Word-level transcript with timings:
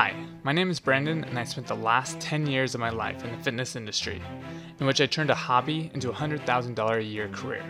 Hi, 0.00 0.14
my 0.44 0.52
name 0.52 0.70
is 0.70 0.78
Brandon, 0.78 1.24
and 1.24 1.36
I 1.36 1.42
spent 1.42 1.66
the 1.66 1.74
last 1.74 2.20
10 2.20 2.46
years 2.46 2.72
of 2.72 2.80
my 2.80 2.90
life 2.90 3.24
in 3.24 3.32
the 3.32 3.42
fitness 3.42 3.74
industry, 3.74 4.22
in 4.78 4.86
which 4.86 5.00
I 5.00 5.06
turned 5.06 5.28
a 5.28 5.34
hobby 5.34 5.90
into 5.92 6.10
a 6.10 6.14
$100,000 6.14 6.96
a 6.96 7.02
year 7.02 7.26
career. 7.30 7.64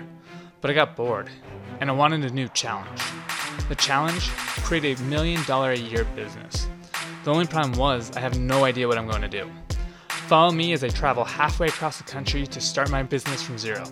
But 0.60 0.70
I 0.70 0.74
got 0.74 0.94
bored, 0.94 1.30
and 1.80 1.88
I 1.88 1.94
wanted 1.94 2.26
a 2.26 2.34
new 2.34 2.48
challenge. 2.48 3.00
The 3.70 3.76
challenge? 3.76 4.28
Create 4.62 5.00
a 5.00 5.02
million 5.04 5.42
dollar 5.44 5.70
a 5.70 5.78
year 5.78 6.04
business. 6.14 6.68
The 7.24 7.32
only 7.32 7.46
problem 7.46 7.78
was, 7.78 8.14
I 8.14 8.20
have 8.20 8.38
no 8.38 8.66
idea 8.66 8.86
what 8.86 8.98
I'm 8.98 9.08
going 9.08 9.22
to 9.22 9.28
do. 9.28 9.50
Follow 10.10 10.52
me 10.52 10.74
as 10.74 10.84
I 10.84 10.90
travel 10.90 11.24
halfway 11.24 11.68
across 11.68 11.96
the 11.96 12.04
country 12.04 12.46
to 12.46 12.60
start 12.60 12.90
my 12.90 13.02
business 13.02 13.42
from 13.42 13.56
zero. 13.56 13.84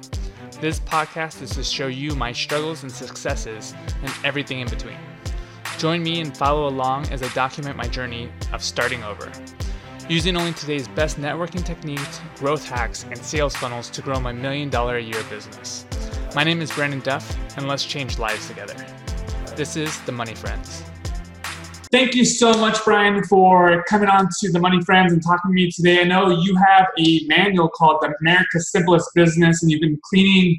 This 0.60 0.78
podcast 0.78 1.40
is 1.40 1.52
to 1.52 1.64
show 1.64 1.86
you 1.86 2.14
my 2.14 2.32
struggles 2.32 2.82
and 2.82 2.92
successes 2.92 3.72
and 4.02 4.12
everything 4.24 4.60
in 4.60 4.68
between. 4.68 4.98
Join 5.78 6.02
me 6.02 6.22
and 6.22 6.34
follow 6.34 6.68
along 6.68 7.10
as 7.10 7.22
I 7.22 7.28
document 7.34 7.76
my 7.76 7.86
journey 7.86 8.30
of 8.54 8.62
starting 8.62 9.04
over. 9.04 9.30
Using 10.08 10.34
only 10.34 10.54
today's 10.54 10.88
best 10.88 11.20
networking 11.20 11.62
techniques, 11.62 12.18
growth 12.36 12.66
hacks, 12.66 13.04
and 13.10 13.18
sales 13.18 13.54
funnels 13.54 13.90
to 13.90 14.00
grow 14.00 14.18
my 14.18 14.32
million 14.32 14.70
dollar 14.70 14.96
a 14.96 15.02
year 15.02 15.22
business. 15.28 15.84
My 16.34 16.44
name 16.44 16.62
is 16.62 16.72
Brandon 16.72 17.00
Duff, 17.00 17.36
and 17.58 17.68
let's 17.68 17.84
change 17.84 18.18
lives 18.18 18.48
together. 18.48 18.74
This 19.54 19.76
is 19.76 20.00
The 20.02 20.12
Money 20.12 20.34
Friends. 20.34 20.82
Thank 21.92 22.14
you 22.14 22.24
so 22.24 22.54
much, 22.54 22.82
Brian, 22.82 23.22
for 23.24 23.82
coming 23.82 24.08
on 24.08 24.28
to 24.40 24.50
The 24.50 24.58
Money 24.58 24.80
Friends 24.82 25.12
and 25.12 25.22
talking 25.22 25.50
to 25.50 25.54
me 25.54 25.70
today. 25.70 26.00
I 26.00 26.04
know 26.04 26.30
you 26.30 26.56
have 26.56 26.86
a 26.98 27.20
manual 27.26 27.68
called 27.68 28.00
The 28.00 28.14
America's 28.22 28.70
Simplest 28.70 29.10
Business, 29.14 29.62
and 29.62 29.70
you've 29.70 29.82
been 29.82 29.98
cleaning 30.08 30.58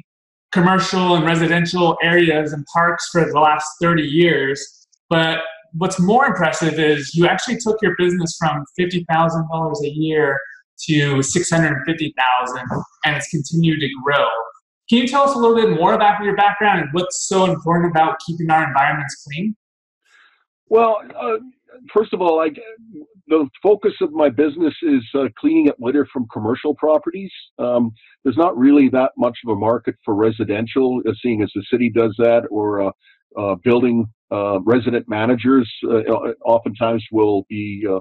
commercial 0.52 1.16
and 1.16 1.26
residential 1.26 1.98
areas 2.02 2.52
and 2.52 2.64
parks 2.72 3.08
for 3.10 3.24
the 3.24 3.38
last 3.38 3.66
30 3.82 4.02
years. 4.02 4.77
But 5.10 5.40
what's 5.72 6.00
more 6.00 6.26
impressive 6.26 6.78
is 6.78 7.14
you 7.14 7.26
actually 7.26 7.58
took 7.58 7.80
your 7.82 7.94
business 7.98 8.36
from 8.38 8.64
fifty 8.76 9.04
thousand 9.10 9.46
dollars 9.50 9.80
a 9.84 9.88
year 9.88 10.38
to 10.86 11.22
six 11.22 11.50
hundred 11.50 11.82
fifty 11.86 12.14
thousand, 12.16 12.66
and 13.04 13.16
it's 13.16 13.28
continued 13.28 13.80
to 13.80 13.88
grow. 14.04 14.26
Can 14.88 14.98
you 14.98 15.06
tell 15.06 15.22
us 15.22 15.34
a 15.34 15.38
little 15.38 15.56
bit 15.56 15.78
more 15.78 15.92
about 15.92 16.22
your 16.22 16.34
background 16.34 16.80
and 16.80 16.88
what's 16.92 17.28
so 17.28 17.44
important 17.44 17.90
about 17.90 18.16
keeping 18.26 18.50
our 18.50 18.66
environments 18.66 19.22
clean? 19.26 19.54
Well, 20.68 21.02
uh, 21.18 21.36
first 21.92 22.14
of 22.14 22.22
all, 22.22 22.40
I, 22.40 22.50
the 23.26 23.48
focus 23.62 23.92
of 24.00 24.12
my 24.12 24.30
business 24.30 24.74
is 24.82 25.02
uh, 25.14 25.28
cleaning 25.38 25.68
up 25.68 25.76
litter 25.78 26.06
from 26.10 26.26
commercial 26.32 26.74
properties. 26.74 27.30
Um, 27.58 27.90
there's 28.24 28.36
not 28.38 28.56
really 28.56 28.88
that 28.90 29.12
much 29.18 29.36
of 29.46 29.52
a 29.54 29.58
market 29.58 29.94
for 30.04 30.14
residential, 30.14 31.02
uh, 31.06 31.12
seeing 31.22 31.42
as 31.42 31.50
the 31.54 31.64
city 31.70 31.90
does 31.90 32.14
that, 32.18 32.44
or 32.50 32.86
uh, 32.86 32.90
uh, 33.38 33.54
building 33.64 34.06
uh, 34.30 34.60
resident 34.60 35.08
managers 35.08 35.70
uh, 35.84 36.02
oftentimes 36.44 37.04
will 37.10 37.44
be 37.48 37.84
uh, 37.88 37.98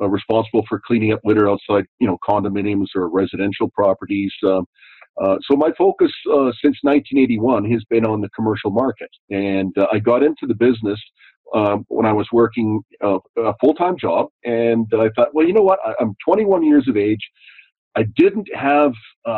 uh, 0.00 0.08
responsible 0.08 0.64
for 0.68 0.80
cleaning 0.86 1.12
up 1.12 1.20
litter 1.24 1.48
outside, 1.48 1.84
you 1.98 2.06
know, 2.06 2.18
condominiums 2.26 2.88
or 2.94 3.08
residential 3.08 3.70
properties. 3.70 4.32
Um, 4.44 4.66
uh, 5.22 5.36
so 5.48 5.56
my 5.56 5.70
focus 5.76 6.10
since 6.62 6.78
1981 6.82 7.70
has 7.70 7.84
been 7.90 8.06
on 8.06 8.20
the 8.20 8.30
commercial 8.30 8.70
market, 8.70 9.10
and 9.30 9.74
I 9.92 9.98
got 9.98 10.22
into 10.22 10.46
the 10.46 10.54
business 10.54 10.98
um, 11.54 11.84
when 11.88 12.06
I 12.06 12.12
was 12.14 12.26
working 12.32 12.80
a 13.02 13.18
full-time 13.60 13.98
job, 13.98 14.28
and 14.44 14.86
I 14.94 15.10
thought, 15.14 15.34
well, 15.34 15.46
you 15.46 15.52
know 15.52 15.62
what? 15.62 15.80
I, 15.84 15.92
am 16.00 16.14
21 16.26 16.64
years 16.64 16.88
of 16.88 16.96
age. 16.96 17.20
I 17.94 18.04
didn't 18.16 18.48
have 18.54 18.92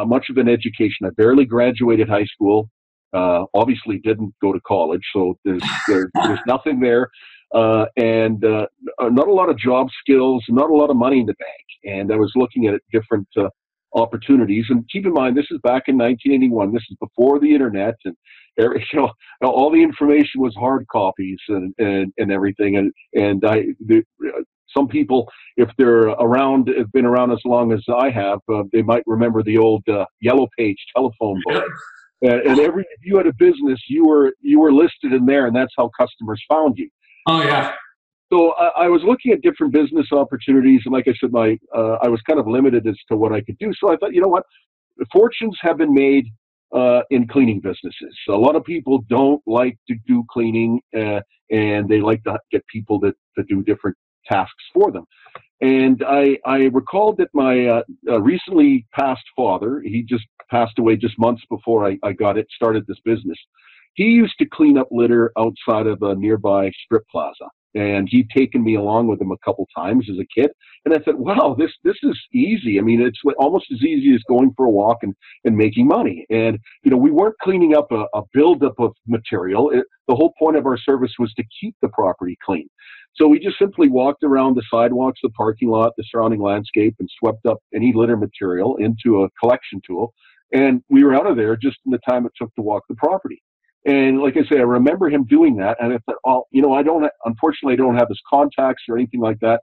much 0.06 0.26
of 0.30 0.36
an 0.36 0.48
education. 0.48 1.06
I 1.06 1.10
barely 1.16 1.44
graduated 1.44 2.08
high 2.08 2.26
school. 2.26 2.70
Uh, 3.14 3.44
obviously, 3.54 3.98
didn't 3.98 4.34
go 4.42 4.52
to 4.52 4.60
college, 4.66 5.02
so 5.12 5.38
there's 5.44 5.62
there, 5.88 6.10
there's 6.14 6.40
nothing 6.46 6.80
there, 6.80 7.08
uh, 7.54 7.86
and 7.96 8.44
uh, 8.44 8.66
not 9.00 9.28
a 9.28 9.32
lot 9.32 9.48
of 9.48 9.58
job 9.58 9.88
skills, 10.00 10.44
not 10.48 10.70
a 10.70 10.74
lot 10.74 10.90
of 10.90 10.96
money 10.96 11.20
in 11.20 11.26
the 11.26 11.34
bank. 11.34 11.64
And 11.84 12.12
I 12.12 12.16
was 12.16 12.32
looking 12.34 12.66
at 12.66 12.80
different 12.92 13.28
uh, 13.36 13.48
opportunities. 13.94 14.66
And 14.68 14.88
keep 14.90 15.06
in 15.06 15.12
mind, 15.12 15.36
this 15.36 15.46
is 15.50 15.60
back 15.62 15.84
in 15.86 15.96
1981. 15.96 16.72
This 16.72 16.82
is 16.90 16.96
before 16.98 17.38
the 17.38 17.52
internet, 17.52 17.94
and 18.04 18.16
you 18.58 18.78
know, 18.94 19.10
all 19.42 19.70
the 19.70 19.82
information 19.82 20.40
was 20.40 20.54
hard 20.56 20.86
copies 20.88 21.38
and 21.48 21.74
and, 21.78 22.12
and 22.18 22.32
everything. 22.32 22.76
And 22.76 22.92
and 23.14 23.44
I 23.44 23.66
the, 23.86 24.02
some 24.76 24.88
people, 24.88 25.30
if 25.56 25.68
they're 25.78 26.08
around, 26.08 26.68
have 26.76 26.90
been 26.92 27.04
around 27.04 27.30
as 27.30 27.40
long 27.44 27.72
as 27.72 27.82
I 27.88 28.10
have, 28.10 28.40
uh, 28.52 28.64
they 28.72 28.82
might 28.82 29.04
remember 29.06 29.42
the 29.42 29.58
old 29.58 29.88
uh, 29.88 30.04
yellow 30.20 30.48
page 30.58 30.78
telephone 30.94 31.40
book. 31.46 31.64
And, 32.24 32.40
and 32.42 32.60
every 32.60 32.82
if 32.82 33.04
you 33.04 33.16
had 33.16 33.26
a 33.26 33.32
business, 33.34 33.80
you 33.88 34.06
were 34.06 34.32
you 34.40 34.60
were 34.60 34.72
listed 34.72 35.12
in 35.12 35.26
there, 35.26 35.46
and 35.46 35.54
that's 35.54 35.72
how 35.76 35.90
customers 35.98 36.42
found 36.48 36.78
you. 36.78 36.88
Oh 37.26 37.42
yeah. 37.42 37.74
So 38.32 38.52
I, 38.52 38.84
I 38.84 38.88
was 38.88 39.02
looking 39.04 39.32
at 39.32 39.42
different 39.42 39.72
business 39.72 40.06
opportunities, 40.10 40.80
and 40.84 40.92
like 40.92 41.06
I 41.06 41.14
said, 41.20 41.32
my 41.32 41.58
uh, 41.76 41.98
I 42.02 42.08
was 42.08 42.20
kind 42.22 42.40
of 42.40 42.46
limited 42.46 42.86
as 42.86 42.96
to 43.10 43.16
what 43.16 43.32
I 43.32 43.40
could 43.42 43.58
do. 43.58 43.72
So 43.78 43.92
I 43.92 43.96
thought, 43.96 44.14
you 44.14 44.20
know 44.20 44.28
what, 44.28 44.44
fortunes 45.12 45.56
have 45.60 45.78
been 45.78 45.92
made 45.94 46.26
uh, 46.74 47.02
in 47.10 47.28
cleaning 47.28 47.60
businesses. 47.60 48.16
So 48.26 48.34
a 48.34 48.40
lot 48.46 48.56
of 48.56 48.64
people 48.64 49.04
don't 49.08 49.42
like 49.46 49.76
to 49.88 49.94
do 50.06 50.24
cleaning, 50.30 50.80
uh, 50.96 51.20
and 51.50 51.88
they 51.88 52.00
like 52.00 52.24
to 52.24 52.38
get 52.50 52.66
people 52.66 52.98
that 53.00 53.14
to 53.36 53.44
do 53.44 53.62
different 53.62 53.96
tasks 54.26 54.64
for 54.72 54.90
them. 54.90 55.04
And 55.64 56.04
I, 56.06 56.36
I 56.44 56.64
recalled 56.64 57.16
that 57.16 57.30
my 57.32 57.66
uh, 57.66 57.82
uh, 58.06 58.20
recently 58.20 58.86
passed 58.92 59.24
father, 59.34 59.80
he 59.82 60.02
just 60.02 60.26
passed 60.50 60.78
away 60.78 60.94
just 60.94 61.18
months 61.18 61.42
before 61.48 61.88
I, 61.88 61.96
I 62.02 62.12
got 62.12 62.36
it 62.36 62.46
started 62.54 62.86
this 62.86 63.00
business. 63.02 63.38
He 63.94 64.04
used 64.04 64.34
to 64.40 64.44
clean 64.44 64.76
up 64.76 64.88
litter 64.90 65.32
outside 65.38 65.86
of 65.86 66.02
a 66.02 66.16
nearby 66.16 66.70
strip 66.84 67.04
plaza 67.10 67.46
and 67.74 68.08
he'd 68.10 68.30
taken 68.30 68.62
me 68.62 68.76
along 68.76 69.08
with 69.08 69.20
him 69.20 69.32
a 69.32 69.38
couple 69.44 69.66
times 69.76 70.06
as 70.10 70.18
a 70.18 70.40
kid. 70.40 70.50
And 70.84 70.94
I 70.94 70.98
said, 71.04 71.16
"Wow, 71.16 71.56
this 71.58 71.72
this 71.82 71.96
is 72.02 72.18
easy. 72.32 72.78
I 72.78 72.82
mean, 72.82 73.00
it's 73.00 73.18
almost 73.38 73.66
as 73.72 73.82
easy 73.82 74.14
as 74.14 74.22
going 74.28 74.52
for 74.56 74.66
a 74.66 74.70
walk 74.70 74.98
and 75.02 75.14
and 75.44 75.56
making 75.56 75.88
money." 75.88 76.24
And 76.30 76.58
you 76.84 76.90
know, 76.90 76.96
we 76.96 77.10
weren't 77.10 77.38
cleaning 77.42 77.76
up 77.76 77.90
a, 77.90 78.06
a 78.14 78.22
buildup 78.32 78.78
of 78.78 78.92
material. 79.06 79.70
It, 79.70 79.84
the 80.08 80.14
whole 80.14 80.34
point 80.38 80.56
of 80.56 80.66
our 80.66 80.78
service 80.78 81.12
was 81.18 81.32
to 81.34 81.44
keep 81.60 81.74
the 81.82 81.88
property 81.88 82.36
clean. 82.44 82.68
So 83.16 83.28
we 83.28 83.38
just 83.38 83.58
simply 83.58 83.88
walked 83.88 84.24
around 84.24 84.56
the 84.56 84.62
sidewalks, 84.70 85.20
the 85.22 85.30
parking 85.30 85.68
lot, 85.68 85.92
the 85.96 86.04
surrounding 86.10 86.40
landscape, 86.40 86.96
and 86.98 87.08
swept 87.18 87.46
up 87.46 87.58
any 87.74 87.92
litter 87.94 88.16
material 88.16 88.76
into 88.76 89.22
a 89.22 89.30
collection 89.40 89.80
tool. 89.86 90.12
And 90.52 90.82
we 90.88 91.04
were 91.04 91.14
out 91.14 91.26
of 91.26 91.36
there 91.36 91.56
just 91.56 91.78
in 91.86 91.92
the 91.92 92.00
time 92.08 92.26
it 92.26 92.32
took 92.36 92.54
to 92.56 92.62
walk 92.62 92.82
the 92.88 92.96
property. 92.96 93.42
And 93.86 94.20
like 94.20 94.36
I 94.36 94.42
say, 94.48 94.58
I 94.58 94.62
remember 94.62 95.10
him 95.10 95.24
doing 95.24 95.56
that, 95.56 95.76
and 95.80 95.92
I 95.92 95.98
thought, 96.06 96.16
well, 96.24 96.46
you 96.50 96.62
know, 96.62 96.72
I 96.72 96.82
don't, 96.82 97.04
unfortunately, 97.26 97.74
I 97.74 97.76
don't 97.76 97.96
have 97.96 98.08
his 98.08 98.20
contacts 98.28 98.84
or 98.88 98.96
anything 98.96 99.20
like 99.20 99.38
that. 99.40 99.60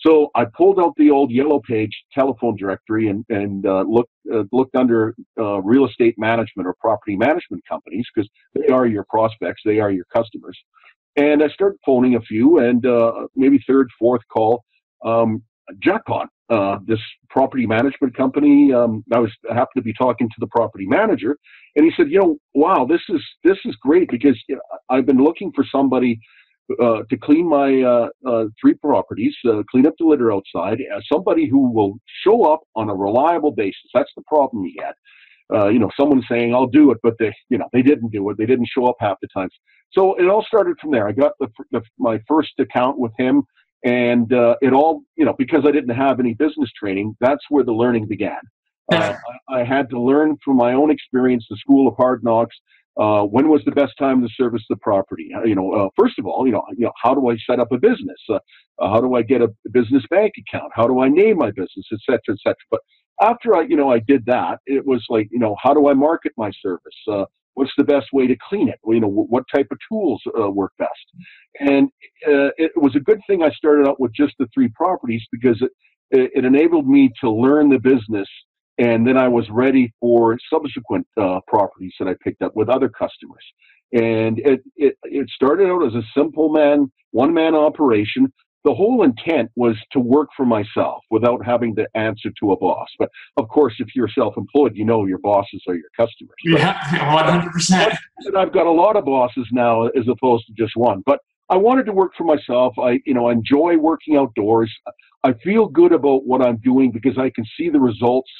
So 0.00 0.30
I 0.34 0.44
pulled 0.44 0.78
out 0.78 0.92
the 0.96 1.10
old 1.10 1.30
yellow 1.30 1.60
page 1.60 1.92
telephone 2.12 2.56
directory 2.56 3.08
and 3.08 3.24
and 3.28 3.64
uh, 3.66 3.82
looked 3.82 4.12
uh, 4.32 4.44
looked 4.52 4.76
under 4.76 5.14
uh, 5.38 5.62
real 5.62 5.86
estate 5.86 6.14
management 6.18 6.66
or 6.66 6.74
property 6.80 7.16
management 7.16 7.62
companies 7.68 8.04
because 8.14 8.28
they 8.54 8.66
are 8.72 8.86
your 8.86 9.04
prospects, 9.08 9.62
they 9.64 9.80
are 9.80 9.90
your 9.90 10.04
customers. 10.14 10.58
And 11.16 11.42
I 11.42 11.48
started 11.48 11.78
phoning 11.86 12.16
a 12.16 12.20
few, 12.20 12.58
and 12.58 12.84
uh, 12.84 13.26
maybe 13.36 13.62
third, 13.66 13.88
fourth 13.98 14.22
call, 14.32 14.64
um, 15.04 15.42
jackpot. 15.82 16.28
Uh, 16.50 16.78
this 16.86 16.98
property 17.30 17.66
management 17.66 18.14
company. 18.14 18.70
Um, 18.70 19.02
I 19.14 19.18
was 19.18 19.32
I 19.50 19.54
happened 19.54 19.76
to 19.76 19.82
be 19.82 19.94
talking 19.94 20.28
to 20.28 20.34
the 20.40 20.46
property 20.48 20.84
manager, 20.86 21.38
and 21.74 21.86
he 21.86 21.92
said, 21.96 22.10
"You 22.10 22.20
know, 22.20 22.36
wow, 22.52 22.84
this 22.84 23.00
is 23.08 23.22
this 23.42 23.56
is 23.64 23.74
great 23.76 24.10
because 24.10 24.38
you 24.46 24.56
know, 24.56 24.60
I've 24.90 25.06
been 25.06 25.24
looking 25.24 25.52
for 25.52 25.64
somebody 25.72 26.20
uh, 26.82 27.00
to 27.08 27.16
clean 27.16 27.48
my 27.48 27.82
uh, 27.82 28.08
uh, 28.26 28.44
three 28.60 28.74
properties, 28.74 29.34
uh, 29.48 29.62
clean 29.70 29.86
up 29.86 29.94
the 29.98 30.04
litter 30.04 30.32
outside, 30.32 30.78
uh, 30.94 31.00
somebody 31.10 31.48
who 31.48 31.70
will 31.72 31.94
show 32.22 32.44
up 32.52 32.60
on 32.74 32.88
a 32.88 32.94
reliable 32.94 33.52
basis. 33.52 33.90
That's 33.92 34.10
the 34.16 34.22
problem 34.26 34.64
he 34.64 34.78
had. 34.82 34.92
Uh, 35.54 35.68
you 35.68 35.78
know, 35.78 35.90
someone 35.98 36.22
saying 36.28 36.54
I'll 36.54 36.66
do 36.66 36.90
it, 36.90 36.98
but 37.02 37.14
they, 37.18 37.32
you 37.48 37.58
know, 37.58 37.68
they 37.72 37.82
didn't 37.82 38.10
do 38.10 38.28
it. 38.30 38.38
They 38.38 38.46
didn't 38.46 38.68
show 38.74 38.86
up 38.86 38.96
half 39.00 39.16
the 39.22 39.28
times. 39.28 39.52
So 39.92 40.14
it 40.14 40.28
all 40.28 40.44
started 40.44 40.76
from 40.80 40.90
there. 40.90 41.06
I 41.06 41.12
got 41.12 41.32
the, 41.38 41.48
the 41.70 41.82
my 41.98 42.20
first 42.26 42.52
account 42.58 42.98
with 42.98 43.12
him, 43.18 43.42
and 43.84 44.26
it 44.32 44.72
all, 44.72 45.02
you 45.16 45.24
know, 45.24 45.34
because 45.38 45.64
I 45.66 45.70
didn't 45.70 45.94
have 45.94 46.18
any 46.18 46.34
business 46.34 46.70
training, 46.78 47.14
that's 47.20 47.44
where 47.48 47.64
the 47.64 47.72
learning 47.72 48.08
began. 48.08 48.40
I, 48.92 49.16
I 49.48 49.64
had 49.64 49.88
to 49.90 50.00
learn 50.00 50.36
from 50.44 50.56
my 50.56 50.72
own 50.74 50.90
experience, 50.90 51.46
the 51.48 51.56
school 51.56 51.86
of 51.86 51.94
hard 51.96 52.24
knocks, 52.24 52.56
uh, 52.96 53.22
when 53.22 53.48
was 53.48 53.60
the 53.64 53.72
best 53.72 53.92
time 53.98 54.22
to 54.22 54.28
service 54.36 54.62
the 54.70 54.76
property? 54.76 55.30
Uh, 55.36 55.42
you 55.42 55.54
know, 55.54 55.72
uh, 55.72 55.88
first 55.98 56.18
of 56.18 56.26
all, 56.26 56.46
you 56.46 56.52
know, 56.52 56.62
you 56.76 56.84
know, 56.84 56.92
how 57.02 57.14
do 57.14 57.28
I 57.28 57.36
set 57.48 57.58
up 57.58 57.72
a 57.72 57.78
business? 57.78 58.18
Uh, 58.28 58.38
uh, 58.78 58.88
how 58.88 59.00
do 59.00 59.14
I 59.14 59.22
get 59.22 59.42
a 59.42 59.48
business 59.72 60.04
bank 60.10 60.32
account? 60.38 60.70
How 60.74 60.86
do 60.86 61.00
I 61.00 61.08
name 61.08 61.38
my 61.38 61.50
business, 61.50 61.86
et 61.92 61.98
cetera, 62.06 62.34
et 62.34 62.38
cetera. 62.42 62.56
But 62.70 62.80
after 63.20 63.56
I, 63.56 63.62
you 63.62 63.76
know, 63.76 63.90
I 63.90 64.00
did 64.00 64.24
that, 64.26 64.60
it 64.66 64.84
was 64.86 65.04
like, 65.08 65.28
you 65.30 65.38
know, 65.38 65.56
how 65.62 65.74
do 65.74 65.88
I 65.88 65.94
market 65.94 66.32
my 66.36 66.50
service? 66.62 66.94
Uh, 67.10 67.24
what's 67.54 67.72
the 67.76 67.84
best 67.84 68.06
way 68.12 68.26
to 68.26 68.36
clean 68.48 68.68
it? 68.68 68.80
You 68.86 69.00
know, 69.00 69.08
what 69.08 69.44
type 69.54 69.68
of 69.70 69.78
tools 69.88 70.22
work 70.52 70.72
best? 70.78 70.90
And 71.60 71.88
it 72.22 72.72
was 72.76 72.96
a 72.96 73.00
good 73.00 73.20
thing 73.28 73.42
I 73.42 73.50
started 73.50 73.86
out 73.88 74.00
with 74.00 74.12
just 74.12 74.34
the 74.38 74.46
three 74.52 74.68
properties 74.68 75.22
because 75.30 75.62
it, 75.62 75.70
it 76.34 76.44
enabled 76.44 76.88
me 76.88 77.10
to 77.20 77.30
learn 77.30 77.68
the 77.70 77.78
business 77.78 78.28
and 78.78 79.06
then 79.06 79.16
I 79.16 79.28
was 79.28 79.48
ready 79.50 79.92
for 80.00 80.36
subsequent 80.52 81.06
uh, 81.16 81.40
properties 81.46 81.92
that 81.98 82.08
I 82.08 82.14
picked 82.22 82.42
up 82.42 82.56
with 82.56 82.68
other 82.68 82.88
customers. 82.88 83.44
And 83.92 84.40
it, 84.40 84.62
it, 84.76 84.96
it 85.04 85.30
started 85.30 85.68
out 85.68 85.86
as 85.86 85.94
a 85.94 86.02
simple 86.16 86.48
man, 86.52 86.90
one 87.12 87.32
man 87.32 87.54
operation, 87.54 88.32
the 88.64 88.74
whole 88.74 89.02
intent 89.04 89.50
was 89.56 89.76
to 89.92 90.00
work 90.00 90.28
for 90.36 90.46
myself 90.46 91.02
without 91.10 91.44
having 91.44 91.76
to 91.76 91.86
answer 91.94 92.30
to 92.40 92.52
a 92.52 92.56
boss. 92.56 92.88
But 92.98 93.10
of 93.36 93.48
course, 93.48 93.74
if 93.78 93.88
you're 93.94 94.08
self-employed, 94.08 94.72
you 94.74 94.84
know 94.84 95.04
your 95.04 95.18
bosses 95.18 95.62
are 95.68 95.74
your 95.74 95.90
customers. 95.96 96.34
Yeah, 96.44 97.14
one 97.14 97.24
hundred 97.24 97.52
percent. 97.52 97.94
I've 98.36 98.52
got 98.52 98.66
a 98.66 98.70
lot 98.70 98.96
of 98.96 99.04
bosses 99.04 99.46
now, 99.52 99.86
as 99.88 100.08
opposed 100.08 100.46
to 100.46 100.52
just 100.54 100.76
one. 100.76 101.02
But 101.04 101.20
I 101.50 101.56
wanted 101.56 101.84
to 101.86 101.92
work 101.92 102.12
for 102.16 102.24
myself. 102.24 102.74
I, 102.78 103.00
you 103.04 103.12
know, 103.12 103.28
enjoy 103.28 103.76
working 103.76 104.16
outdoors. 104.16 104.72
I 105.24 105.34
feel 105.44 105.66
good 105.66 105.92
about 105.92 106.24
what 106.24 106.40
I'm 106.40 106.56
doing 106.56 106.90
because 106.90 107.18
I 107.18 107.30
can 107.30 107.44
see 107.56 107.68
the 107.68 107.80
results 107.80 108.30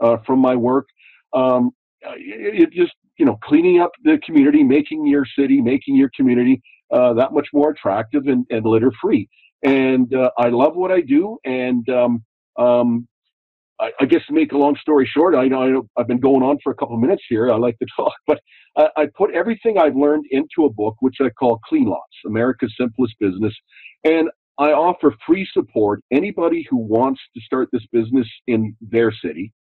uh, 0.00 0.18
from 0.24 0.38
my 0.38 0.54
work. 0.54 0.86
Um, 1.32 1.72
it, 2.02 2.62
it, 2.62 2.72
just, 2.72 2.92
you 3.18 3.26
know, 3.26 3.36
cleaning 3.42 3.80
up 3.80 3.90
the 4.04 4.18
community, 4.24 4.62
making 4.62 5.06
your 5.06 5.26
city, 5.38 5.60
making 5.60 5.96
your 5.96 6.10
community 6.16 6.62
uh, 6.92 7.14
that 7.14 7.32
much 7.32 7.48
more 7.52 7.70
attractive 7.70 8.26
and, 8.26 8.46
and 8.50 8.64
litter 8.64 8.92
free. 9.00 9.28
And 9.62 10.12
uh, 10.14 10.30
I 10.38 10.48
love 10.48 10.74
what 10.74 10.90
I 10.90 11.00
do. 11.00 11.38
And 11.44 11.88
um, 11.88 12.24
um, 12.58 13.08
I, 13.80 13.90
I, 14.00 14.04
guess 14.06 14.24
to 14.26 14.32
make 14.32 14.52
a 14.52 14.58
long 14.58 14.76
story 14.76 15.08
short, 15.12 15.34
I 15.34 15.46
know 15.48 15.88
I've 15.96 16.08
been 16.08 16.20
going 16.20 16.42
on 16.42 16.58
for 16.62 16.72
a 16.72 16.74
couple 16.74 16.94
of 16.94 17.00
minutes 17.00 17.22
here. 17.28 17.50
I 17.50 17.56
like 17.56 17.78
to 17.78 17.86
talk, 17.96 18.14
but 18.26 18.40
I, 18.76 18.88
I 18.96 19.06
put 19.16 19.34
everything 19.34 19.78
I've 19.78 19.96
learned 19.96 20.24
into 20.30 20.64
a 20.64 20.70
book, 20.70 20.96
which 21.00 21.16
I 21.20 21.30
call 21.30 21.60
Clean 21.68 21.86
Lots, 21.86 22.16
America's 22.26 22.74
Simplest 22.78 23.14
Business. 23.20 23.54
And 24.04 24.28
I 24.58 24.72
offer 24.72 25.14
free 25.26 25.48
support. 25.52 26.02
Anybody 26.12 26.66
who 26.68 26.76
wants 26.76 27.20
to 27.34 27.40
start 27.42 27.68
this 27.72 27.86
business 27.92 28.28
in 28.46 28.76
their 28.80 29.12
city, 29.12 29.52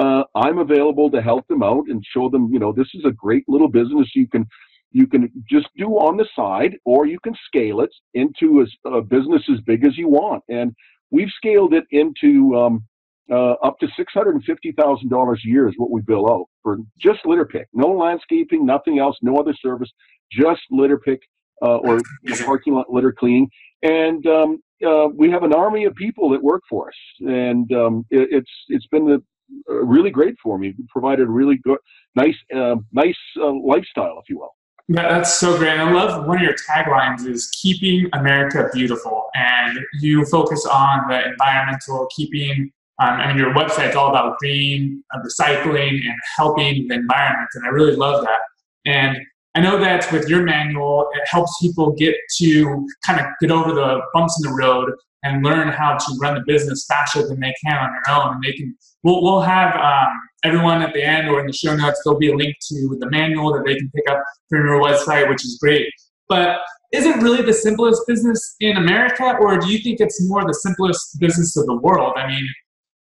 uh, 0.00 0.24
I'm 0.34 0.58
available 0.58 1.10
to 1.10 1.22
help 1.22 1.46
them 1.48 1.62
out 1.62 1.84
and 1.88 2.04
show 2.04 2.28
them, 2.28 2.50
you 2.52 2.58
know, 2.58 2.72
this 2.72 2.88
is 2.94 3.04
a 3.04 3.12
great 3.12 3.44
little 3.48 3.68
business 3.68 4.10
you 4.14 4.28
can 4.28 4.46
you 4.94 5.08
can 5.08 5.30
just 5.50 5.66
do 5.76 5.88
on 5.98 6.16
the 6.16 6.26
side, 6.36 6.76
or 6.84 7.04
you 7.04 7.18
can 7.20 7.34
scale 7.46 7.80
it 7.80 7.90
into 8.14 8.64
a, 8.64 8.88
a 8.88 9.02
business 9.02 9.42
as 9.52 9.60
big 9.66 9.84
as 9.84 9.98
you 9.98 10.08
want. 10.08 10.42
And 10.48 10.72
we've 11.10 11.28
scaled 11.36 11.74
it 11.74 11.84
into 11.90 12.56
um, 12.56 12.84
uh, 13.30 13.54
up 13.54 13.76
to 13.80 13.88
six 13.96 14.12
hundred 14.14 14.36
and 14.36 14.44
fifty 14.44 14.72
thousand 14.72 15.08
dollars 15.08 15.42
a 15.44 15.48
year 15.48 15.68
is 15.68 15.74
what 15.78 15.90
we 15.90 16.00
bill 16.00 16.30
out 16.30 16.46
for 16.62 16.78
just 16.98 17.20
litter 17.26 17.44
pick, 17.44 17.66
no 17.74 17.88
landscaping, 17.88 18.64
nothing 18.64 19.00
else, 19.00 19.16
no 19.20 19.36
other 19.36 19.54
service, 19.60 19.90
just 20.30 20.60
litter 20.70 20.98
pick 20.98 21.20
uh, 21.60 21.78
or 21.78 22.00
parking 22.44 22.74
lot 22.74 22.86
litter 22.88 23.12
cleaning. 23.12 23.48
And 23.82 24.24
um, 24.28 24.62
uh, 24.86 25.08
we 25.12 25.28
have 25.30 25.42
an 25.42 25.52
army 25.52 25.86
of 25.86 25.94
people 25.96 26.30
that 26.30 26.42
work 26.42 26.62
for 26.70 26.88
us, 26.88 26.94
and 27.20 27.70
um, 27.72 28.06
it, 28.10 28.28
it's 28.30 28.50
it's 28.68 28.86
been 28.86 29.06
the, 29.06 29.22
uh, 29.68 29.74
really 29.84 30.10
great 30.10 30.36
for 30.40 30.56
me. 30.56 30.72
Provided 30.88 31.26
a 31.26 31.30
really 31.30 31.58
good, 31.64 31.78
nice, 32.14 32.36
uh, 32.54 32.76
nice 32.92 33.18
uh, 33.40 33.52
lifestyle, 33.52 34.20
if 34.22 34.28
you 34.28 34.38
will. 34.38 34.54
Yeah, 34.88 35.08
that's 35.08 35.40
so 35.40 35.56
great. 35.56 35.78
I 35.78 35.90
love 35.90 36.26
one 36.26 36.36
of 36.36 36.42
your 36.42 36.54
taglines 36.68 37.26
is 37.26 37.48
keeping 37.62 38.08
America 38.12 38.68
beautiful. 38.74 39.28
And 39.34 39.78
you 40.00 40.26
focus 40.26 40.66
on 40.66 41.08
the 41.08 41.26
environmental, 41.26 42.06
keeping, 42.14 42.70
um, 43.02 43.08
I 43.08 43.28
mean, 43.28 43.38
your 43.38 43.54
website's 43.54 43.96
all 43.96 44.10
about 44.10 44.36
green, 44.38 45.02
uh, 45.14 45.20
recycling, 45.20 45.94
and 46.06 46.14
helping 46.36 46.86
the 46.88 46.96
environment. 46.96 47.48
And 47.54 47.64
I 47.64 47.68
really 47.68 47.96
love 47.96 48.24
that. 48.24 48.40
And 48.84 49.16
I 49.54 49.60
know 49.60 49.78
that 49.78 50.12
with 50.12 50.28
your 50.28 50.42
manual, 50.42 51.08
it 51.14 51.22
helps 51.28 51.56
people 51.62 51.92
get 51.92 52.14
to 52.38 52.86
kind 53.06 53.20
of 53.20 53.26
get 53.40 53.50
over 53.50 53.72
the 53.72 54.02
bumps 54.12 54.38
in 54.44 54.50
the 54.50 54.56
road 54.56 54.92
and 55.22 55.42
learn 55.42 55.68
how 55.68 55.96
to 55.96 56.18
run 56.20 56.34
the 56.34 56.42
business 56.46 56.84
faster 56.86 57.26
than 57.26 57.40
they 57.40 57.54
can 57.64 57.78
on 57.78 57.90
their 57.92 58.14
own. 58.14 58.34
And 58.34 58.42
they 58.44 58.52
can, 58.52 58.76
we'll, 59.02 59.22
we'll 59.22 59.40
have 59.40 59.74
um, 59.76 60.12
everyone 60.44 60.82
at 60.82 60.92
the 60.92 61.02
end 61.02 61.28
or 61.28 61.40
in 61.40 61.46
the 61.46 61.52
show 61.52 61.74
notes, 61.74 62.00
there'll 62.04 62.18
be 62.18 62.30
a 62.30 62.36
link 62.36 62.54
to 62.68 62.96
the 63.00 63.10
manual 63.10 63.52
that 63.54 63.64
they 63.66 63.74
can 63.74 63.90
pick 63.94 64.08
up 64.10 64.22
from 64.48 64.66
your 64.66 64.80
website, 64.80 65.28
which 65.28 65.44
is 65.44 65.58
great. 65.60 65.88
But 66.28 66.60
is 66.92 67.06
it 67.06 67.16
really 67.16 67.42
the 67.42 67.52
simplest 67.52 68.02
business 68.06 68.56
in 68.60 68.76
America, 68.76 69.36
or 69.40 69.58
do 69.58 69.68
you 69.68 69.78
think 69.78 70.00
it's 70.00 70.26
more 70.28 70.44
the 70.44 70.54
simplest 70.54 71.18
business 71.18 71.56
of 71.56 71.66
the 71.66 71.76
world? 71.76 72.14
I 72.16 72.28
mean, 72.28 72.46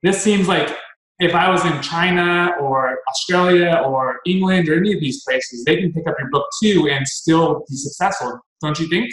this 0.04 0.22
seems 0.22 0.48
like 0.48 0.76
if 1.20 1.36
I 1.36 1.50
was 1.50 1.64
in 1.66 1.82
China 1.82 2.56
or 2.60 2.98
Australia 3.10 3.82
or 3.86 4.20
England 4.26 4.70
or 4.70 4.78
any 4.78 4.94
of 4.94 5.00
these 5.00 5.24
places, 5.24 5.64
they 5.66 5.78
can 5.78 5.92
pick 5.94 6.08
up 6.08 6.16
your 6.20 6.30
book 6.30 6.48
too 6.64 6.90
and 6.90 7.08
still 7.08 7.66
be 7.70 7.76
successful, 7.76 8.40
don't 8.62 8.80
you 8.80 8.88
think? 8.88 9.12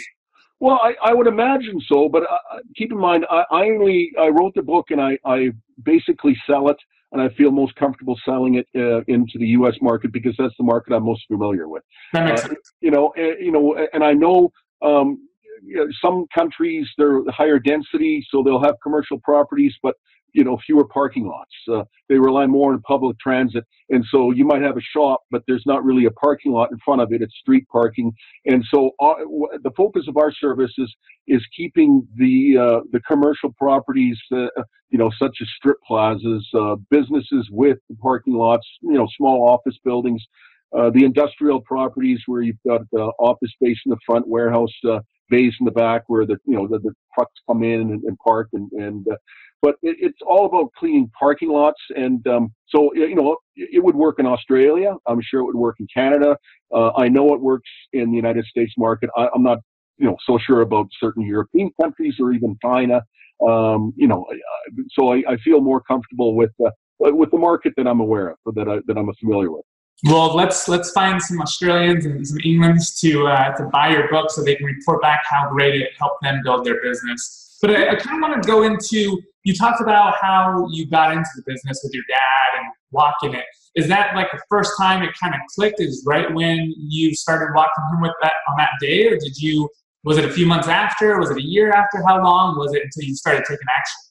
Well, 0.59 0.79
I, 0.83 0.95
I 1.03 1.13
would 1.13 1.27
imagine 1.27 1.79
so, 1.87 2.09
but 2.09 2.23
uh, 2.23 2.59
keep 2.75 2.91
in 2.91 2.97
mind, 2.97 3.25
I, 3.29 3.43
I 3.51 3.61
only 3.69 4.11
I 4.19 4.27
wrote 4.27 4.55
the 4.55 4.61
book 4.61 4.87
and 4.89 4.99
I, 4.99 5.17
I 5.23 5.51
basically 5.83 6.35
sell 6.47 6.69
it 6.69 6.77
and 7.11 7.21
I 7.21 7.29
feel 7.29 7.51
most 7.51 7.75
comfortable 7.75 8.17
selling 8.23 8.55
it 8.55 8.67
uh, 8.75 9.01
into 9.07 9.37
the 9.37 9.47
U.S. 9.47 9.75
market 9.81 10.11
because 10.11 10.35
that's 10.37 10.53
the 10.57 10.63
market 10.63 10.93
I'm 10.93 11.05
most 11.05 11.23
familiar 11.27 11.67
with. 11.67 11.83
That 12.13 12.25
makes 12.25 12.43
uh, 12.43 12.47
sense. 12.47 12.73
You 12.81 12.91
know, 12.91 13.13
uh, 13.17 13.35
you 13.39 13.51
know, 13.51 13.87
and 13.93 14.03
I 14.03 14.13
know 14.13 14.51
um, 14.81 15.27
you 15.63 15.77
know, 15.77 15.87
some 16.01 16.25
countries 16.33 16.87
they're 16.97 17.21
higher 17.29 17.59
density, 17.59 18.25
so 18.29 18.43
they'll 18.43 18.63
have 18.63 18.75
commercial 18.81 19.19
properties, 19.19 19.75
but 19.81 19.95
you 20.33 20.43
know 20.43 20.57
fewer 20.65 20.85
parking 20.85 21.27
lots. 21.27 21.51
Uh, 21.71 21.83
they 22.07 22.17
rely 22.17 22.45
more 22.45 22.73
on 22.73 22.81
public 22.81 23.17
transit, 23.19 23.63
and 23.89 24.03
so 24.11 24.31
you 24.31 24.45
might 24.45 24.61
have 24.61 24.77
a 24.77 24.81
shop, 24.81 25.21
but 25.31 25.43
there's 25.47 25.63
not 25.65 25.83
really 25.83 26.05
a 26.05 26.11
parking 26.11 26.51
lot 26.51 26.71
in 26.71 26.77
front 26.83 27.01
of 27.01 27.11
it. 27.11 27.21
It's 27.21 27.35
street 27.39 27.65
parking, 27.71 28.11
and 28.45 28.63
so 28.73 28.91
uh, 28.99 29.15
the 29.63 29.71
focus 29.75 30.05
of 30.07 30.17
our 30.17 30.31
service 30.31 30.71
is 30.77 30.93
is 31.27 31.45
keeping 31.55 32.07
the 32.15 32.57
uh, 32.57 32.79
the 32.91 32.99
commercial 33.01 33.53
properties, 33.57 34.17
uh, 34.31 34.47
you 34.89 34.97
know, 34.97 35.11
such 35.19 35.37
as 35.41 35.47
strip 35.57 35.77
plazas, 35.87 36.47
uh, 36.53 36.75
businesses 36.89 37.47
with 37.51 37.77
parking 38.01 38.33
lots, 38.33 38.67
you 38.81 38.93
know, 38.93 39.07
small 39.17 39.49
office 39.49 39.77
buildings. 39.83 40.23
Uh, 40.77 40.89
the 40.91 41.03
industrial 41.03 41.59
properties 41.61 42.21
where 42.27 42.41
you've 42.41 42.57
got 42.67 42.81
office 43.19 43.51
space 43.51 43.77
in 43.85 43.89
the 43.89 43.97
front, 44.05 44.27
warehouse 44.27 44.73
bays 45.29 45.53
in 45.59 45.65
the 45.65 45.71
back 45.71 46.03
where 46.07 46.25
the 46.25 46.37
you 46.45 46.55
know 46.55 46.67
the, 46.67 46.79
the 46.79 46.91
trucks 47.13 47.33
come 47.47 47.63
in 47.63 47.81
and, 47.81 48.03
and 48.03 48.17
park 48.19 48.49
and, 48.53 48.71
and 48.73 49.07
uh, 49.11 49.15
but 49.61 49.75
it, 49.81 49.95
it's 49.99 50.19
all 50.25 50.45
about 50.45 50.71
cleaning 50.77 51.09
parking 51.17 51.49
lots 51.49 51.79
and 51.95 52.25
um, 52.27 52.53
so 52.67 52.93
you 52.93 53.15
know 53.15 53.37
it 53.55 53.83
would 53.83 53.95
work 53.95 54.19
in 54.19 54.25
Australia. 54.25 54.95
I'm 55.07 55.21
sure 55.21 55.41
it 55.41 55.45
would 55.45 55.55
work 55.55 55.75
in 55.79 55.87
Canada. 55.93 56.37
Uh, 56.73 56.91
I 56.95 57.07
know 57.07 57.33
it 57.33 57.41
works 57.41 57.69
in 57.93 58.09
the 58.09 58.15
United 58.15 58.45
States 58.45 58.73
market. 58.77 59.09
I, 59.15 59.27
am 59.35 59.43
not 59.43 59.59
you 59.97 60.05
know 60.05 60.17
so 60.25 60.37
sure 60.37 60.61
about 60.61 60.87
certain 60.99 61.25
European 61.25 61.71
countries 61.81 62.15
or 62.19 62.31
even 62.31 62.57
China. 62.63 63.01
Um, 63.47 63.93
you 63.95 64.07
know 64.07 64.25
so 64.91 65.13
I, 65.13 65.23
I, 65.29 65.37
feel 65.37 65.61
more 65.61 65.81
comfortable 65.81 66.35
with 66.35 66.51
uh, 66.65 66.71
with 66.99 67.31
the 67.31 67.37
market 67.37 67.73
that 67.77 67.87
I'm 67.87 68.01
aware 68.01 68.35
of 68.45 68.55
that 68.55 68.67
I, 68.67 68.79
that 68.87 68.97
I'm 68.97 69.09
familiar 69.21 69.49
with 69.49 69.63
well, 70.05 70.33
let's 70.35 70.67
let's 70.67 70.91
find 70.91 71.21
some 71.21 71.41
Australians 71.41 72.05
and 72.05 72.25
some 72.25 72.39
Englands 72.43 72.99
to 73.01 73.27
uh, 73.27 73.55
to 73.57 73.65
buy 73.65 73.89
your 73.89 74.09
book 74.09 74.31
so 74.31 74.43
they 74.43 74.55
can 74.55 74.65
report 74.65 75.01
back 75.01 75.21
how 75.29 75.49
great 75.49 75.75
it 75.75 75.89
helped 75.97 76.21
them 76.23 76.39
build 76.43 76.65
their 76.65 76.81
business. 76.81 77.57
But 77.61 77.71
I, 77.71 77.89
I 77.89 77.95
kind 77.95 78.23
of 78.23 78.29
want 78.29 78.41
to 78.41 78.47
go 78.47 78.63
into 78.63 79.21
you 79.43 79.53
talked 79.53 79.81
about 79.81 80.15
how 80.21 80.67
you 80.71 80.85
got 80.87 81.11
into 81.11 81.29
the 81.35 81.43
business 81.45 81.81
with 81.83 81.93
your 81.93 82.03
dad 82.07 82.59
and 82.59 82.67
walking 82.91 83.33
it. 83.33 83.45
Is 83.75 83.87
that 83.87 84.15
like 84.15 84.31
the 84.31 84.41
first 84.49 84.71
time 84.77 85.03
it 85.03 85.11
kind 85.21 85.33
of 85.33 85.41
clicked? 85.53 85.81
Is 85.81 86.03
right 86.07 86.33
when 86.33 86.73
you 86.77 87.13
started 87.13 87.53
walking 87.53 87.83
him 87.91 88.01
with 88.01 88.13
that 88.21 88.33
on 88.49 88.57
that 88.57 88.71
day, 88.79 89.07
or 89.07 89.17
did 89.17 89.37
you? 89.37 89.69
Was 90.05 90.17
it 90.17 90.23
a 90.23 90.31
few 90.31 90.45
months 90.45 90.69
after? 90.69 91.19
Was 91.19 91.29
it 91.29 91.37
a 91.37 91.43
year 91.43 91.71
after? 91.71 92.01
How 92.07 92.23
long 92.23 92.57
was 92.57 92.73
it 92.73 92.83
until 92.83 93.03
you 93.03 93.15
started 93.15 93.43
taking 93.43 93.67
action? 93.77 94.08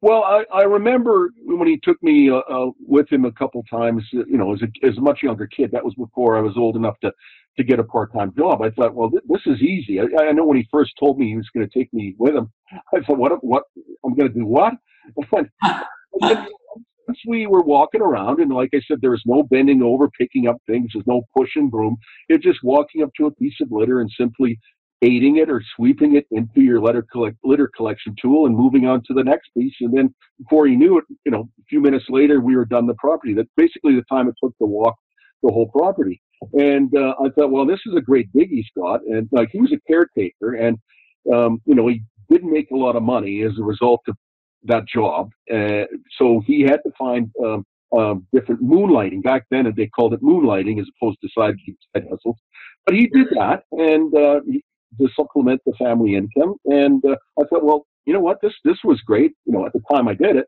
Well, 0.00 0.22
I, 0.22 0.44
I 0.54 0.62
remember 0.62 1.30
when 1.44 1.66
he 1.66 1.78
took 1.82 2.00
me 2.02 2.30
uh, 2.30 2.36
uh, 2.36 2.70
with 2.78 3.10
him 3.10 3.24
a 3.24 3.32
couple 3.32 3.64
times. 3.64 4.04
You 4.12 4.38
know, 4.38 4.54
as 4.54 4.62
a 4.62 4.86
as 4.86 4.96
a 4.96 5.00
much 5.00 5.22
younger 5.22 5.46
kid. 5.46 5.70
That 5.72 5.84
was 5.84 5.94
before 5.94 6.36
I 6.36 6.40
was 6.40 6.56
old 6.56 6.76
enough 6.76 6.98
to 7.00 7.12
to 7.56 7.64
get 7.64 7.80
a 7.80 7.84
part 7.84 8.12
time 8.12 8.32
job. 8.38 8.62
I 8.62 8.70
thought, 8.70 8.94
well, 8.94 9.10
th- 9.10 9.24
this 9.28 9.42
is 9.46 9.60
easy. 9.60 10.00
I, 10.00 10.04
I 10.22 10.32
know 10.32 10.46
when 10.46 10.56
he 10.56 10.68
first 10.70 10.92
told 11.00 11.18
me 11.18 11.26
he 11.26 11.36
was 11.36 11.48
going 11.54 11.68
to 11.68 11.78
take 11.78 11.92
me 11.92 12.14
with 12.18 12.36
him, 12.36 12.52
I 12.94 13.00
thought, 13.00 13.18
what? 13.18 13.32
What? 13.44 13.64
I'm 14.04 14.14
going 14.14 14.32
to 14.32 14.38
do 14.38 14.46
what? 14.46 14.74
once 17.08 17.20
we 17.26 17.46
were 17.46 17.62
walking 17.62 18.02
around, 18.02 18.40
and 18.40 18.52
like 18.52 18.70
I 18.74 18.80
said, 18.86 18.98
there 19.00 19.10
was 19.10 19.22
no 19.26 19.42
bending 19.42 19.82
over, 19.82 20.08
picking 20.10 20.46
up 20.46 20.56
things. 20.66 20.90
There's 20.92 21.06
no 21.06 21.22
push 21.36 21.50
and 21.56 21.70
broom. 21.70 21.96
It's 22.28 22.44
just 22.44 22.62
walking 22.62 23.02
up 23.02 23.10
to 23.16 23.26
a 23.26 23.30
piece 23.32 23.56
of 23.60 23.72
litter 23.72 24.00
and 24.00 24.10
simply 24.16 24.58
aiding 25.02 25.36
it 25.36 25.48
or 25.48 25.62
sweeping 25.76 26.16
it 26.16 26.26
into 26.30 26.60
your 26.60 26.80
litter 26.80 27.06
collect, 27.12 27.36
litter 27.44 27.70
collection 27.76 28.14
tool 28.20 28.46
and 28.46 28.56
moving 28.56 28.86
on 28.86 29.02
to 29.06 29.14
the 29.14 29.22
next 29.22 29.48
piece. 29.56 29.74
And 29.80 29.96
then 29.96 30.14
before 30.38 30.66
you 30.66 30.76
knew 30.76 30.98
it, 30.98 31.04
you 31.24 31.30
know, 31.30 31.48
a 31.58 31.64
few 31.68 31.80
minutes 31.80 32.06
later, 32.08 32.40
we 32.40 32.56
were 32.56 32.64
done 32.64 32.86
the 32.86 32.94
property. 32.94 33.34
That's 33.34 33.48
basically 33.56 33.94
the 33.94 34.04
time 34.10 34.28
it 34.28 34.34
took 34.42 34.56
to 34.58 34.66
walk 34.66 34.96
the 35.42 35.52
whole 35.52 35.68
property. 35.68 36.20
And 36.52 36.94
uh, 36.96 37.14
I 37.24 37.28
thought, 37.30 37.50
well, 37.50 37.66
this 37.66 37.80
is 37.86 37.94
a 37.96 38.00
great 38.00 38.32
biggie, 38.32 38.64
Scott. 38.70 39.00
And 39.06 39.28
like 39.32 39.50
he 39.52 39.60
was 39.60 39.72
a 39.72 39.80
caretaker, 39.90 40.54
and 40.54 40.78
um, 41.32 41.60
you 41.64 41.74
know, 41.74 41.88
he 41.88 42.02
didn't 42.30 42.52
make 42.52 42.70
a 42.70 42.76
lot 42.76 42.96
of 42.96 43.02
money 43.02 43.42
as 43.42 43.52
a 43.58 43.62
result 43.62 44.00
of 44.08 44.16
that 44.64 44.86
job. 44.86 45.30
Uh, 45.52 45.84
so 46.18 46.42
he 46.46 46.62
had 46.62 46.80
to 46.84 46.92
find 46.98 47.30
um, 47.44 47.64
uh, 47.96 48.14
different 48.32 48.62
moonlighting. 48.62 49.22
Back 49.22 49.46
then, 49.50 49.72
they 49.76 49.86
called 49.86 50.14
it 50.14 50.22
moonlighting 50.22 50.80
as 50.80 50.86
opposed 50.96 51.18
to 51.22 51.28
side 51.36 51.56
side 51.94 52.06
hustles. 52.10 52.36
But 52.86 52.94
he 52.94 53.06
did 53.08 53.28
that, 53.30 53.64
and 53.72 54.14
uh, 54.14 54.40
to 55.00 55.08
supplement 55.14 55.60
the 55.66 55.72
family 55.78 56.14
income. 56.14 56.54
And 56.66 57.04
uh, 57.04 57.16
I 57.40 57.44
thought, 57.44 57.64
well, 57.64 57.86
you 58.06 58.12
know 58.12 58.20
what, 58.20 58.38
this 58.42 58.54
this 58.64 58.78
was 58.84 59.00
great. 59.02 59.32
You 59.44 59.52
know, 59.52 59.66
at 59.66 59.72
the 59.72 59.82
time 59.92 60.08
I 60.08 60.14
did 60.14 60.36
it, 60.36 60.46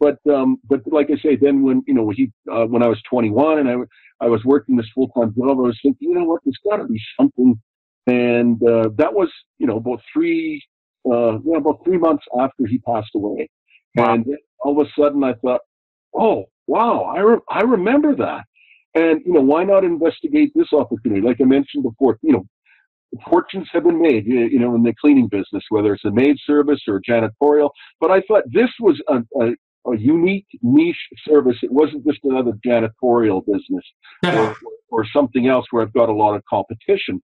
but 0.00 0.18
um, 0.32 0.58
but 0.68 0.80
like 0.86 1.10
I 1.10 1.20
say, 1.22 1.36
then 1.36 1.62
when 1.62 1.82
you 1.86 1.94
know 1.94 2.10
he 2.10 2.30
uh, 2.50 2.64
when 2.66 2.82
I 2.82 2.88
was 2.88 3.00
21 3.10 3.58
and 3.58 3.68
I 3.68 3.76
I 4.24 4.28
was 4.28 4.44
working 4.44 4.76
this 4.76 4.88
full 4.94 5.08
time 5.08 5.34
job, 5.36 5.58
I 5.58 5.62
was 5.62 5.78
thinking, 5.82 6.10
you 6.10 6.14
know 6.14 6.24
what, 6.24 6.40
there's 6.44 6.58
got 6.68 6.76
to 6.78 6.84
be 6.84 7.00
something. 7.18 7.60
And 8.06 8.60
uh, 8.62 8.88
that 8.96 9.12
was 9.14 9.28
you 9.58 9.66
know 9.66 9.76
about 9.76 10.00
three 10.12 10.62
uh, 11.06 11.38
you 11.38 11.52
know, 11.52 11.58
about 11.58 11.84
three 11.84 11.98
months 11.98 12.24
after 12.38 12.66
he 12.66 12.78
passed 12.78 13.10
away. 13.14 13.48
Wow. 13.96 14.14
And 14.14 14.26
all 14.60 14.80
of 14.80 14.86
a 14.86 14.90
sudden 15.00 15.24
I 15.24 15.34
thought, 15.34 15.60
oh, 16.14 16.44
wow, 16.66 17.12
I, 17.16 17.20
re- 17.20 17.40
I 17.50 17.60
remember 17.62 18.14
that. 18.16 18.44
And, 18.94 19.20
you 19.24 19.32
know, 19.32 19.40
why 19.40 19.64
not 19.64 19.84
investigate 19.84 20.52
this 20.54 20.72
opportunity? 20.72 21.20
Like 21.20 21.40
I 21.40 21.44
mentioned 21.44 21.82
before, 21.82 22.18
you 22.22 22.32
know, 22.32 22.44
fortunes 23.28 23.68
have 23.72 23.84
been 23.84 24.00
made, 24.00 24.26
you 24.26 24.58
know, 24.58 24.74
in 24.74 24.82
the 24.82 24.94
cleaning 25.00 25.28
business, 25.28 25.62
whether 25.68 25.92
it's 25.94 26.04
a 26.04 26.10
maid 26.10 26.36
service 26.46 26.80
or 26.88 27.00
janitorial. 27.00 27.70
But 28.00 28.10
I 28.10 28.22
thought 28.22 28.44
this 28.52 28.70
was 28.80 29.00
a, 29.08 29.22
a, 29.40 29.92
a 29.92 29.96
unique 29.98 30.46
niche 30.62 31.08
service. 31.26 31.56
It 31.62 31.72
wasn't 31.72 32.06
just 32.06 32.20
another 32.24 32.52
janitorial 32.66 33.44
business 33.44 33.84
or, 34.24 34.56
or 34.90 35.06
something 35.12 35.48
else 35.48 35.66
where 35.70 35.82
I've 35.82 35.92
got 35.92 36.08
a 36.08 36.14
lot 36.14 36.34
of 36.34 36.44
competition. 36.46 37.22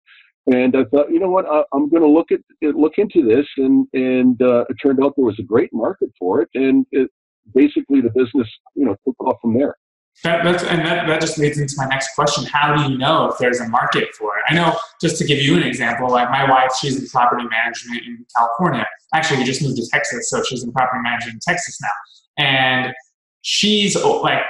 And 0.48 0.76
I 0.78 0.86
thought, 0.86 1.12
you 1.12 1.20
know 1.20 1.30
what, 1.30 1.46
I, 1.46 1.64
am 1.76 1.90
going 1.90 2.04
to 2.04 2.08
look 2.08 2.32
at 2.32 2.40
look 2.62 2.94
into 2.98 3.22
this, 3.22 3.46
and 3.58 3.86
and 3.92 4.42
uh, 4.42 4.64
it 4.70 4.78
turned 4.82 5.04
out 5.04 5.14
there 5.18 5.26
was 5.26 5.38
a 5.40 5.44
great 5.44 5.74
market 5.74 6.10
for 6.18 6.42
it, 6.42 6.48
and 6.54 6.86
it, 6.92 7.10
basically 7.54 8.00
the 8.00 8.12
business, 8.16 8.48
you 8.74 8.86
know, 8.86 8.96
took 9.06 9.20
off 9.20 9.36
from 9.42 9.58
there. 9.58 9.76
That, 10.24 10.44
that's, 10.44 10.64
and 10.64 10.86
that, 10.86 11.08
that 11.08 11.22
just 11.22 11.38
leads 11.38 11.60
into 11.60 11.76
my 11.78 11.86
next 11.86 12.16
question. 12.16 12.44
How 12.46 12.76
do 12.76 12.92
you 12.92 12.98
know 12.98 13.30
if 13.30 13.38
there's 13.38 13.60
a 13.60 13.68
market 13.70 14.14
for 14.16 14.36
it? 14.38 14.44
I 14.50 14.56
know, 14.56 14.76
just 15.00 15.18
to 15.20 15.26
give 15.26 15.40
you 15.40 15.56
an 15.56 15.64
example, 15.64 16.10
like 16.10 16.30
my 16.32 16.50
wife, 16.50 16.72
she's 16.82 17.00
in 17.00 17.08
property 17.08 17.46
management 17.50 18.04
in 18.04 18.26
California. 18.36 18.86
Actually, 19.14 19.40
we 19.40 19.46
just 19.46 19.62
moved 19.62 19.78
to 19.78 19.88
Texas, 19.88 20.30
so 20.30 20.44
she's 20.44 20.64
in 20.64 20.72
property 20.72 21.02
management 21.04 21.36
in 21.36 21.40
Texas 21.40 21.80
now. 21.82 22.44
And 22.44 22.94
she's 23.42 23.96
oh, 23.96 24.22
like, 24.22 24.42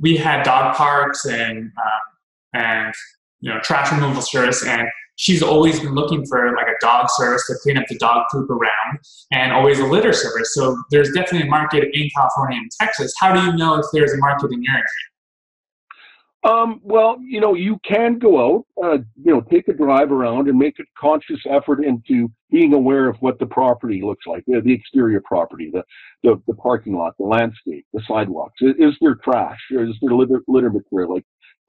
we 0.00 0.16
had 0.16 0.44
dog 0.44 0.76
parks 0.76 1.24
and, 1.26 1.58
um, 1.58 2.00
and, 2.54 2.94
you 3.40 3.52
know, 3.52 3.58
trash 3.60 3.90
removal 3.92 4.22
service, 4.22 4.64
and 4.64 4.88
she's 5.16 5.42
always 5.42 5.80
been 5.80 5.94
looking 5.94 6.24
for 6.26 6.54
like 6.54 6.68
a 6.68 6.78
dog 6.80 7.08
service 7.10 7.44
to 7.46 7.54
clean 7.62 7.78
up 7.78 7.84
the 7.88 7.98
dog 7.98 8.24
poop 8.30 8.48
around 8.48 8.98
and 9.32 9.52
always 9.52 9.80
a 9.80 9.86
litter 9.86 10.12
service. 10.12 10.54
So 10.54 10.76
there's 10.90 11.10
definitely 11.12 11.48
a 11.48 11.50
market 11.50 11.88
in 11.92 12.08
California 12.16 12.58
and 12.58 12.70
Texas. 12.80 13.12
How 13.18 13.32
do 13.32 13.40
you 13.40 13.56
know 13.56 13.74
if 13.74 13.86
there's 13.92 14.12
a 14.12 14.18
market 14.18 14.52
in 14.52 14.62
your 14.62 14.74
area? 14.74 14.84
Um, 16.46 16.80
well, 16.84 17.16
you 17.20 17.40
know, 17.40 17.54
you 17.54 17.80
can 17.84 18.20
go 18.20 18.38
out, 18.38 18.66
uh, 18.84 18.98
you 19.16 19.32
know, 19.32 19.40
take 19.40 19.66
a 19.66 19.72
drive 19.72 20.12
around 20.12 20.48
and 20.48 20.56
make 20.56 20.78
a 20.78 20.84
conscious 20.96 21.40
effort 21.50 21.82
into 21.82 22.30
being 22.52 22.72
aware 22.72 23.08
of 23.08 23.16
what 23.18 23.40
the 23.40 23.46
property 23.46 24.00
looks 24.00 24.26
like, 24.28 24.44
the, 24.46 24.60
the 24.60 24.72
exterior 24.72 25.20
property, 25.24 25.70
the, 25.72 25.82
the, 26.22 26.40
the 26.46 26.54
parking 26.54 26.94
lot, 26.94 27.14
the 27.18 27.24
landscape, 27.24 27.84
the 27.92 28.00
sidewalks. 28.06 28.54
Is, 28.60 28.74
is 28.78 28.94
there 29.00 29.16
trash? 29.16 29.58
Is 29.70 29.96
there 30.00 30.14
litter, 30.14 30.40
litter 30.46 30.70
material 30.70 31.14
like 31.14 31.24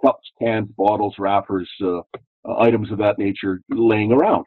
cups, 0.05 0.29
cans, 0.39 0.69
bottles, 0.77 1.15
wrappers, 1.17 1.69
uh, 1.83 1.97
uh, 1.97 2.59
items 2.59 2.91
of 2.91 2.99
that 2.99 3.17
nature 3.17 3.61
laying 3.71 4.11
around? 4.11 4.45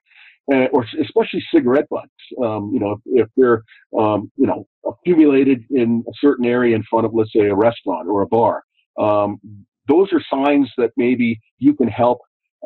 Uh, 0.52 0.66
or 0.72 0.86
especially 1.00 1.42
cigarette 1.52 1.88
butts. 1.90 2.08
Um, 2.40 2.70
you 2.72 2.78
know, 2.78 2.92
if, 2.92 3.24
if 3.24 3.28
they're, 3.36 3.64
um, 3.98 4.30
you 4.36 4.46
know, 4.46 4.64
accumulated 4.86 5.64
in 5.70 6.04
a 6.06 6.12
certain 6.20 6.46
area 6.46 6.76
in 6.76 6.84
front 6.88 7.04
of, 7.04 7.14
let's 7.14 7.32
say, 7.32 7.48
a 7.48 7.54
restaurant 7.54 8.08
or 8.08 8.22
a 8.22 8.26
bar, 8.26 8.62
um, 8.98 9.40
those 9.90 10.08
are 10.12 10.22
signs 10.32 10.70
that 10.78 10.90
maybe 10.96 11.40
you 11.58 11.74
can 11.74 11.88
help 11.88 12.20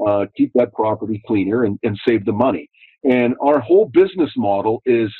uh, 0.06 0.26
keep 0.36 0.52
that 0.54 0.72
property 0.72 1.22
cleaner 1.26 1.64
and, 1.64 1.78
and, 1.82 1.98
save 2.06 2.24
the 2.24 2.32
money. 2.32 2.68
And 3.04 3.34
our 3.40 3.60
whole 3.60 3.86
business 3.86 4.30
model 4.36 4.82
is 4.86 5.10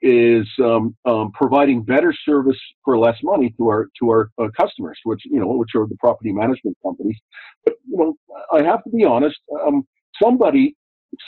is 0.00 0.48
um, 0.60 0.96
um, 1.04 1.30
providing 1.32 1.84
better 1.84 2.12
service 2.24 2.58
for 2.84 2.98
less 2.98 3.18
money 3.22 3.54
to 3.58 3.68
our 3.68 3.88
to 4.00 4.08
our 4.10 4.30
uh, 4.38 4.48
customers, 4.58 4.98
which 5.04 5.20
you 5.24 5.38
know 5.38 5.48
which 5.48 5.70
are 5.76 5.86
the 5.86 5.96
property 6.00 6.32
management 6.32 6.76
companies. 6.82 7.18
But 7.64 7.74
you 7.88 7.98
know, 7.98 8.14
I 8.52 8.62
have 8.62 8.82
to 8.84 8.90
be 8.90 9.04
honest. 9.04 9.38
Um, 9.66 9.86
somebody 10.20 10.76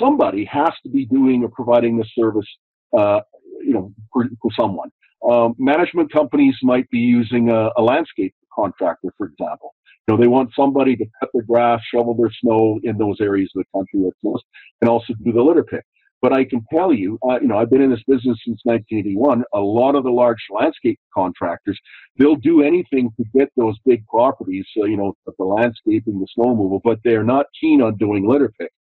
somebody 0.00 0.44
has 0.46 0.72
to 0.84 0.88
be 0.88 1.04
doing 1.06 1.44
or 1.44 1.50
providing 1.50 1.98
the 1.98 2.06
service. 2.18 2.48
Uh, 2.96 3.20
you 3.64 3.72
know, 3.72 3.92
for, 4.12 4.26
for 4.40 4.50
someone. 4.58 4.90
Um, 5.28 5.54
management 5.58 6.12
companies 6.12 6.54
might 6.62 6.88
be 6.90 6.98
using 6.98 7.48
a, 7.48 7.70
a 7.76 7.82
landscape 7.82 8.34
contractor, 8.54 9.12
for 9.16 9.26
example. 9.26 9.74
You 10.06 10.14
know, 10.14 10.20
they 10.20 10.28
want 10.28 10.50
somebody 10.54 10.96
to 10.96 11.06
cut 11.20 11.30
their 11.32 11.44
grass, 11.44 11.80
shovel 11.92 12.14
their 12.14 12.30
snow 12.40 12.78
in 12.82 12.98
those 12.98 13.20
areas 13.20 13.50
of 13.56 13.64
the 13.64 13.78
country 13.78 14.00
that's 14.02 14.20
close, 14.20 14.42
and 14.80 14.90
also 14.90 15.14
do 15.24 15.32
the 15.32 15.42
litter 15.42 15.64
pick. 15.64 15.84
But 16.20 16.32
I 16.32 16.44
can 16.44 16.64
tell 16.72 16.92
you, 16.92 17.18
uh, 17.28 17.38
you 17.40 17.48
know, 17.48 17.58
I've 17.58 17.68
been 17.68 17.82
in 17.82 17.90
this 17.90 18.02
business 18.06 18.38
since 18.46 18.58
1981. 18.64 19.44
A 19.52 19.60
lot 19.60 19.94
of 19.94 20.04
the 20.04 20.10
large 20.10 20.42
landscape 20.50 20.98
contractors, 21.14 21.78
they'll 22.18 22.36
do 22.36 22.62
anything 22.62 23.10
to 23.18 23.24
get 23.36 23.50
those 23.56 23.76
big 23.84 24.06
properties, 24.06 24.64
so, 24.74 24.86
you 24.86 24.96
know, 24.96 25.14
the 25.26 25.44
landscaping, 25.44 26.18
the 26.18 26.26
snow 26.34 26.50
removal, 26.50 26.80
but 26.82 26.98
they're 27.04 27.24
not 27.24 27.44
keen 27.60 27.82
on 27.82 27.96
doing 27.98 28.26
litter 28.26 28.50
pick. 28.58 28.72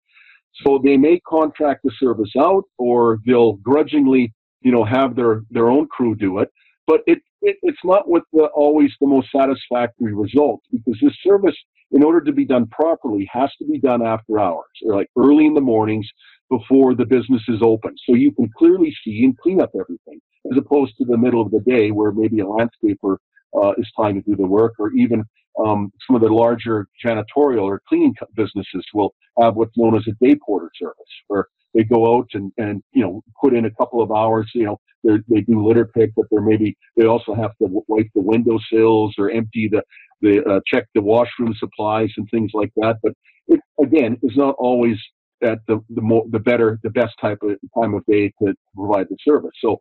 So 0.66 0.80
they 0.82 0.98
may 0.98 1.20
contract 1.28 1.82
the 1.84 1.92
service 2.00 2.32
out, 2.40 2.64
or 2.78 3.20
they'll 3.26 3.54
grudgingly, 3.54 4.34
you 4.62 4.72
know, 4.72 4.86
have 4.86 5.16
their 5.16 5.42
their 5.50 5.70
own 5.70 5.88
crew 5.88 6.16
do 6.16 6.40
it. 6.40 6.50
But 6.88 7.02
it 7.08 7.20
it, 7.44 7.58
it's 7.62 7.84
not 7.84 8.10
with 8.10 8.24
the, 8.34 8.46
always 8.56 8.92
the 9.00 9.08
most 9.08 9.30
satisfactory 9.36 10.14
result 10.14 10.62
because 10.72 11.00
this 11.02 11.16
service, 11.24 11.56
in 11.92 12.04
order 12.04 12.22
to 12.22 12.32
be 12.32 12.46
done 12.46 12.68
properly, 12.68 13.30
has 13.32 13.52
to 13.60 13.66
be 13.66 13.80
done 13.80 14.02
after 14.02 14.40
hours 14.40 14.66
or 14.86 14.96
like 14.96 15.10
early 15.18 15.46
in 15.46 15.54
the 15.54 15.62
mornings 15.62 16.08
before 16.50 16.96
the 16.96 17.06
business 17.06 17.42
is 17.50 17.62
open. 17.62 17.94
So 18.08 18.16
you 18.16 18.32
can 18.32 18.50
clearly 18.58 18.96
see 19.04 19.24
and 19.24 19.38
clean 19.38 19.62
up 19.62 19.72
everything 19.80 20.20
as 20.52 20.58
opposed 20.58 20.96
to 20.98 21.06
the 21.06 21.18
middle 21.18 21.42
of 21.42 21.52
the 21.52 21.60
day 21.60 21.92
where 21.92 22.12
maybe 22.12 22.40
a 22.40 22.46
landscaper 22.46 23.18
uh, 23.62 23.74
is 23.78 23.92
trying 23.96 24.16
to 24.16 24.22
do 24.22 24.36
the 24.36 24.48
work 24.48 24.74
or 24.80 24.92
even 24.94 25.24
um, 25.64 25.92
some 26.08 26.16
of 26.16 26.22
the 26.22 26.30
larger 26.30 26.88
janitorial 27.06 27.64
or 27.64 27.82
cleaning 27.88 28.16
businesses 28.36 28.84
will 28.94 29.14
have 29.40 29.56
what's 29.56 29.78
known 29.78 29.96
as 29.96 30.04
a 30.08 30.26
day 30.26 30.36
porter 30.36 30.72
service 30.80 30.96
where 31.28 31.48
they 31.74 31.84
go 31.84 32.16
out 32.18 32.28
and, 32.34 32.52
and 32.58 32.84
you 32.94 33.04
know 33.04 33.22
put 33.42 33.54
in 33.54 33.66
a 33.66 33.72
couple 33.72 34.02
of 34.02 34.12
hours 34.12 34.50
you 34.54 34.66
know 34.66 34.80
they 35.04 35.42
do 35.42 35.66
litter 35.66 35.86
pick, 35.86 36.12
but 36.16 36.26
they're 36.32 36.42
maybe 36.42 36.78
they 36.96 37.06
also 37.06 37.34
have 37.34 37.52
to 37.58 37.84
wipe 37.88 38.08
the 38.16 38.22
window 38.22 38.58
sills 38.72 39.14
or 39.18 39.30
empty 39.30 39.70
the 39.72 39.84
the 40.22 40.44
uh, 40.46 40.60
check 40.66 40.86
the 40.96 41.02
washroom 41.02 41.54
supplies 41.60 42.10
and 42.18 42.28
things 42.32 42.52
like 42.54 42.72
that. 42.78 42.98
But 43.04 43.14
it 43.48 43.60
again 43.82 44.18
it's 44.22 44.38
not 44.38 44.56
always 44.58 44.98
at 45.44 45.60
the 45.68 45.80
the 45.90 46.02
more 46.02 46.26
the 46.30 46.40
better 46.40 46.80
the 46.84 46.90
best 46.90 47.14
type 47.20 47.40
of 47.44 47.58
time 47.78 47.94
of 47.94 48.06
day 48.06 48.32
to 48.42 48.54
provide 48.76 49.08
the 49.10 49.18
service. 49.26 49.52
So 49.60 49.80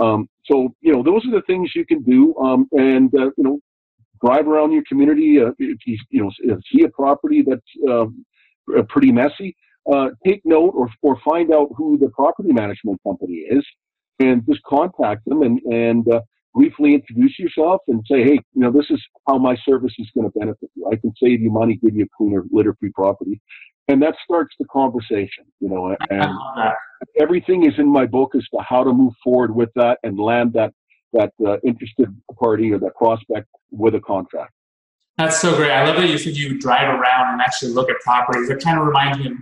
um, 0.00 0.28
so 0.44 0.74
you 0.80 0.92
know 0.92 1.02
those 1.02 1.24
are 1.26 1.32
the 1.32 1.42
things 1.46 1.72
you 1.74 1.86
can 1.86 2.02
do, 2.02 2.36
um, 2.36 2.68
and 2.72 3.12
uh, 3.14 3.30
you 3.36 3.44
know 3.44 3.60
drive 4.24 4.46
around 4.46 4.72
your 4.72 4.82
community. 4.88 5.40
Uh, 5.40 5.52
if 5.58 5.78
you 5.86 5.98
you 6.10 6.22
know 6.22 6.58
see 6.70 6.84
a 6.84 6.88
property 6.90 7.42
that's 7.46 7.90
um, 7.90 8.24
pretty 8.88 9.12
messy, 9.12 9.56
uh, 9.92 10.08
take 10.26 10.40
note 10.44 10.72
or 10.74 10.88
or 11.02 11.18
find 11.24 11.52
out 11.52 11.68
who 11.76 11.98
the 11.98 12.08
property 12.10 12.52
management 12.52 13.00
company 13.02 13.44
is 13.50 13.64
and 14.20 14.44
just 14.46 14.62
contact 14.64 15.24
them 15.26 15.42
and, 15.42 15.60
and 15.70 16.10
uh, 16.12 16.20
briefly 16.54 16.94
introduce 16.94 17.38
yourself 17.38 17.80
and 17.88 18.04
say, 18.10 18.22
hey, 18.24 18.40
you 18.54 18.62
know, 18.62 18.72
this 18.72 18.86
is 18.90 19.00
how 19.28 19.38
my 19.38 19.56
service 19.64 19.92
is 19.98 20.08
going 20.14 20.30
to 20.30 20.38
benefit 20.38 20.70
you. 20.74 20.88
I 20.90 20.96
can 20.96 21.12
save 21.22 21.40
you 21.40 21.50
money, 21.50 21.76
give 21.76 21.94
you 21.94 22.04
a 22.04 22.08
cleaner, 22.16 22.42
litter-free 22.50 22.90
property. 22.94 23.40
And 23.86 24.02
that 24.02 24.16
starts 24.22 24.54
the 24.58 24.66
conversation, 24.66 25.44
you 25.60 25.68
know, 25.68 25.96
and 26.10 26.30
everything 27.18 27.64
is 27.64 27.74
in 27.78 27.88
my 27.88 28.06
book 28.06 28.34
as 28.34 28.42
to 28.52 28.58
how 28.60 28.82
to 28.84 28.92
move 28.92 29.14
forward 29.24 29.54
with 29.54 29.70
that 29.76 29.98
and 30.02 30.18
land 30.18 30.52
that, 30.54 30.74
that 31.12 31.32
uh, 31.46 31.56
interested 31.64 32.08
party 32.38 32.72
or 32.72 32.78
that 32.80 32.94
prospect 32.96 33.46
with 33.70 33.94
a 33.94 34.00
contract. 34.00 34.52
That's 35.18 35.40
so 35.40 35.56
great. 35.56 35.72
I 35.72 35.84
love 35.84 35.96
that 35.96 36.08
you 36.08 36.16
said 36.16 36.36
you 36.36 36.60
drive 36.60 36.88
around 36.88 37.32
and 37.32 37.42
actually 37.42 37.72
look 37.72 37.90
at 37.90 37.96
properties. 38.02 38.48
It 38.50 38.62
kind 38.62 38.78
of 38.78 38.86
reminds 38.86 39.18
me 39.18 39.26
of 39.26 39.32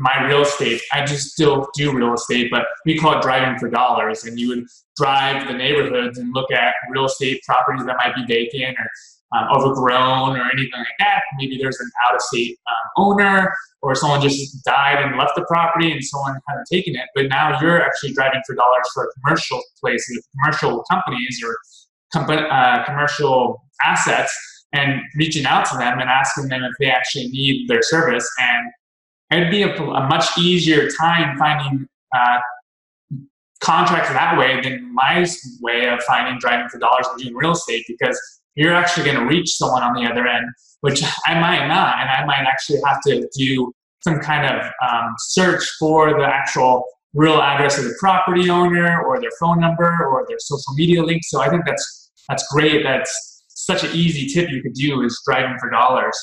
my 0.00 0.26
real 0.26 0.42
estate. 0.42 0.82
I 0.92 1.06
just 1.06 1.30
still 1.30 1.68
do 1.76 1.96
real 1.96 2.12
estate, 2.12 2.50
but 2.50 2.66
we 2.84 2.98
call 2.98 3.16
it 3.16 3.22
driving 3.22 3.56
for 3.56 3.70
dollars. 3.70 4.24
And 4.24 4.36
you 4.36 4.48
would 4.48 4.64
drive 4.96 5.46
the 5.46 5.54
neighborhoods 5.54 6.18
and 6.18 6.34
look 6.34 6.50
at 6.50 6.74
real 6.90 7.04
estate 7.04 7.40
properties 7.46 7.86
that 7.86 7.96
might 7.98 8.16
be 8.16 8.24
vacant 8.26 8.76
or 8.76 9.38
um, 9.38 9.46
overgrown 9.56 10.36
or 10.36 10.42
anything 10.52 10.72
like 10.74 10.98
that. 10.98 11.22
Maybe 11.38 11.56
there's 11.56 11.78
an 11.78 11.88
out 12.04 12.16
of 12.16 12.20
state 12.22 12.58
um, 12.66 13.04
owner 13.04 13.54
or 13.80 13.94
someone 13.94 14.20
just 14.20 14.64
died 14.64 15.04
and 15.04 15.16
left 15.16 15.36
the 15.36 15.44
property 15.44 15.92
and 15.92 16.04
someone 16.04 16.34
hadn't 16.48 16.66
taken 16.68 16.96
it. 16.96 17.06
But 17.14 17.28
now 17.28 17.60
you're 17.60 17.80
actually 17.80 18.12
driving 18.12 18.42
for 18.44 18.56
dollars 18.56 18.88
for 18.92 19.08
commercial 19.22 19.62
places, 19.80 20.28
commercial 20.40 20.84
companies 20.90 21.40
or 21.46 21.56
com- 22.12 22.28
uh, 22.28 22.84
commercial 22.84 23.62
assets 23.84 24.36
and 24.72 25.00
reaching 25.16 25.44
out 25.44 25.66
to 25.66 25.76
them 25.76 25.98
and 25.98 26.08
asking 26.08 26.48
them 26.48 26.62
if 26.64 26.72
they 26.80 26.90
actually 26.90 27.28
need 27.28 27.68
their 27.68 27.82
service. 27.82 28.28
And 28.40 28.72
it'd 29.32 29.50
be 29.50 29.62
a, 29.62 29.74
a 29.74 30.08
much 30.08 30.26
easier 30.38 30.88
time 30.90 31.38
finding 31.38 31.86
uh, 32.14 32.38
contracts 33.60 34.10
that 34.10 34.36
way 34.38 34.60
than 34.60 34.92
my 34.92 35.26
way 35.60 35.88
of 35.88 36.00
finding 36.02 36.38
driving 36.38 36.68
for 36.68 36.78
dollars 36.78 37.06
and 37.08 37.22
doing 37.22 37.34
real 37.34 37.52
estate 37.52 37.84
because 37.86 38.18
you're 38.54 38.74
actually 38.74 39.04
going 39.04 39.16
to 39.16 39.24
reach 39.24 39.56
someone 39.56 39.82
on 39.82 39.94
the 39.94 40.08
other 40.10 40.26
end, 40.26 40.46
which 40.80 41.02
I 41.26 41.38
might 41.38 41.66
not. 41.68 41.98
And 42.00 42.10
I 42.10 42.24
might 42.26 42.44
actually 42.46 42.80
have 42.84 43.00
to 43.06 43.28
do 43.36 43.72
some 44.02 44.18
kind 44.18 44.44
of 44.46 44.66
um, 44.86 45.14
search 45.18 45.64
for 45.78 46.10
the 46.10 46.26
actual 46.26 46.84
real 47.14 47.40
address 47.40 47.78
of 47.78 47.84
the 47.84 47.94
property 48.00 48.50
owner 48.50 49.02
or 49.04 49.20
their 49.20 49.30
phone 49.38 49.60
number 49.60 50.06
or 50.06 50.24
their 50.28 50.38
social 50.38 50.74
media 50.74 51.02
link. 51.02 51.22
So 51.24 51.40
I 51.40 51.48
think 51.48 51.64
that's 51.66 52.10
that's 52.28 52.46
great. 52.52 52.82
That's 52.82 53.31
such 53.64 53.84
an 53.84 53.90
easy 53.94 54.26
tip 54.26 54.50
you 54.50 54.62
could 54.62 54.74
do 54.74 55.02
is 55.02 55.20
driving 55.24 55.56
for 55.60 55.70
dollars. 55.70 56.16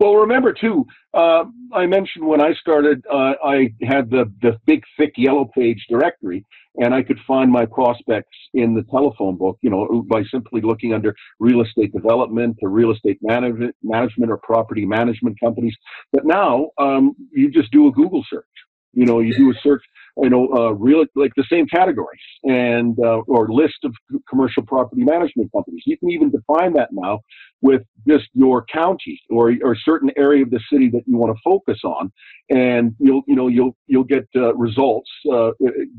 Well, 0.00 0.14
remember 0.14 0.52
too, 0.52 0.86
uh, 1.12 1.44
I 1.72 1.86
mentioned 1.86 2.24
when 2.24 2.40
I 2.40 2.54
started, 2.54 3.04
uh, 3.12 3.34
I 3.44 3.70
had 3.82 4.10
the, 4.10 4.32
the 4.42 4.56
big, 4.64 4.84
thick 4.96 5.14
yellow 5.16 5.50
page 5.56 5.84
directory, 5.90 6.46
and 6.76 6.94
I 6.94 7.02
could 7.02 7.18
find 7.26 7.50
my 7.50 7.66
prospects 7.66 8.36
in 8.54 8.74
the 8.74 8.84
telephone 8.92 9.36
book, 9.36 9.58
you 9.60 9.70
know, 9.70 10.04
by 10.08 10.22
simply 10.30 10.60
looking 10.60 10.94
under 10.94 11.16
real 11.40 11.62
estate 11.62 11.92
development 11.92 12.58
or 12.62 12.70
real 12.70 12.92
estate 12.92 13.18
management, 13.22 13.74
management 13.82 14.30
or 14.30 14.38
property 14.38 14.86
management 14.86 15.36
companies. 15.40 15.74
But 16.12 16.24
now 16.24 16.70
um, 16.78 17.16
you 17.32 17.50
just 17.50 17.72
do 17.72 17.88
a 17.88 17.92
Google 17.92 18.24
search. 18.30 18.44
You 18.92 19.04
know, 19.04 19.18
you 19.18 19.34
do 19.34 19.50
a 19.50 19.54
search 19.62 19.82
you 20.22 20.30
know, 20.30 20.48
uh, 20.54 20.70
real 20.72 21.04
like 21.14 21.32
the 21.36 21.44
same 21.50 21.66
categories 21.66 22.20
and 22.44 22.98
uh, 23.00 23.20
or 23.26 23.48
list 23.50 23.76
of 23.84 23.94
commercial 24.28 24.62
property 24.64 25.04
management 25.04 25.50
companies. 25.52 25.82
You 25.86 25.96
can 25.98 26.10
even 26.10 26.30
define 26.30 26.72
that 26.74 26.88
now 26.92 27.20
with 27.62 27.82
just 28.06 28.26
your 28.34 28.64
county 28.64 29.20
or 29.30 29.54
or 29.62 29.76
certain 29.76 30.10
area 30.16 30.42
of 30.42 30.50
the 30.50 30.60
city 30.72 30.88
that 30.90 31.02
you 31.06 31.16
want 31.16 31.34
to 31.36 31.40
focus 31.44 31.80
on, 31.84 32.12
and 32.50 32.94
you'll 32.98 33.22
you 33.26 33.36
know 33.36 33.48
you'll 33.48 33.76
you'll 33.86 34.04
get 34.04 34.26
uh, 34.36 34.54
results 34.54 35.10
uh, 35.32 35.50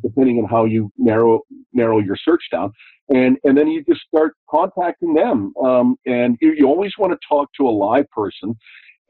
depending 0.04 0.38
on 0.38 0.46
how 0.50 0.66
you 0.66 0.92
narrow 0.98 1.42
narrow 1.74 2.00
your 2.00 2.18
search 2.18 2.44
down, 2.52 2.72
and 3.10 3.38
and 3.44 3.58
then 3.58 3.68
you 3.68 3.84
just 3.86 4.02
start 4.02 4.34
contacting 4.50 5.14
them. 5.14 5.54
Um, 5.64 5.96
and 6.06 6.38
you, 6.42 6.54
you 6.58 6.68
always 6.68 6.92
want 6.98 7.14
to 7.14 7.20
talk 7.28 7.50
to 7.58 7.68
a 7.68 7.72
live 7.72 8.10
person 8.12 8.58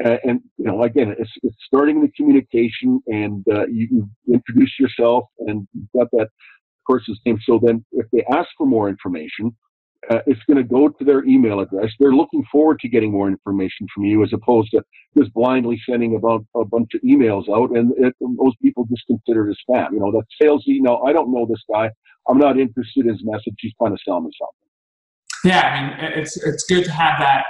uh, 0.03 0.17
and 0.23 0.41
you 0.57 0.65
know, 0.65 0.83
again, 0.83 1.13
it's, 1.17 1.31
it's 1.43 1.55
starting 1.65 2.01
the 2.01 2.09
communication, 2.15 3.01
and 3.07 3.45
uh, 3.51 3.67
you, 3.67 3.87
you, 3.91 4.33
introduce 4.33 4.79
yourself, 4.79 5.25
and 5.39 5.67
you've 5.73 5.91
got 5.95 6.07
that 6.11 6.29
person's 6.85 7.19
name. 7.25 7.37
So 7.45 7.59
then, 7.61 7.83
if 7.91 8.05
they 8.11 8.23
ask 8.31 8.47
for 8.57 8.65
more 8.65 8.87
information, 8.87 9.55
uh, 10.09 10.19
it's 10.25 10.39
going 10.47 10.57
to 10.57 10.63
go 10.63 10.87
to 10.87 11.03
their 11.03 11.25
email 11.25 11.59
address. 11.59 11.91
They're 11.99 12.13
looking 12.13 12.43
forward 12.49 12.79
to 12.79 12.87
getting 12.87 13.11
more 13.11 13.27
information 13.27 13.87
from 13.93 14.05
you, 14.05 14.23
as 14.23 14.31
opposed 14.31 14.71
to 14.71 14.81
just 15.17 15.33
blindly 15.33 15.81
sending 15.89 16.15
about 16.15 16.45
a 16.55 16.63
bunch 16.63 16.91
of 16.95 17.01
emails 17.01 17.49
out, 17.49 17.75
and 17.75 17.91
it, 17.97 18.15
most 18.21 18.57
people 18.61 18.87
just 18.89 19.03
consider 19.05 19.49
it 19.49 19.51
as 19.51 19.57
spam. 19.69 19.91
You 19.91 19.99
know, 19.99 20.11
that 20.13 20.23
sales 20.41 20.63
email. 20.67 21.01
I 21.05 21.11
don't 21.11 21.33
know 21.33 21.45
this 21.45 21.63
guy. 21.69 21.89
I'm 22.29 22.37
not 22.37 22.57
interested 22.57 23.05
in 23.05 23.09
his 23.09 23.21
message. 23.23 23.55
He's 23.57 23.73
trying 23.77 23.95
to 23.97 24.01
sell 24.05 24.21
me 24.21 24.31
something. 24.39 25.51
Yeah, 25.51 25.61
I 25.61 25.81
mean, 25.81 26.13
it's 26.21 26.37
it's 26.37 26.63
good 26.63 26.85
to 26.85 26.91
have 26.91 27.19
that 27.19 27.43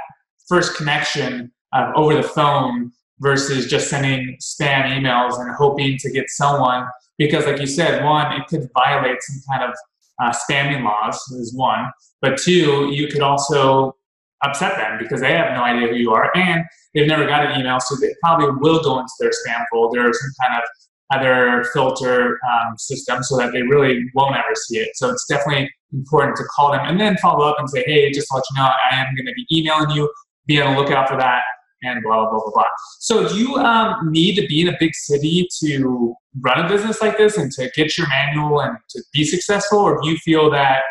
first 0.48 0.75
connection 0.75 1.51
uh, 1.74 1.92
over 1.96 2.16
the 2.16 2.24
phone 2.24 2.92
versus 3.20 3.68
just 3.68 3.90
sending 3.90 4.38
spam 4.42 4.86
emails 4.86 5.40
and 5.40 5.54
hoping 5.56 5.98
to 5.98 6.12
get 6.12 6.30
someone. 6.30 6.86
Because, 7.18 7.46
like 7.46 7.60
you 7.60 7.68
said, 7.68 8.04
one, 8.04 8.32
it 8.34 8.48
could 8.48 8.70
violate 8.74 9.18
some 9.22 9.42
kind 9.52 9.70
of 9.70 9.76
uh, 10.24 10.34
spamming 10.34 10.84
laws, 10.84 11.16
is 11.34 11.54
one. 11.54 11.86
But 12.22 12.38
two, 12.38 12.90
you 12.92 13.08
could 13.08 13.22
also 13.22 13.96
upset 14.44 14.78
them 14.78 14.98
because 14.98 15.20
they 15.20 15.34
have 15.34 15.54
no 15.54 15.64
idea 15.64 15.90
who 15.90 15.96
you 15.96 16.12
are 16.12 16.32
and 16.36 16.64
they've 16.94 17.08
never 17.08 17.26
got 17.26 17.46
an 17.46 17.60
email, 17.60 17.78
so 17.82 17.96
they 18.00 18.14
probably 18.24 18.48
will 18.60 18.82
go 18.82 18.98
into 19.00 19.12
their 19.20 19.32
spam 19.32 19.66
folder 19.70 20.08
or 20.08 20.14
some 20.14 20.32
kind 20.42 20.62
of 20.62 20.68
other 21.12 21.66
filter 21.74 22.40
um, 22.50 22.78
system 22.78 23.22
so 23.22 23.36
that 23.36 23.52
they 23.52 23.64
really 23.64 24.06
won't 24.14 24.36
ever 24.36 24.56
see 24.56 24.78
it. 24.78 24.90
So 24.96 25.10
it's 25.10 25.26
definitely 25.28 25.70
important 25.92 26.38
to 26.38 26.44
call 26.56 26.72
them 26.72 26.82
and 26.86 27.00
then 27.00 27.18
follow 27.18 27.46
up 27.46 27.58
and 27.60 27.70
say, 27.70 27.84
hey, 27.86 28.12
just 28.12 28.28
to 28.30 28.36
let 28.36 28.44
you 28.52 28.62
know, 28.62 28.70
I 28.70 28.96
am 28.96 29.08
going 29.16 29.26
to 29.26 29.34
be 29.34 29.46
emailing 29.52 29.90
you. 29.90 30.10
Be 30.46 30.62
on 30.62 30.76
the 30.76 30.82
lookout 30.82 31.10
for 31.10 31.18
that 31.18 31.42
and 31.83 32.03
blah 32.03 32.15
blah 32.15 32.29
blah 32.29 32.39
blah 32.39 32.51
blah. 32.53 32.63
So 33.00 33.27
do 33.27 33.38
you 33.38 33.55
um, 33.55 34.12
need 34.12 34.36
to 34.36 34.48
be 34.48 34.62
in 34.62 34.69
a 34.69 34.77
big 34.79 34.93
city 34.93 35.48
to 35.62 36.13
run 36.41 36.65
a 36.65 36.69
business 36.69 37.01
like 37.01 37.17
this 37.17 37.38
and 37.38 37.51
to 37.53 37.69
get 37.75 37.98
your 37.98 38.07
manual 38.07 38.62
and 38.62 38.77
to 38.89 39.03
be 39.13 39.24
successful, 39.24 39.79
or 39.79 40.00
do 40.01 40.09
you 40.09 40.17
feel 40.17 40.50
that 40.51 40.81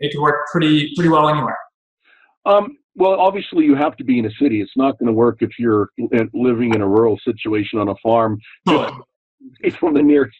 it 0.00 0.12
could 0.12 0.20
work 0.20 0.46
pretty 0.52 0.92
pretty 0.94 1.10
well 1.10 1.28
anywhere? 1.28 1.58
Um, 2.46 2.76
well, 2.94 3.20
obviously, 3.20 3.64
you 3.64 3.76
have 3.76 3.96
to 3.98 4.04
be 4.04 4.18
in 4.18 4.26
a 4.26 4.30
city. 4.40 4.60
It's 4.60 4.76
not 4.76 4.98
going 4.98 5.06
to 5.06 5.12
work 5.12 5.38
if 5.40 5.50
you're 5.58 5.88
living 6.34 6.74
in 6.74 6.80
a 6.80 6.88
rural 6.88 7.18
situation 7.24 7.78
on 7.78 7.88
a 7.88 7.94
farm. 8.02 8.40
It's 9.60 9.76
from 9.76 9.94
the 9.94 10.02
nearest 10.02 10.36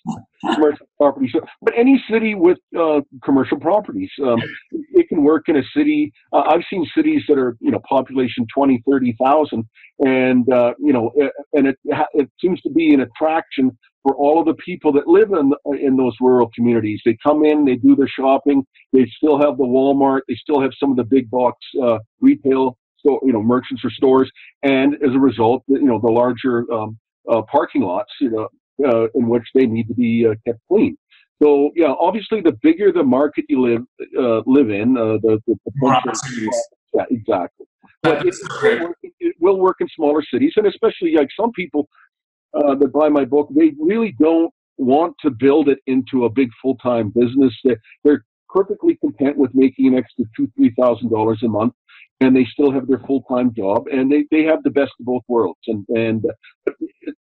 commercial 0.54 0.86
property. 0.96 1.28
So, 1.32 1.40
but 1.62 1.74
any 1.76 2.02
city 2.10 2.34
with 2.34 2.58
uh, 2.78 3.00
commercial 3.24 3.58
properties, 3.58 4.10
um, 4.24 4.40
it 4.70 5.08
can 5.08 5.22
work 5.22 5.48
in 5.48 5.56
a 5.56 5.62
city. 5.76 6.12
Uh, 6.32 6.42
I've 6.46 6.62
seen 6.70 6.86
cities 6.96 7.22
that 7.28 7.38
are, 7.38 7.56
you 7.60 7.70
know, 7.70 7.80
population 7.88 8.46
20, 8.52 8.82
30,000 8.88 9.64
and, 10.00 10.52
uh, 10.52 10.74
you 10.78 10.92
know, 10.92 11.12
and 11.52 11.68
it, 11.68 11.76
it 12.14 12.30
seems 12.40 12.60
to 12.62 12.70
be 12.70 12.92
an 12.92 13.00
attraction 13.00 13.76
for 14.02 14.14
all 14.16 14.40
of 14.40 14.46
the 14.46 14.54
people 14.54 14.92
that 14.92 15.06
live 15.06 15.30
in, 15.32 15.52
in 15.78 15.96
those 15.96 16.14
rural 16.20 16.50
communities. 16.54 17.00
They 17.04 17.16
come 17.22 17.44
in, 17.44 17.64
they 17.64 17.76
do 17.76 17.94
their 17.94 18.08
shopping. 18.08 18.64
They 18.92 19.10
still 19.16 19.40
have 19.40 19.58
the 19.58 19.64
Walmart. 19.64 20.20
They 20.28 20.36
still 20.36 20.60
have 20.60 20.70
some 20.78 20.90
of 20.90 20.96
the 20.96 21.04
big 21.04 21.30
box, 21.30 21.58
uh, 21.82 21.98
retail, 22.20 22.78
you 23.04 23.32
know, 23.32 23.42
merchants 23.42 23.84
or 23.84 23.90
stores. 23.90 24.30
And 24.62 24.94
as 24.94 25.14
a 25.14 25.18
result, 25.18 25.62
you 25.68 25.82
know, 25.82 26.00
the 26.00 26.10
larger, 26.10 26.70
um, 26.72 26.98
uh, 27.30 27.42
parking 27.42 27.82
lots, 27.82 28.10
you 28.20 28.30
know, 28.30 28.48
uh, 28.86 29.08
in 29.14 29.28
which 29.28 29.46
they 29.54 29.66
need 29.66 29.88
to 29.88 29.94
be 29.94 30.26
uh, 30.26 30.34
kept 30.46 30.60
clean. 30.68 30.96
So 31.42 31.70
yeah, 31.76 31.94
obviously, 31.98 32.40
the 32.40 32.56
bigger 32.62 32.90
the 32.92 33.04
market 33.04 33.44
you 33.48 33.60
live 33.62 33.82
uh, 34.18 34.42
live 34.46 34.70
in, 34.70 34.96
uh, 34.96 35.18
the 35.22 35.40
the, 35.46 35.56
the 35.66 36.52
yeah, 36.94 37.04
exactly. 37.10 37.66
But 38.02 38.26
it, 38.26 38.34
will 38.62 38.80
work, 38.88 38.96
it 39.02 39.36
will 39.40 39.58
work 39.58 39.76
in 39.80 39.88
smaller 39.94 40.22
cities, 40.22 40.52
and 40.56 40.66
especially 40.66 41.14
like 41.16 41.28
some 41.38 41.52
people 41.52 41.88
uh, 42.54 42.74
that 42.76 42.92
buy 42.92 43.08
my 43.08 43.24
book, 43.24 43.48
they 43.56 43.72
really 43.78 44.14
don't 44.18 44.52
want 44.78 45.14
to 45.20 45.30
build 45.30 45.68
it 45.68 45.78
into 45.86 46.24
a 46.24 46.30
big 46.30 46.48
full 46.62 46.76
time 46.76 47.10
business. 47.14 47.54
They're, 47.64 47.80
they're 48.04 48.24
perfectly 48.48 48.96
content 48.96 49.36
with 49.36 49.50
making 49.54 49.88
an 49.88 49.98
extra 49.98 50.24
two 50.36 50.48
three 50.56 50.72
thousand 50.80 51.10
dollars 51.10 51.40
a 51.44 51.48
month 51.48 51.74
and 52.20 52.34
they 52.34 52.44
still 52.44 52.70
have 52.72 52.86
their 52.88 52.98
full 53.00 53.22
time 53.22 53.52
job, 53.54 53.86
and 53.88 54.10
they, 54.10 54.26
they 54.30 54.42
have 54.44 54.62
the 54.62 54.70
best 54.70 54.92
of 54.98 55.06
both 55.06 55.22
worlds. 55.28 55.60
And 55.66 55.86
and 55.88 56.24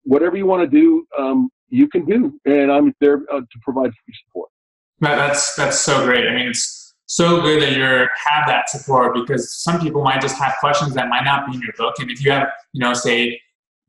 whatever 0.03 0.37
you 0.37 0.45
want 0.45 0.69
to 0.69 0.77
do, 0.79 1.05
um, 1.17 1.49
you 1.69 1.87
can 1.87 2.05
do, 2.05 2.39
and 2.45 2.71
I'm 2.71 2.93
there 2.99 3.21
uh, 3.31 3.39
to 3.39 3.59
provide 3.61 3.91
free 3.91 4.13
support. 4.25 4.49
That's 4.99 5.55
that's 5.55 5.79
so 5.79 6.05
great. 6.05 6.27
I 6.27 6.33
mean, 6.33 6.47
it's 6.49 6.95
so 7.05 7.41
good 7.41 7.61
that 7.61 7.73
you 7.73 7.83
have 7.83 8.47
that 8.47 8.69
support 8.69 9.13
because 9.13 9.61
some 9.61 9.79
people 9.79 10.03
might 10.03 10.21
just 10.21 10.37
have 10.37 10.55
questions 10.59 10.93
that 10.95 11.07
might 11.09 11.23
not 11.23 11.47
be 11.47 11.55
in 11.55 11.61
your 11.61 11.73
book, 11.77 11.95
and 11.99 12.09
if 12.09 12.23
you 12.23 12.31
have, 12.31 12.49
you 12.73 12.83
know, 12.83 12.93
say 12.93 13.39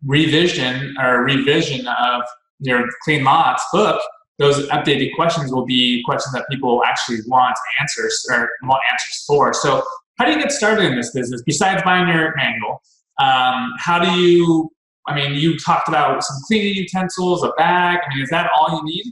revision 0.04 0.94
or 1.00 1.24
revision 1.24 1.86
of 1.86 2.22
your 2.60 2.84
clean 3.04 3.24
lots 3.24 3.64
book, 3.72 4.00
those 4.38 4.68
updated 4.68 5.14
questions 5.14 5.52
will 5.52 5.66
be 5.66 6.02
questions 6.04 6.32
that 6.32 6.44
people 6.50 6.82
actually 6.84 7.18
want 7.26 7.56
answers 7.80 8.24
or 8.30 8.48
want 8.62 8.80
answers 8.92 9.24
for. 9.26 9.52
So 9.52 9.82
how 10.18 10.26
do 10.26 10.32
you 10.32 10.38
get 10.38 10.52
started 10.52 10.84
in 10.84 10.96
this 10.96 11.12
business 11.12 11.42
besides 11.46 11.82
buying 11.84 12.08
your 12.08 12.34
manual? 12.36 12.82
Um, 13.20 13.72
how 13.78 13.98
do 13.98 14.10
you? 14.20 14.70
I 15.06 15.14
mean, 15.14 15.34
you 15.34 15.56
talked 15.58 15.88
about 15.88 16.22
some 16.22 16.36
cleaning 16.46 16.74
utensils, 16.74 17.42
a 17.42 17.52
bag. 17.56 17.98
I 18.04 18.14
mean, 18.14 18.22
is 18.22 18.30
that 18.30 18.50
all 18.56 18.76
you 18.76 18.84
need? 18.84 19.04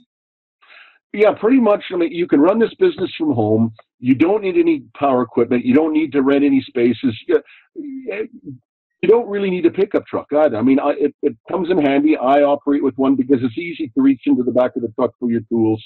Yeah, 1.12 1.32
pretty 1.32 1.60
much. 1.60 1.84
I 1.92 1.96
mean, 1.96 2.12
you 2.12 2.26
can 2.26 2.40
run 2.40 2.58
this 2.58 2.74
business 2.78 3.10
from 3.16 3.32
home. 3.32 3.72
You 3.98 4.14
don't 4.14 4.42
need 4.42 4.58
any 4.58 4.84
power 4.98 5.22
equipment. 5.22 5.64
You 5.64 5.74
don't 5.74 5.94
need 5.94 6.12
to 6.12 6.22
rent 6.22 6.44
any 6.44 6.60
spaces. 6.60 7.16
You 7.24 9.08
don't 9.08 9.28
really 9.28 9.48
need 9.48 9.64
a 9.64 9.70
pickup 9.70 10.06
truck 10.06 10.26
either. 10.32 10.56
I 10.56 10.62
mean, 10.62 10.78
I, 10.78 10.90
it, 10.98 11.14
it 11.22 11.36
comes 11.50 11.70
in 11.70 11.78
handy. 11.78 12.16
I 12.16 12.42
operate 12.42 12.82
with 12.82 12.94
one 12.96 13.14
because 13.14 13.38
it's 13.42 13.56
easy 13.56 13.88
to 13.88 14.02
reach 14.02 14.22
into 14.26 14.42
the 14.42 14.52
back 14.52 14.76
of 14.76 14.82
the 14.82 14.92
truck 14.98 15.12
for 15.18 15.30
your 15.30 15.42
tools 15.48 15.82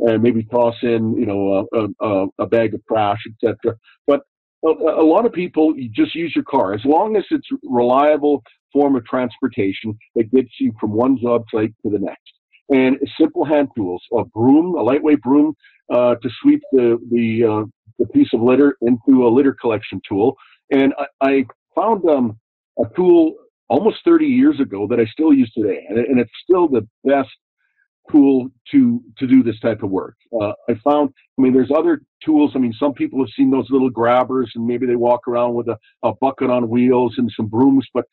and 0.00 0.22
maybe 0.22 0.42
toss 0.44 0.74
in, 0.82 1.16
you 1.16 1.24
know, 1.24 1.66
a, 1.72 2.06
a, 2.06 2.26
a 2.40 2.46
bag 2.46 2.74
of 2.74 2.82
trash, 2.86 3.20
etc. 3.26 3.76
But 4.06 4.20
a, 4.68 5.02
lot 5.02 5.26
of 5.26 5.32
people 5.32 5.74
just 5.92 6.14
use 6.14 6.32
your 6.34 6.44
car 6.44 6.74
as 6.74 6.84
long 6.84 7.16
as 7.16 7.24
it's 7.30 7.46
reliable 7.62 8.42
form 8.72 8.96
of 8.96 9.04
transportation 9.06 9.96
that 10.16 10.30
gets 10.32 10.48
you 10.58 10.72
from 10.80 10.92
one 10.92 11.18
job 11.18 11.44
site 11.52 11.72
to 11.82 11.90
the 11.90 11.98
next. 11.98 12.32
And 12.70 12.98
simple 13.20 13.44
hand 13.44 13.68
tools, 13.76 14.02
a 14.16 14.24
broom, 14.24 14.74
a 14.76 14.82
lightweight 14.82 15.20
broom 15.20 15.54
uh, 15.92 16.14
to 16.16 16.30
sweep 16.40 16.62
the 16.72 16.98
the, 17.10 17.44
uh, 17.44 17.64
the 17.98 18.06
piece 18.06 18.28
of 18.32 18.40
litter 18.40 18.76
into 18.80 19.26
a 19.26 19.28
litter 19.28 19.54
collection 19.60 20.00
tool. 20.08 20.34
And 20.70 20.94
I, 20.98 21.06
I 21.20 21.44
found 21.74 22.08
um, 22.08 22.38
a 22.78 22.84
tool 22.96 23.34
almost 23.68 23.98
30 24.04 24.26
years 24.26 24.60
ago 24.60 24.86
that 24.88 24.98
I 24.98 25.04
still 25.06 25.32
use 25.32 25.50
today, 25.52 25.84
and, 25.88 25.98
and 25.98 26.18
it's 26.18 26.32
still 26.42 26.68
the 26.68 26.86
best 27.04 27.30
tool 28.10 28.48
to 28.70 29.00
to 29.18 29.26
do 29.26 29.42
this 29.42 29.58
type 29.60 29.82
of 29.82 29.90
work. 29.90 30.16
Uh, 30.40 30.52
I 30.68 30.74
found, 30.84 31.10
I 31.38 31.42
mean, 31.42 31.52
there's 31.52 31.70
other 31.74 32.02
tools. 32.24 32.52
I 32.54 32.58
mean, 32.58 32.74
some 32.78 32.92
people 32.92 33.18
have 33.20 33.30
seen 33.36 33.50
those 33.50 33.66
little 33.70 33.90
grabbers, 33.90 34.50
and 34.54 34.66
maybe 34.66 34.86
they 34.86 34.96
walk 34.96 35.26
around 35.28 35.54
with 35.54 35.68
a, 35.68 35.78
a 36.02 36.12
bucket 36.14 36.50
on 36.50 36.68
wheels 36.68 37.14
and 37.18 37.30
some 37.36 37.46
brooms, 37.46 37.86
but 37.94 38.04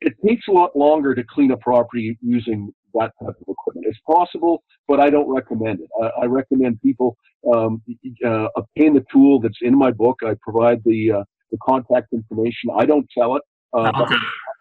it 0.00 0.14
takes 0.26 0.48
a 0.48 0.52
lot 0.52 0.74
longer 0.76 1.14
to 1.14 1.22
clean 1.24 1.50
a 1.50 1.56
property 1.56 2.18
using 2.22 2.72
that 2.94 3.12
type 3.22 3.28
of 3.28 3.48
equipment. 3.48 3.86
It's 3.86 3.98
possible, 4.06 4.62
but 4.88 4.98
I 4.98 5.10
don't 5.10 5.28
recommend 5.28 5.80
it. 5.80 5.88
I, 6.02 6.22
I 6.22 6.26
recommend 6.26 6.80
people 6.80 7.16
um, 7.54 7.82
uh, 8.24 8.48
obtain 8.56 8.94
the 8.94 9.04
tool 9.12 9.40
that's 9.40 9.58
in 9.60 9.76
my 9.76 9.90
book. 9.90 10.20
I 10.24 10.34
provide 10.42 10.82
the 10.84 11.12
uh, 11.12 11.24
the 11.50 11.58
contact 11.66 12.12
information. 12.12 12.70
I 12.76 12.86
don't 12.86 13.06
sell 13.16 13.36
it. 13.36 13.42
Uh, 13.72 13.92
okay. 14.02 14.16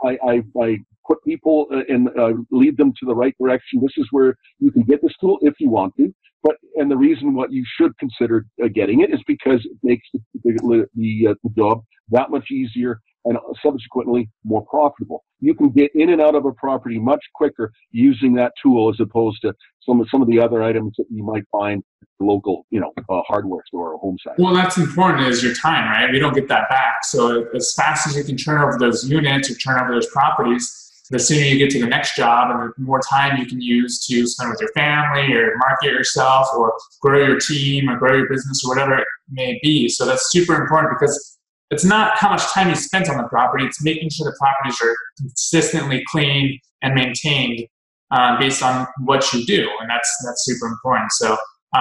I, 0.05 0.17
I, 0.27 0.43
I 0.62 0.77
put 1.07 1.23
people 1.25 1.67
uh, 1.73 1.81
and 1.89 2.09
uh, 2.19 2.33
lead 2.51 2.77
them 2.77 2.93
to 2.99 3.05
the 3.05 3.15
right 3.15 3.35
direction. 3.41 3.81
This 3.81 3.97
is 3.97 4.07
where 4.12 4.35
you 4.59 4.71
can 4.71 4.83
get 4.83 5.01
this 5.03 5.13
tool 5.21 5.39
if 5.41 5.55
you 5.59 5.69
want 5.69 5.95
to. 5.97 6.13
But 6.43 6.57
and 6.75 6.89
the 6.91 6.97
reason 6.97 7.35
what 7.35 7.51
you 7.51 7.63
should 7.77 7.97
consider 7.99 8.45
uh, 8.63 8.69
getting 8.73 9.01
it 9.01 9.12
is 9.13 9.21
because 9.27 9.62
it 9.65 9.77
makes 9.83 10.07
the 10.13 10.21
the, 10.43 10.88
the, 10.95 11.27
uh, 11.31 11.35
the 11.43 11.49
job 11.57 11.83
that 12.12 12.31
much 12.31 12.51
easier 12.51 13.01
and 13.30 13.38
subsequently 13.63 14.30
more 14.44 14.65
profitable. 14.65 15.24
You 15.39 15.54
can 15.54 15.70
get 15.70 15.92
in 15.96 16.10
and 16.10 16.22
out 16.22 16.36
of 16.36 16.46
a 16.46 16.52
property 16.52 17.00
much 17.00 17.24
quicker 17.36 17.72
using 17.92 18.34
that 18.34 18.54
tool 18.62 18.89
as 18.89 19.00
opposed 19.00 19.42
to 19.44 19.54
some 19.88 20.02
of 20.02 20.08
some 20.12 20.22
of 20.22 20.28
the 20.28 20.39
other 20.39 20.63
items 20.63 20.96
that 20.98 21.06
you 21.10 21.24
might 21.24 21.44
find 21.52 21.84
at 22.02 22.08
the 22.20 22.26
local, 22.26 22.65
you 22.72 22.80
know, 22.80 22.92
uh, 22.98 23.22
hardware 23.28 23.63
store 23.68 23.94
or 23.94 24.00
home 24.00 24.18
center. 24.24 24.36
Well, 24.39 24.54
that's 24.54 24.78
important 24.78 25.28
is 25.28 25.44
your 25.44 25.54
time, 25.54 25.89
right? 25.92 26.12
We 26.12 26.20
don't 26.20 26.34
get 26.34 26.48
that 26.50 26.70
back. 26.70 27.06
So 27.06 27.48
as 27.56 27.74
fast 27.76 28.08
as 28.08 28.18
you 28.18 28.24
can 28.24 28.36
turn 28.36 28.62
over 28.62 28.78
those 28.78 29.10
units 29.10 29.50
or 29.50 29.56
turn 29.56 29.80
over 29.80 29.94
those 29.94 30.08
properties, 30.08 30.76
the 31.12 31.20
sooner 31.20 31.42
you 31.42 31.58
get 31.58 31.70
to 31.72 31.80
the 31.80 31.88
next 31.88 32.15
job 32.15 32.52
and 32.52 32.72
the 32.78 32.84
more 32.84 33.02
time 33.10 33.38
you 33.38 33.46
can 33.46 33.62
use 33.62 34.06
to 34.08 34.28
spend 34.28 34.50
with 34.52 34.60
your 34.60 34.72
family 34.74 35.34
or 35.34 35.56
market 35.58 35.92
yourself 35.92 36.48
or 36.56 36.74
grow 37.02 37.26
your 37.26 37.39
team 37.39 37.89
or 37.89 37.98
grow 37.98 38.15
your 38.18 38.30
business 38.30 38.63
or 38.63 38.76
whatever 38.76 38.98
it 38.98 39.08
may 39.32 39.60
be. 39.63 39.88
So 39.88 40.06
that's 40.06 40.32
super 40.32 40.56
important 40.62 40.94
because 41.00 41.38
it's 41.71 41.86
not 41.86 42.17
how 42.17 42.29
much 42.29 42.45
time 42.51 42.69
you 42.69 42.75
spent 42.75 43.10
on 43.10 43.17
the 43.17 43.27
property, 43.27 43.65
it's 43.65 43.84
making 43.84 44.10
sure 44.10 44.25
the 44.25 44.36
properties 44.39 44.79
are 44.82 44.95
consistently 45.17 46.03
clean 46.08 46.60
and 46.82 46.95
maintained 46.95 47.67
uh, 48.12 48.39
based 48.39 48.63
on 48.63 48.88
what 49.05 49.32
you 49.34 49.45
do. 49.45 49.69
And 49.79 49.89
that's, 49.89 50.10
that's 50.25 50.43
super 50.45 50.67
important. 50.67 51.12
So 51.12 51.34
um, 51.34 51.38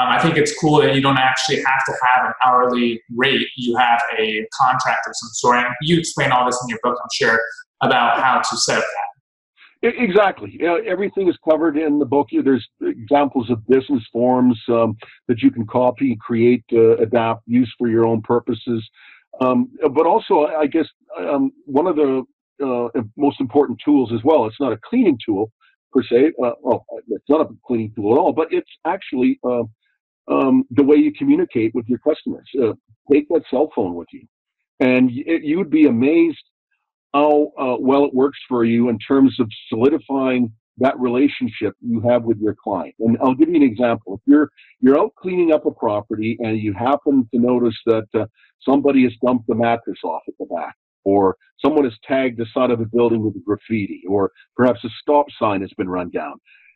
I 0.09 0.21
think 0.21 0.37
it's 0.37 0.59
cool 0.59 0.83
that 0.83 0.95
you 0.95 1.01
don't 1.01 1.19
actually 1.19 1.57
have 1.57 1.85
to 1.87 1.93
have 2.13 2.27
an 2.27 2.33
hourly 2.45 3.01
rate. 3.17 3.47
You 3.57 3.77
have 3.77 4.01
a 4.19 4.47
contract 4.61 5.07
of 5.07 5.13
some 5.15 5.31
sort. 5.33 5.57
And 5.57 5.67
you 5.81 5.99
explain 5.99 6.33
all 6.33 6.45
this 6.45 6.59
in 6.63 6.69
your 6.69 6.79
book, 6.83 6.99
I'm 7.01 7.09
sure, 7.15 7.41
about 7.83 8.21
how 8.21 8.41
to 8.41 8.57
set 8.59 8.79
up 8.79 8.85
that. 8.85 9.09
Exactly. 9.81 10.61
everything 10.87 11.29
is 11.29 11.37
covered 11.49 11.79
in 11.79 12.01
the 12.01 12.05
book. 12.05 12.27
There's 12.33 12.69
examples 12.83 13.49
of 13.49 13.65
business 13.69 14.03
forms 14.13 14.61
um, 14.69 14.97
that 15.29 15.41
you 15.41 15.53
can 15.53 15.69
copy, 15.69 16.19
create, 16.21 16.65
uh, 16.73 16.97
adapt, 16.97 17.43
use 17.47 17.73
for 17.79 17.89
your 17.89 18.05
own 18.05 18.21
purposes. 18.21 18.87
Um, 19.41 19.71
but 19.95 20.07
also, 20.07 20.47
I 20.47 20.67
guess 20.67 20.87
um, 21.19 21.53
one 21.65 21.87
of 21.87 21.97
the 21.97 22.25
uh, 22.65 22.89
most 23.17 23.41
important 23.41 23.81
tools 23.85 24.13
as 24.13 24.21
well. 24.25 24.47
It's 24.47 24.61
not 24.61 24.73
a 24.73 24.79
cleaning 24.89 25.19
tool 25.25 25.53
per 25.93 26.03
se. 26.03 26.33
Uh, 26.43 26.51
well, 26.61 26.85
it's 27.09 27.29
not 27.29 27.41
a 27.41 27.49
cleaning 27.67 27.93
tool 27.95 28.15
at 28.15 28.19
all, 28.19 28.33
but 28.33 28.49
it's 28.51 28.71
actually 28.85 29.39
uh, 29.45 29.63
um, 30.29 30.65
the 30.71 30.83
way 30.83 30.97
you 30.97 31.13
communicate 31.13 31.75
with 31.75 31.87
your 31.89 31.99
customers. 31.99 32.49
Uh, 32.61 32.73
take 33.11 33.29
that 33.29 33.43
cell 33.51 33.71
phone 33.75 33.95
with 33.95 34.09
you, 34.13 34.27
and 34.81 35.11
you 35.11 35.57
would 35.57 35.71
be 35.71 35.87
amazed 35.87 36.43
how 37.15 37.53
uh, 37.59 37.77
well 37.79 38.05
it 38.05 38.15
works 38.15 38.39
for 38.49 38.65
you 38.65 38.89
in 38.89 38.99
terms 38.99 39.39
of 39.41 39.51
solidifying 39.69 40.53
that 40.79 40.99
relationship 40.99 41.75
you 41.81 42.01
have 42.01 42.25
with 42.25 42.39
your 42.39 42.55
client. 42.63 42.95
And 43.01 43.17
I'll 43.23 43.35
give 43.35 43.49
you 43.49 43.57
an 43.57 43.63
example. 43.63 44.15
If 44.15 44.21
you're 44.27 44.51
you're 44.81 44.99
out 44.99 45.15
cleaning 45.17 45.53
up 45.53 45.67
a 45.67 45.71
property 45.71 46.37
and 46.41 46.59
you 46.59 46.73
happen 46.73 47.29
to 47.33 47.41
notice 47.41 47.77
that 47.87 48.07
uh, 48.15 48.27
somebody 48.63 49.05
has 49.05 49.13
dumped 49.25 49.47
the 49.49 49.55
mattress 49.55 49.99
off 50.05 50.23
at 50.29 50.35
the 50.39 50.47
back, 50.47 50.75
or 51.05 51.37
someone 51.65 51.85
has 51.85 51.95
tagged 52.07 52.39
the 52.39 52.47
side 52.55 52.71
of 52.71 52.81
a 52.81 52.87
building 52.87 53.23
with 53.23 53.45
graffiti, 53.45 54.03
or 54.09 54.31
perhaps 54.57 54.85
a 54.85 54.89
stop 55.01 55.27
sign 55.39 55.61
has 55.61 55.73
been 55.77 55.89
run 55.89 56.11
down, 56.11 56.35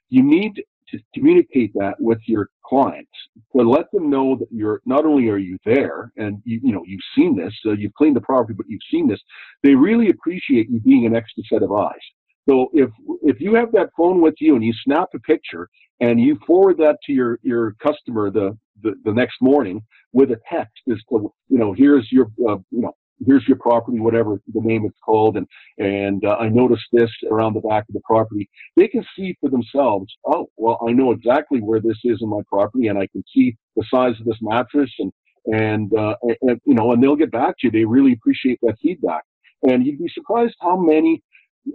you 0.08 0.22
need 0.22 0.62
to 0.92 0.98
communicate 1.14 1.72
that 1.74 1.94
with 1.98 2.18
your 2.26 2.48
clients 2.64 3.10
to 3.56 3.62
let 3.62 3.90
them 3.92 4.10
know 4.10 4.36
that 4.36 4.48
you're 4.50 4.80
not 4.84 5.04
only 5.04 5.28
are 5.28 5.38
you 5.38 5.58
there 5.64 6.12
and 6.16 6.40
you 6.44 6.60
you 6.62 6.72
know 6.72 6.82
you've 6.86 7.00
seen 7.14 7.36
this 7.36 7.52
uh, 7.66 7.72
you've 7.72 7.94
cleaned 7.94 8.16
the 8.16 8.20
property 8.20 8.54
but 8.54 8.66
you've 8.68 8.80
seen 8.90 9.08
this 9.08 9.20
they 9.62 9.74
really 9.74 10.10
appreciate 10.10 10.68
you 10.70 10.80
being 10.80 11.06
an 11.06 11.16
extra 11.16 11.42
set 11.50 11.62
of 11.62 11.72
eyes 11.72 12.00
so 12.48 12.68
if 12.72 12.90
if 13.22 13.40
you 13.40 13.54
have 13.54 13.72
that 13.72 13.90
phone 13.96 14.20
with 14.20 14.34
you 14.40 14.54
and 14.54 14.64
you 14.64 14.72
snap 14.84 15.08
a 15.14 15.18
picture 15.20 15.68
and 16.00 16.20
you 16.20 16.38
forward 16.46 16.76
that 16.78 16.96
to 17.06 17.12
your 17.12 17.38
your 17.42 17.74
customer 17.82 18.30
the 18.30 18.56
the, 18.82 18.94
the 19.04 19.12
next 19.12 19.36
morning 19.40 19.82
with 20.12 20.30
a 20.30 20.40
text 20.50 20.82
is 20.86 21.02
you 21.10 21.30
know 21.48 21.72
here's 21.72 22.08
your 22.10 22.26
uh, 22.48 22.56
you 22.70 22.82
know 22.82 22.94
here's 23.26 23.46
your 23.46 23.56
property, 23.58 24.00
whatever 24.00 24.40
the 24.52 24.60
name 24.60 24.84
it's 24.84 24.98
called, 25.04 25.36
and 25.36 25.46
and 25.78 26.24
uh, 26.24 26.36
I 26.40 26.48
noticed 26.48 26.84
this 26.92 27.10
around 27.30 27.54
the 27.54 27.60
back 27.60 27.84
of 27.88 27.94
the 27.94 28.00
property. 28.04 28.48
They 28.76 28.88
can 28.88 29.04
see 29.16 29.36
for 29.40 29.50
themselves. 29.50 30.12
Oh, 30.26 30.48
well, 30.56 30.78
I 30.86 30.92
know 30.92 31.12
exactly 31.12 31.60
where 31.60 31.80
this 31.80 31.98
is 32.04 32.18
in 32.20 32.28
my 32.28 32.40
property, 32.48 32.88
and 32.88 32.98
I 32.98 33.06
can 33.08 33.24
see 33.34 33.56
the 33.76 33.84
size 33.92 34.14
of 34.20 34.26
this 34.26 34.38
mattress, 34.40 34.90
and 34.98 35.12
and, 35.46 35.92
uh, 35.98 36.14
and 36.42 36.60
you 36.64 36.74
know, 36.74 36.92
and 36.92 37.02
they'll 37.02 37.16
get 37.16 37.32
back 37.32 37.56
to 37.58 37.66
you. 37.66 37.70
They 37.70 37.84
really 37.84 38.12
appreciate 38.12 38.58
that 38.62 38.76
feedback, 38.82 39.22
and 39.62 39.84
you'd 39.84 39.98
be 39.98 40.10
surprised 40.12 40.54
how 40.60 40.76
many. 40.76 41.22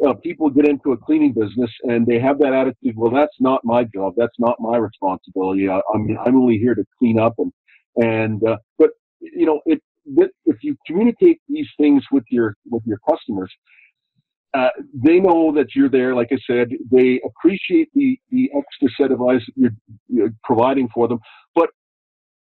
Uh, 0.06 0.14
people 0.16 0.50
get 0.50 0.68
into 0.68 0.92
a 0.92 0.98
cleaning 0.98 1.34
business 1.34 1.72
and 1.84 2.06
they 2.06 2.20
have 2.20 2.40
that 2.40 2.54
attitude. 2.54 2.96
Well, 2.98 3.12
that's 3.12 3.36
not 3.40 3.62
my 3.64 3.86
job. 3.86 4.14
That's 4.18 4.36
not 4.40 4.58
my 4.60 4.78
responsibility. 4.78 5.70
I, 5.70 5.82
I'm 5.94 6.18
I'm 6.26 6.36
only 6.36 6.58
here 6.58 6.76
to 6.76 6.84
clean 7.00 7.20
up 7.20 7.36
and 7.38 7.52
and 7.98 8.44
uh, 8.48 8.58
but 8.78 8.92
you 9.22 9.46
know 9.46 9.62
it 9.66 9.82
if 10.46 10.58
you 10.62 10.76
communicate 10.86 11.40
these 11.50 11.68
things 11.78 12.04
with 12.12 12.24
your 12.30 12.56
with 12.70 12.84
your 12.86 13.00
customers, 13.10 13.52
uh, 14.54 14.70
they 14.94 15.20
know 15.20 15.54
that 15.54 15.68
you're 15.76 15.90
there. 15.90 16.16
Like 16.16 16.30
I 16.32 16.38
said, 16.48 16.70
they 16.92 17.22
appreciate 17.26 17.90
the 17.94 18.20
the 18.32 18.50
extra 18.58 18.90
set 19.00 19.12
of 19.12 19.22
eyes 19.22 19.42
that 19.48 19.54
you're, 19.56 19.72
you're 20.08 20.34
providing 20.44 20.90
for 20.94 21.08
them. 21.08 21.20
But 21.56 21.70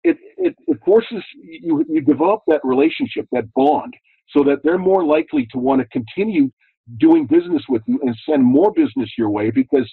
it, 0.03 0.17
it, 0.37 0.55
it 0.67 0.77
forces 0.85 1.23
you 1.43 1.85
you 1.89 2.01
develop 2.01 2.41
that 2.47 2.61
relationship, 2.63 3.27
that 3.31 3.51
bond, 3.53 3.93
so 4.29 4.43
that 4.43 4.59
they're 4.63 4.77
more 4.77 5.05
likely 5.05 5.47
to 5.51 5.59
want 5.59 5.81
to 5.81 5.87
continue 5.89 6.49
doing 6.97 7.25
business 7.25 7.63
with 7.69 7.81
you 7.85 7.99
and 8.03 8.15
send 8.27 8.43
more 8.43 8.71
business 8.71 9.09
your 9.17 9.29
way 9.29 9.51
because 9.51 9.91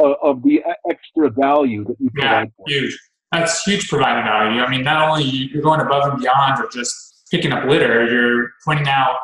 uh, 0.00 0.14
of 0.22 0.42
the 0.42 0.62
extra 0.90 1.30
value 1.30 1.84
that 1.84 1.96
you 1.98 2.10
provide. 2.10 2.52
Yeah, 2.66 2.80
huge 2.80 2.98
that's 3.32 3.62
huge 3.62 3.88
providing 3.88 4.24
value. 4.24 4.60
I 4.60 4.70
mean, 4.70 4.84
not 4.84 5.08
only 5.08 5.24
you're 5.24 5.62
going 5.62 5.80
above 5.80 6.12
and 6.12 6.20
beyond 6.20 6.62
of 6.62 6.70
just 6.70 6.94
picking 7.30 7.52
up 7.52 7.64
litter, 7.64 8.06
you're 8.06 8.50
pointing 8.64 8.88
out 8.88 9.16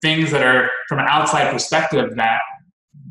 things 0.00 0.30
that 0.30 0.42
are 0.42 0.70
from 0.88 0.98
an 0.98 1.06
outside 1.08 1.52
perspective 1.52 2.16
that 2.16 2.40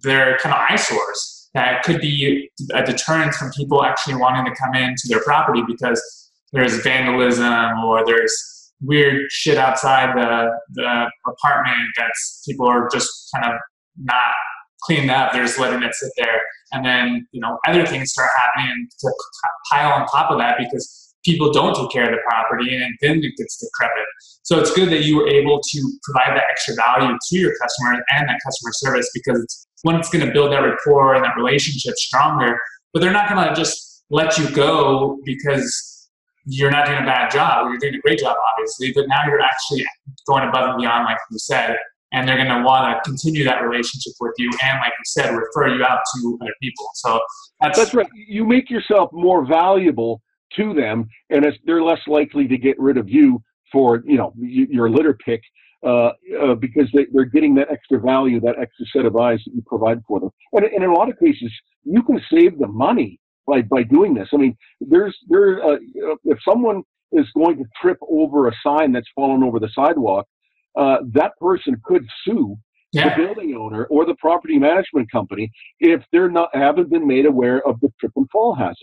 they're 0.02 0.38
kind 0.40 0.54
of 0.54 0.62
eyesores 0.70 1.50
that 1.54 1.84
could 1.84 2.02
be 2.02 2.50
a 2.74 2.84
deterrent 2.84 3.34
from 3.34 3.52
people 3.52 3.84
actually 3.84 4.16
wanting 4.16 4.46
to 4.46 4.60
come 4.60 4.74
into 4.76 5.04
their 5.08 5.22
property 5.22 5.62
because 5.66 6.02
there's 6.52 6.78
vandalism 6.82 7.80
or 7.84 8.06
there's 8.06 8.55
weird 8.82 9.22
shit 9.30 9.58
outside 9.58 10.16
the, 10.16 10.50
the 10.74 11.10
apartment 11.28 11.78
that's 11.98 12.44
people 12.48 12.68
are 12.68 12.90
just 12.92 13.30
kind 13.34 13.54
of 13.54 13.60
not 13.98 14.34
cleaning 14.84 15.10
up. 15.10 15.34
They're 15.34 15.46
just 15.46 15.60
letting 15.60 15.82
it 15.82 15.94
sit 15.94 16.12
there 16.18 16.42
and 16.72 16.86
then 16.86 17.28
you 17.32 17.42
know 17.42 17.58
other 17.68 17.86
things 17.86 18.12
start 18.12 18.30
happening 18.36 18.88
to 19.00 19.14
pile 19.72 19.92
on 19.94 20.08
top 20.08 20.32
of 20.32 20.38
that 20.40 20.58
because 20.58 21.14
people 21.24 21.52
don't 21.52 21.76
take 21.76 21.90
care 21.90 22.06
of 22.06 22.12
the 22.12 22.22
property 22.30 22.76
and 22.76 22.96
then 23.02 23.18
it 23.18 23.34
gets 23.38 23.58
decrepit. 23.58 24.06
So 24.44 24.60
it's 24.60 24.72
good 24.74 24.90
that 24.90 25.04
you 25.04 25.18
were 25.18 25.28
able 25.28 25.60
to 25.60 26.00
provide 26.04 26.38
that 26.38 26.44
extra 26.50 26.76
value 26.76 27.18
to 27.30 27.38
your 27.38 27.52
customer 27.60 27.94
and 28.10 28.30
that 28.30 28.40
customer 28.46 28.72
service 28.74 29.10
because 29.14 29.42
it's 29.42 29.68
one, 29.82 29.96
it's 29.96 30.10
going 30.10 30.26
to 30.26 30.32
build 30.32 30.52
that 30.52 30.60
rapport 30.60 31.16
and 31.16 31.24
that 31.24 31.36
relationship 31.36 31.96
stronger. 31.96 32.60
But 32.94 33.02
they're 33.02 33.12
not 33.12 33.28
going 33.28 33.48
to 33.48 33.56
just 33.56 34.04
let 34.12 34.38
you 34.38 34.50
go 34.52 35.20
because 35.26 35.95
you're 36.46 36.72
not 36.72 36.86
doing 36.86 37.00
a 37.00 37.06
bad 37.06 37.32
job 37.32 37.66
or 37.66 37.70
you're 37.72 37.80
doing 37.80 37.96
a 37.96 38.00
great 38.00 38.20
job, 38.20 38.36
obviously. 38.54 38.92
But 38.94 39.08
now 39.08 39.22
you're 39.28 39.42
actually 39.42 39.86
going 40.28 40.48
above 40.48 40.70
and 40.70 40.78
beyond, 40.80 41.06
like 41.06 41.18
you 41.32 41.40
said, 41.40 41.76
and 42.16 42.28
they're 42.28 42.38
going 42.38 42.48
to 42.48 42.64
want 42.64 43.04
to 43.04 43.10
continue 43.10 43.44
that 43.44 43.62
relationship 43.62 44.14
with 44.20 44.34
you 44.38 44.50
and 44.64 44.80
like 44.80 44.94
you 44.98 45.04
said 45.06 45.30
refer 45.32 45.68
you 45.76 45.84
out 45.84 46.00
to 46.16 46.38
other 46.42 46.54
people 46.62 46.86
so 46.96 47.20
that's, 47.62 47.78
that's 47.78 47.94
right 47.94 48.08
you 48.16 48.46
make 48.46 48.70
yourself 48.70 49.10
more 49.12 49.46
valuable 49.46 50.22
to 50.56 50.74
them 50.74 51.08
and 51.30 51.46
they're 51.66 51.84
less 51.84 52.00
likely 52.08 52.48
to 52.48 52.58
get 52.58 52.80
rid 52.80 52.98
of 52.98 53.10
you 53.10 53.42
for 53.72 54.02
you 54.06 54.18
know 54.18 54.34
your 54.38 54.90
litter 54.90 55.18
pick 55.26 55.42
uh, 55.84 56.12
uh, 56.42 56.56
because 56.56 56.90
they, 56.94 57.06
are 57.18 57.26
getting 57.26 57.54
that 57.54 57.70
extra 57.70 58.00
value 58.00 58.40
that 58.40 58.56
extra 58.60 58.86
set 58.96 59.06
of 59.06 59.16
eyes 59.18 59.40
that 59.46 59.54
you 59.54 59.64
provide 59.66 60.00
for 60.08 60.20
them 60.20 60.30
and, 60.54 60.66
and 60.66 60.84
in 60.84 60.90
a 60.90 60.94
lot 60.94 61.10
of 61.10 61.20
cases 61.20 61.52
you 61.84 62.02
can 62.04 62.22
save 62.32 62.58
the 62.60 62.68
money 62.68 63.20
by 63.48 63.62
by 63.62 63.84
doing 63.84 64.14
this 64.14 64.28
i 64.34 64.38
mean 64.38 64.56
there's 64.82 65.16
there 65.28 65.64
uh, 65.64 65.78
if 66.26 66.38
someone 66.48 66.82
is 67.12 67.28
going 67.36 67.58
to 67.58 67.64
trip 67.82 67.98
over 68.10 68.48
a 68.48 68.52
sign 68.66 68.92
that's 68.92 69.08
fallen 69.16 69.44
over 69.44 69.60
the 69.60 69.70
sidewalk 69.74 70.26
uh, 70.76 70.98
that 71.14 71.32
person 71.40 71.80
could 71.86 72.06
sue 72.26 72.58
yeah. 72.96 73.10
the 73.10 73.24
building 73.24 73.56
owner 73.56 73.86
or 73.86 74.06
the 74.06 74.16
property 74.16 74.58
management 74.58 75.12
company 75.12 75.52
if 75.80 76.02
they're 76.12 76.30
not 76.30 76.50
haven't 76.56 76.90
been 76.90 77.06
made 77.06 77.26
aware 77.26 77.66
of 77.68 77.80
the 77.82 77.92
trip 78.00 78.12
and 78.16 78.30
fall 78.32 78.56
hazard. 78.56 78.76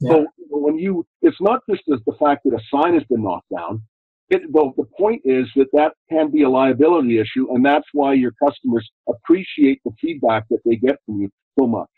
Yeah. 0.00 0.10
So 0.10 0.26
when 0.50 0.78
you, 0.78 1.06
it's 1.22 1.40
not 1.40 1.60
just 1.68 1.82
the 1.86 2.12
fact 2.18 2.42
that 2.44 2.54
a 2.54 2.60
sign 2.74 2.94
has 2.94 3.02
been 3.04 3.22
knocked 3.22 3.50
down. 3.54 3.82
It, 4.28 4.42
the, 4.52 4.72
the 4.76 4.84
point 4.98 5.22
is 5.24 5.46
that 5.54 5.68
that 5.72 5.92
can 6.10 6.32
be 6.32 6.42
a 6.42 6.50
liability 6.50 7.18
issue, 7.18 7.54
and 7.54 7.64
that's 7.64 7.86
why 7.92 8.14
your 8.14 8.32
customers 8.44 8.88
appreciate 9.08 9.80
the 9.84 9.92
feedback 10.00 10.44
that 10.50 10.58
they 10.64 10.76
get 10.76 10.96
from 11.06 11.20
you 11.20 11.30
so 11.58 11.66
much. 11.66 11.88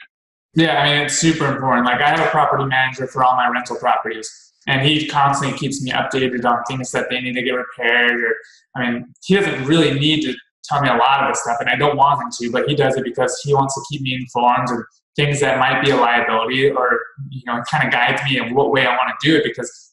Yeah, 0.55 0.81
I 0.81 0.87
mean 0.87 1.05
it's 1.05 1.19
super 1.19 1.47
important. 1.47 1.87
Like 1.87 2.01
I 2.01 2.11
have 2.11 2.21
a 2.21 2.31
property 2.31 2.65
manager 2.65 3.07
for 3.07 3.23
all 3.25 3.37
my 3.37 3.49
rental 3.49 3.77
properties, 3.77 4.29
and 4.67 4.87
he 4.87 5.07
constantly 5.07 5.57
keeps 5.59 5.83
me 5.83 5.93
updated 5.93 6.45
on 6.45 6.65
things 6.65 6.91
that 6.93 7.07
they 7.11 7.21
need 7.21 7.35
to 7.35 7.43
get 7.43 7.53
repaired. 7.53 8.23
Or 8.23 8.35
I 8.77 8.91
mean, 8.91 9.07
he 9.25 9.35
doesn't 9.35 9.65
really 9.65 9.99
need 9.99 10.23
to 10.23 10.35
tell 10.65 10.83
me 10.83 10.89
a 10.89 10.97
lot 10.97 11.23
of 11.23 11.31
this 11.31 11.43
stuff, 11.43 11.59
and 11.61 11.69
I 11.69 11.77
don't 11.77 11.97
want 11.97 12.23
him 12.23 12.31
to, 12.41 12.53
but 12.53 12.69
he 12.69 12.75
does 12.75 12.97
it 12.97 13.05
because 13.05 13.39
he 13.45 13.55
wants 13.55 13.75
to 13.75 13.83
keep 13.91 14.03
me 14.03 14.15
informed 14.15 14.71
of 14.71 14.85
things 15.17 15.41
that 15.41 15.59
might 15.59 15.85
be 15.85 15.91
a 15.91 15.97
liability, 15.97 16.71
or 16.71 17.01
you 17.31 17.43
know, 17.47 17.63
kind 17.71 17.87
of 17.87 17.93
guides 17.93 18.23
me 18.25 18.39
in 18.39 18.55
what 18.55 18.71
way 18.71 18.87
I 18.87 18.97
want 18.97 19.11
to 19.19 19.29
do 19.29 19.37
it. 19.37 19.45
Because 19.45 19.93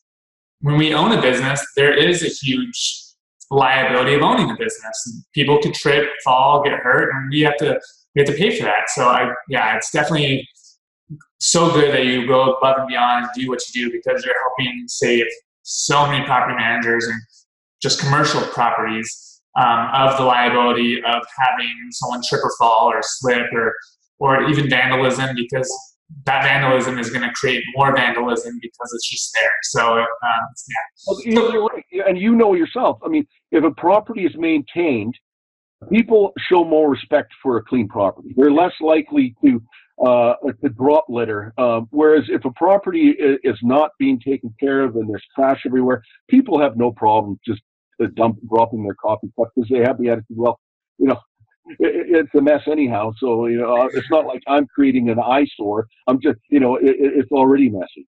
when 0.62 0.78
we 0.78 0.94
own 0.94 1.12
a 1.12 1.22
business, 1.22 1.66
there 1.76 1.94
is 1.94 2.24
a 2.24 2.30
huge 2.30 3.04
liability 3.52 4.16
of 4.16 4.22
owning 4.22 4.48
the 4.48 4.56
business. 4.56 5.26
People 5.34 5.60
could 5.62 5.74
trip, 5.74 6.10
fall, 6.24 6.64
get 6.64 6.74
hurt, 6.74 7.14
and 7.14 7.30
we 7.30 7.42
have 7.42 7.58
to 7.58 7.80
we 8.16 8.22
have 8.22 8.28
to 8.28 8.36
pay 8.36 8.58
for 8.58 8.64
that. 8.64 8.90
So 8.90 9.08
I 9.08 9.32
yeah, 9.50 9.76
it's 9.76 9.92
definitely 9.92 10.48
so 11.40 11.72
good 11.72 11.94
that 11.94 12.06
you 12.06 12.26
go 12.26 12.54
above 12.54 12.80
and 12.80 12.88
beyond 12.88 13.26
and 13.26 13.32
do 13.36 13.50
what 13.50 13.60
you 13.68 13.86
do 13.86 13.92
because 13.92 14.26
you're 14.26 14.36
helping 14.42 14.86
save 14.88 15.26
so 15.64 16.08
many 16.08 16.26
property 16.26 16.56
managers 16.56 17.06
and 17.06 17.20
just 17.82 18.00
commercial 18.00 18.42
properties 18.42 19.42
um, 19.58 19.90
of 19.94 20.18
the 20.18 20.24
liability 20.24 20.98
of 21.04 21.22
having 21.38 21.74
someone 21.92 22.22
trip 22.28 22.44
or 22.44 22.52
fall 22.58 22.88
or 22.92 23.02
slip 23.02 23.48
or 23.54 23.74
or 24.20 24.44
even 24.50 24.70
vandalism 24.70 25.36
because 25.36 25.70
that 26.26 26.44
vandalism 26.44 26.98
is 27.00 27.10
going 27.10 27.28
to 27.28 27.32
create 27.34 27.64
more 27.76 27.94
vandalism 27.96 28.58
because 28.62 28.92
it's 28.94 29.10
just 29.10 29.34
there. 29.34 29.52
So, 29.64 30.00
um, 30.00 30.06
yeah. 30.70 30.76
Well, 31.08 31.52
you're 31.52 31.66
right. 31.66 31.84
And 32.08 32.18
you 32.18 32.36
know 32.36 32.54
yourself. 32.54 33.00
I 33.04 33.10
mean, 33.10 33.28
if 33.52 33.64
a 33.64 33.72
property 33.72 34.26
is 34.26 34.36
maintained, 34.38 35.18
people 35.92 36.34
show 36.50 36.64
more 36.64 36.90
respect 36.90 37.32
for 37.42 37.58
a 37.58 37.64
clean 37.64 37.88
property. 37.88 38.34
They're 38.36 38.52
less 38.52 38.74
likely 38.82 39.36
to 39.44 39.62
uh, 40.06 40.34
to 40.62 40.70
drop 40.70 41.06
litter. 41.08 41.54
Um, 41.58 41.88
whereas 41.92 42.26
if 42.28 42.44
a 42.46 42.52
property 42.52 43.16
is, 43.18 43.58
not 43.64 43.92
being 43.98 44.20
taken 44.20 44.54
care 44.60 44.82
of 44.82 44.96
and 44.98 45.10
there's 45.10 45.24
trash 45.34 45.62
everywhere, 45.66 46.04
people 46.30 46.60
have 46.60 46.76
no 46.76 46.92
problem 46.92 47.40
just 47.48 47.62
uh, 48.04 48.08
dump, 48.16 48.38
dropping 48.50 48.84
their 48.84 48.96
coffee 48.96 49.32
cup 49.40 49.50
because 49.56 49.70
they 49.70 49.80
have 49.80 49.98
the 49.98 50.10
attitude, 50.10 50.38
well, 50.38 50.60
you 50.98 51.08
know, 51.08 51.20
it, 51.80 52.08
it's 52.10 52.36
a 52.36 52.42
mess 52.42 52.62
anyhow. 52.68 53.14
So 53.18 53.48
you 53.48 53.58
know, 53.58 53.90
it's 53.94 54.10
not 54.12 54.26
like 54.26 54.42
I'm 54.48 54.68
creating 54.68 55.10
an 55.10 55.20
eyesore. 55.20 55.88
I'm 56.08 56.20
just, 56.22 56.40
you 56.50 56.60
know, 56.60 56.76
it, 56.76 56.96
it's 57.00 57.32
already 57.32 57.70
messy. 57.70 58.08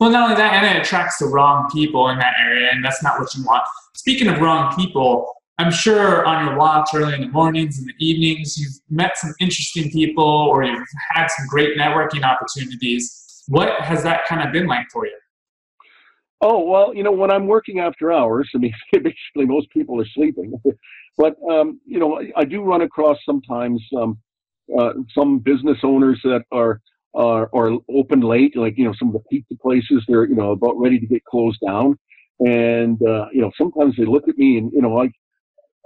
Well, 0.00 0.10
not 0.10 0.24
only 0.24 0.36
that, 0.36 0.54
and 0.54 0.76
it 0.76 0.80
attracts 0.80 1.18
the 1.18 1.26
wrong 1.26 1.68
people 1.72 2.08
in 2.08 2.18
that 2.18 2.34
area, 2.40 2.70
and 2.72 2.84
that's 2.84 3.02
not 3.02 3.18
what 3.18 3.34
you 3.34 3.44
want. 3.44 3.64
Speaking 3.96 4.28
of 4.28 4.40
wrong 4.40 4.74
people, 4.76 5.34
I'm 5.58 5.72
sure 5.72 6.24
on 6.24 6.46
your 6.46 6.56
walks 6.56 6.94
early 6.94 7.14
in 7.14 7.20
the 7.20 7.28
mornings 7.28 7.78
and 7.78 7.88
the 7.88 7.94
evenings, 7.98 8.56
you've 8.56 8.72
met 8.90 9.18
some 9.18 9.34
interesting 9.40 9.90
people 9.90 10.24
or 10.24 10.62
you've 10.62 10.86
had 11.10 11.26
some 11.26 11.48
great 11.48 11.76
networking 11.76 12.22
opportunities. 12.22 13.42
What 13.48 13.80
has 13.80 14.04
that 14.04 14.24
kind 14.28 14.46
of 14.46 14.52
been 14.52 14.68
like 14.68 14.86
for 14.92 15.04
you? 15.06 15.16
Oh, 16.40 16.62
well, 16.62 16.94
you 16.94 17.02
know, 17.02 17.10
when 17.10 17.32
I'm 17.32 17.48
working 17.48 17.80
after 17.80 18.12
hours, 18.12 18.48
I 18.54 18.58
mean, 18.58 18.72
basically 18.92 19.46
most 19.46 19.68
people 19.70 20.00
are 20.00 20.06
sleeping. 20.14 20.52
but, 21.16 21.34
um, 21.50 21.80
you 21.84 21.98
know, 21.98 22.22
I 22.36 22.44
do 22.44 22.62
run 22.62 22.82
across 22.82 23.18
sometimes 23.26 23.84
um, 24.00 24.18
uh, 24.78 24.92
some 25.12 25.40
business 25.40 25.78
owners 25.82 26.20
that 26.22 26.44
are, 26.52 26.80
are, 27.14 27.50
are 27.52 27.76
open 27.92 28.20
late, 28.20 28.56
like, 28.56 28.78
you 28.78 28.84
know, 28.84 28.94
some 28.96 29.08
of 29.08 29.14
the 29.14 29.20
pizza 29.28 29.56
places, 29.60 30.04
they're, 30.06 30.26
you 30.26 30.36
know, 30.36 30.52
about 30.52 30.78
ready 30.78 31.00
to 31.00 31.06
get 31.06 31.24
closed 31.24 31.58
down. 31.66 31.98
And, 32.38 33.02
uh, 33.02 33.26
you 33.32 33.40
know, 33.40 33.50
sometimes 33.58 33.96
they 33.96 34.04
look 34.04 34.28
at 34.28 34.38
me 34.38 34.58
and, 34.58 34.70
you 34.72 34.82
know, 34.82 34.94
like, 34.94 35.10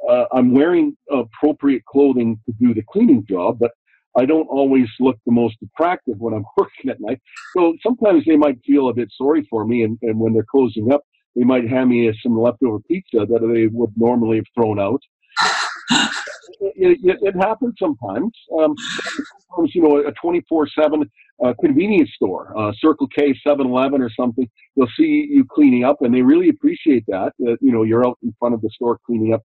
uh, 0.08 0.24
I'm 0.32 0.52
wearing 0.52 0.96
appropriate 1.10 1.84
clothing 1.84 2.38
to 2.46 2.52
do 2.60 2.74
the 2.74 2.82
cleaning 2.90 3.24
job, 3.28 3.58
but 3.58 3.72
I 4.16 4.26
don't 4.26 4.46
always 4.46 4.88
look 5.00 5.16
the 5.24 5.32
most 5.32 5.56
attractive 5.62 6.16
when 6.18 6.34
I'm 6.34 6.44
working 6.56 6.90
at 6.90 7.00
night. 7.00 7.20
So 7.56 7.74
sometimes 7.82 8.24
they 8.26 8.36
might 8.36 8.58
feel 8.64 8.88
a 8.88 8.94
bit 8.94 9.10
sorry 9.16 9.46
for 9.48 9.66
me, 9.66 9.84
and, 9.84 9.98
and 10.02 10.18
when 10.18 10.32
they're 10.34 10.46
closing 10.50 10.92
up, 10.92 11.02
they 11.36 11.44
might 11.44 11.68
hand 11.68 11.90
me 11.90 12.12
some 12.22 12.38
leftover 12.38 12.78
pizza 12.80 13.26
that 13.26 13.52
they 13.52 13.66
would 13.68 13.92
normally 13.96 14.36
have 14.36 14.46
thrown 14.54 14.78
out. 14.78 15.02
It, 16.60 16.98
it, 17.02 17.18
it, 17.22 17.36
happens 17.36 17.74
sometimes. 17.78 18.32
Um, 18.58 18.74
sometimes, 19.48 19.74
you 19.74 19.82
know, 19.82 19.98
a 19.98 20.12
24/7 20.12 21.08
uh, 21.44 21.54
convenience 21.60 22.10
store, 22.14 22.56
uh, 22.56 22.72
Circle 22.78 23.08
K, 23.08 23.34
7-Eleven, 23.46 24.00
or 24.00 24.10
something, 24.10 24.48
they'll 24.76 24.88
see 24.96 25.26
you 25.30 25.44
cleaning 25.44 25.84
up, 25.84 26.02
and 26.02 26.14
they 26.14 26.22
really 26.22 26.50
appreciate 26.50 27.04
that. 27.08 27.32
That 27.38 27.56
you 27.60 27.72
know, 27.72 27.82
you're 27.82 28.06
out 28.06 28.18
in 28.22 28.34
front 28.38 28.54
of 28.54 28.60
the 28.60 28.70
store 28.70 28.98
cleaning 29.06 29.32
up 29.34 29.42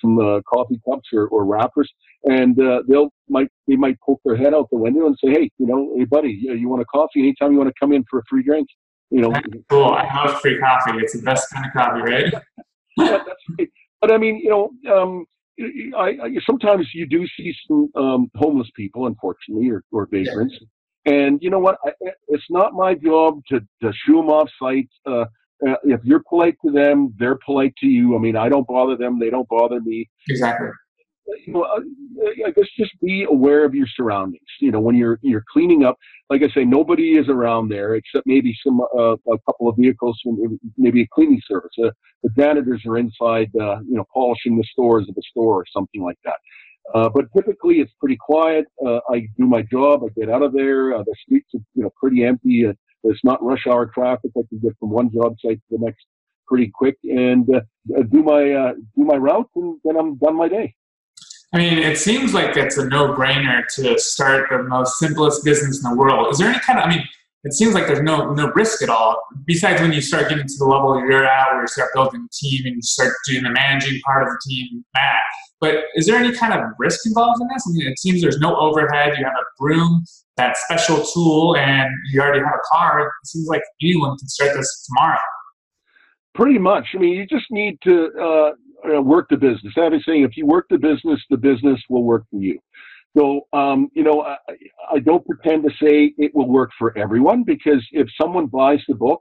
some 0.00 0.18
uh, 0.18 0.40
coffee 0.42 0.80
cups 0.88 1.08
or, 1.12 1.26
or 1.28 1.44
wrappers, 1.44 1.90
and 2.24 2.58
uh, 2.60 2.82
they'll 2.88 3.12
might 3.28 3.48
they 3.66 3.76
might 3.76 3.98
poke 4.00 4.20
their 4.24 4.36
head 4.36 4.54
out 4.54 4.68
the 4.70 4.78
window 4.78 5.06
and 5.06 5.16
say, 5.22 5.30
"Hey, 5.30 5.50
you 5.58 5.66
know, 5.66 5.94
hey 5.96 6.04
buddy, 6.04 6.38
you, 6.40 6.54
you 6.54 6.68
want 6.68 6.82
a 6.82 6.86
coffee? 6.86 7.20
Anytime 7.20 7.52
you 7.52 7.58
want 7.58 7.68
to 7.68 7.74
come 7.78 7.92
in 7.92 8.04
for 8.10 8.18
a 8.20 8.22
free 8.28 8.42
drink, 8.42 8.68
you 9.10 9.20
know." 9.20 9.30
That's 9.32 9.46
cool. 9.70 9.92
I 9.92 10.24
love 10.24 10.40
free 10.40 10.58
coffee. 10.58 10.98
It's 10.98 11.14
the 11.14 11.22
best 11.22 11.48
kind 11.52 11.66
of 11.66 11.72
coffee, 11.72 12.00
right? 12.00 12.32
yeah, 12.96 13.18
that's. 13.26 13.70
But 14.00 14.10
I 14.10 14.18
mean, 14.18 14.38
you 14.38 14.50
know, 14.50 14.92
um, 14.92 15.26
I, 15.96 16.24
I, 16.24 16.36
sometimes 16.44 16.88
you 16.92 17.06
do 17.06 17.26
see 17.36 17.54
some 17.68 17.88
um, 17.94 18.30
homeless 18.34 18.68
people, 18.74 19.06
unfortunately, 19.06 19.70
or, 19.70 19.82
or 19.92 20.08
vagrants. 20.10 20.54
Yeah. 20.60 20.66
And 21.04 21.38
you 21.42 21.50
know 21.50 21.58
what? 21.58 21.78
I, 21.84 21.92
it's 22.28 22.44
not 22.50 22.74
my 22.74 22.94
job 22.94 23.40
to, 23.48 23.60
to 23.82 23.92
shoo 24.04 24.16
them 24.16 24.28
off 24.28 24.48
site. 24.60 24.88
Uh, 25.06 25.24
uh, 25.66 25.74
if 25.84 26.00
you're 26.04 26.22
polite 26.28 26.56
to 26.64 26.72
them, 26.72 27.14
they're 27.18 27.38
polite 27.44 27.74
to 27.80 27.86
you. 27.86 28.16
I 28.16 28.18
mean, 28.18 28.36
I 28.36 28.48
don't 28.48 28.66
bother 28.66 28.96
them; 28.96 29.18
they 29.18 29.30
don't 29.30 29.48
bother 29.48 29.80
me. 29.80 30.08
Exactly. 30.28 30.68
You 31.46 31.52
know, 31.52 31.62
uh, 31.62 31.80
I 32.46 32.50
guess 32.50 32.66
just 32.76 32.90
be 33.00 33.24
aware 33.28 33.64
of 33.64 33.74
your 33.74 33.86
surroundings. 33.96 34.42
You 34.60 34.72
know, 34.72 34.80
when 34.80 34.96
you're 34.96 35.18
you're 35.22 35.44
cleaning 35.52 35.84
up, 35.84 35.96
like 36.30 36.42
I 36.42 36.48
say, 36.48 36.64
nobody 36.64 37.16
is 37.16 37.28
around 37.28 37.68
there 37.68 37.94
except 37.94 38.26
maybe 38.26 38.56
some 38.64 38.80
uh, 38.80 39.14
a 39.14 39.38
couple 39.46 39.68
of 39.68 39.76
vehicles 39.76 40.18
from 40.22 40.58
maybe 40.76 41.02
a 41.02 41.06
cleaning 41.14 41.40
service. 41.46 41.70
Uh, 41.82 41.90
the 42.22 42.30
janitors 42.36 42.82
are 42.86 42.98
inside, 42.98 43.50
uh, 43.60 43.78
you 43.80 43.96
know, 43.96 44.04
polishing 44.12 44.56
the 44.56 44.64
stores 44.70 45.08
of 45.08 45.16
a 45.16 45.22
store 45.30 45.60
or 45.60 45.64
something 45.72 46.02
like 46.02 46.18
that. 46.24 46.36
Uh, 46.94 47.08
but 47.08 47.26
typically, 47.34 47.76
it's 47.76 47.92
pretty 48.00 48.16
quiet. 48.16 48.66
Uh, 48.84 48.98
I 49.10 49.20
do 49.38 49.46
my 49.46 49.62
job. 49.62 50.02
I 50.04 50.08
get 50.18 50.28
out 50.28 50.42
of 50.42 50.52
there. 50.52 50.94
Uh, 50.94 51.02
the 51.04 51.14
streets 51.22 51.48
are, 51.54 51.60
you 51.74 51.84
know, 51.84 51.90
pretty 52.00 52.24
empty. 52.24 52.66
Uh, 52.66 52.72
it's 53.04 53.24
not 53.24 53.42
rush 53.42 53.66
hour 53.66 53.86
traffic. 53.86 54.30
I 54.36 54.42
can 54.48 54.58
get 54.58 54.76
from 54.78 54.90
one 54.90 55.10
job 55.12 55.36
site 55.44 55.58
to 55.58 55.78
the 55.78 55.84
next 55.84 56.06
pretty 56.46 56.70
quick 56.74 56.98
and 57.04 57.48
uh, 57.54 57.60
do 58.10 58.22
my 58.22 58.52
uh, 58.52 58.72
do 58.96 59.04
my 59.04 59.16
route, 59.16 59.48
and 59.56 59.78
then 59.84 59.96
I'm 59.96 60.16
done 60.18 60.36
my 60.36 60.48
day. 60.48 60.74
I 61.54 61.58
mean, 61.58 61.78
it 61.78 61.98
seems 61.98 62.32
like 62.32 62.56
it's 62.56 62.78
a 62.78 62.88
no-brainer 62.88 63.62
to 63.74 63.98
start 63.98 64.48
the 64.50 64.62
most 64.62 64.98
simplest 64.98 65.44
business 65.44 65.84
in 65.84 65.90
the 65.90 65.96
world. 65.96 66.32
Is 66.32 66.38
there 66.38 66.48
any 66.48 66.60
kind 66.60 66.78
of? 66.78 66.86
I 66.86 66.88
mean, 66.88 67.04
it 67.44 67.52
seems 67.52 67.74
like 67.74 67.86
there's 67.86 68.02
no 68.02 68.32
no 68.32 68.52
risk 68.54 68.82
at 68.82 68.88
all. 68.88 69.20
Besides, 69.46 69.80
when 69.80 69.92
you 69.92 70.00
start 70.00 70.28
getting 70.28 70.46
to 70.46 70.54
the 70.58 70.64
level 70.64 70.98
you're 70.98 71.24
at, 71.24 71.52
where 71.52 71.62
you 71.62 71.66
start 71.66 71.90
building 71.94 72.26
a 72.26 72.32
team 72.32 72.66
and 72.66 72.76
you 72.76 72.82
start 72.82 73.12
doing 73.28 73.42
the 73.42 73.50
managing 73.50 74.00
part 74.04 74.22
of 74.22 74.28
the 74.28 74.38
team, 74.48 74.84
Matt. 74.94 75.20
But 75.60 75.84
is 75.94 76.06
there 76.06 76.16
any 76.16 76.32
kind 76.32 76.52
of 76.52 76.60
risk 76.78 77.06
involved 77.06 77.40
in 77.40 77.48
this? 77.52 77.64
I 77.68 77.72
mean, 77.72 77.86
it 77.86 77.98
seems 77.98 78.20
there's 78.20 78.40
no 78.40 78.56
overhead. 78.56 79.14
You 79.18 79.24
have 79.24 79.34
a 79.34 79.62
broom, 79.62 80.04
that 80.42 80.56
special 80.56 81.04
tool, 81.12 81.56
and 81.56 81.90
you 82.10 82.20
already 82.20 82.40
have 82.40 82.54
a 82.54 82.76
car. 82.76 83.00
It 83.00 83.26
seems 83.26 83.46
like 83.48 83.62
anyone 83.80 84.16
can 84.18 84.28
start 84.28 84.56
this 84.56 84.86
tomorrow. 84.88 85.18
Pretty 86.34 86.58
much. 86.58 86.86
I 86.94 86.98
mean, 86.98 87.14
you 87.14 87.26
just 87.26 87.46
need 87.50 87.78
to 87.84 88.10
uh, 88.20 88.50
uh, 88.88 89.02
work 89.02 89.28
the 89.30 89.36
business. 89.36 89.72
I 89.76 89.84
have 89.84 89.92
a 89.92 90.00
saying: 90.06 90.22
if 90.22 90.36
you 90.36 90.46
work 90.46 90.66
the 90.70 90.78
business, 90.78 91.20
the 91.30 91.36
business 91.36 91.80
will 91.88 92.04
work 92.04 92.24
for 92.30 92.40
you. 92.40 92.58
So, 93.16 93.42
um, 93.52 93.90
you 93.92 94.02
know, 94.02 94.22
I, 94.22 94.36
I 94.90 94.98
don't 94.98 95.24
pretend 95.26 95.64
to 95.64 95.70
say 95.82 96.14
it 96.16 96.34
will 96.34 96.48
work 96.48 96.70
for 96.78 96.96
everyone 96.96 97.44
because 97.44 97.86
if 97.92 98.08
someone 98.18 98.46
buys 98.46 98.80
the 98.88 98.94
book 98.94 99.20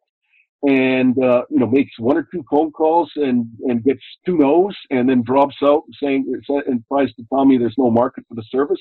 and 0.63 1.21
uh, 1.21 1.43
you 1.49 1.59
know 1.59 1.67
makes 1.67 1.91
one 1.99 2.17
or 2.17 2.25
two 2.33 2.43
phone 2.49 2.71
calls 2.71 3.11
and 3.15 3.45
and 3.67 3.83
gets 3.83 4.01
two 4.25 4.37
no's 4.37 4.75
and 4.91 5.09
then 5.09 5.23
drops 5.23 5.55
out 5.63 5.83
saying 6.01 6.31
and 6.67 6.83
tries 6.87 7.13
to 7.15 7.23
tell 7.33 7.45
me 7.45 7.57
there's 7.57 7.75
no 7.77 7.91
market 7.91 8.23
for 8.29 8.35
the 8.35 8.45
service, 8.49 8.79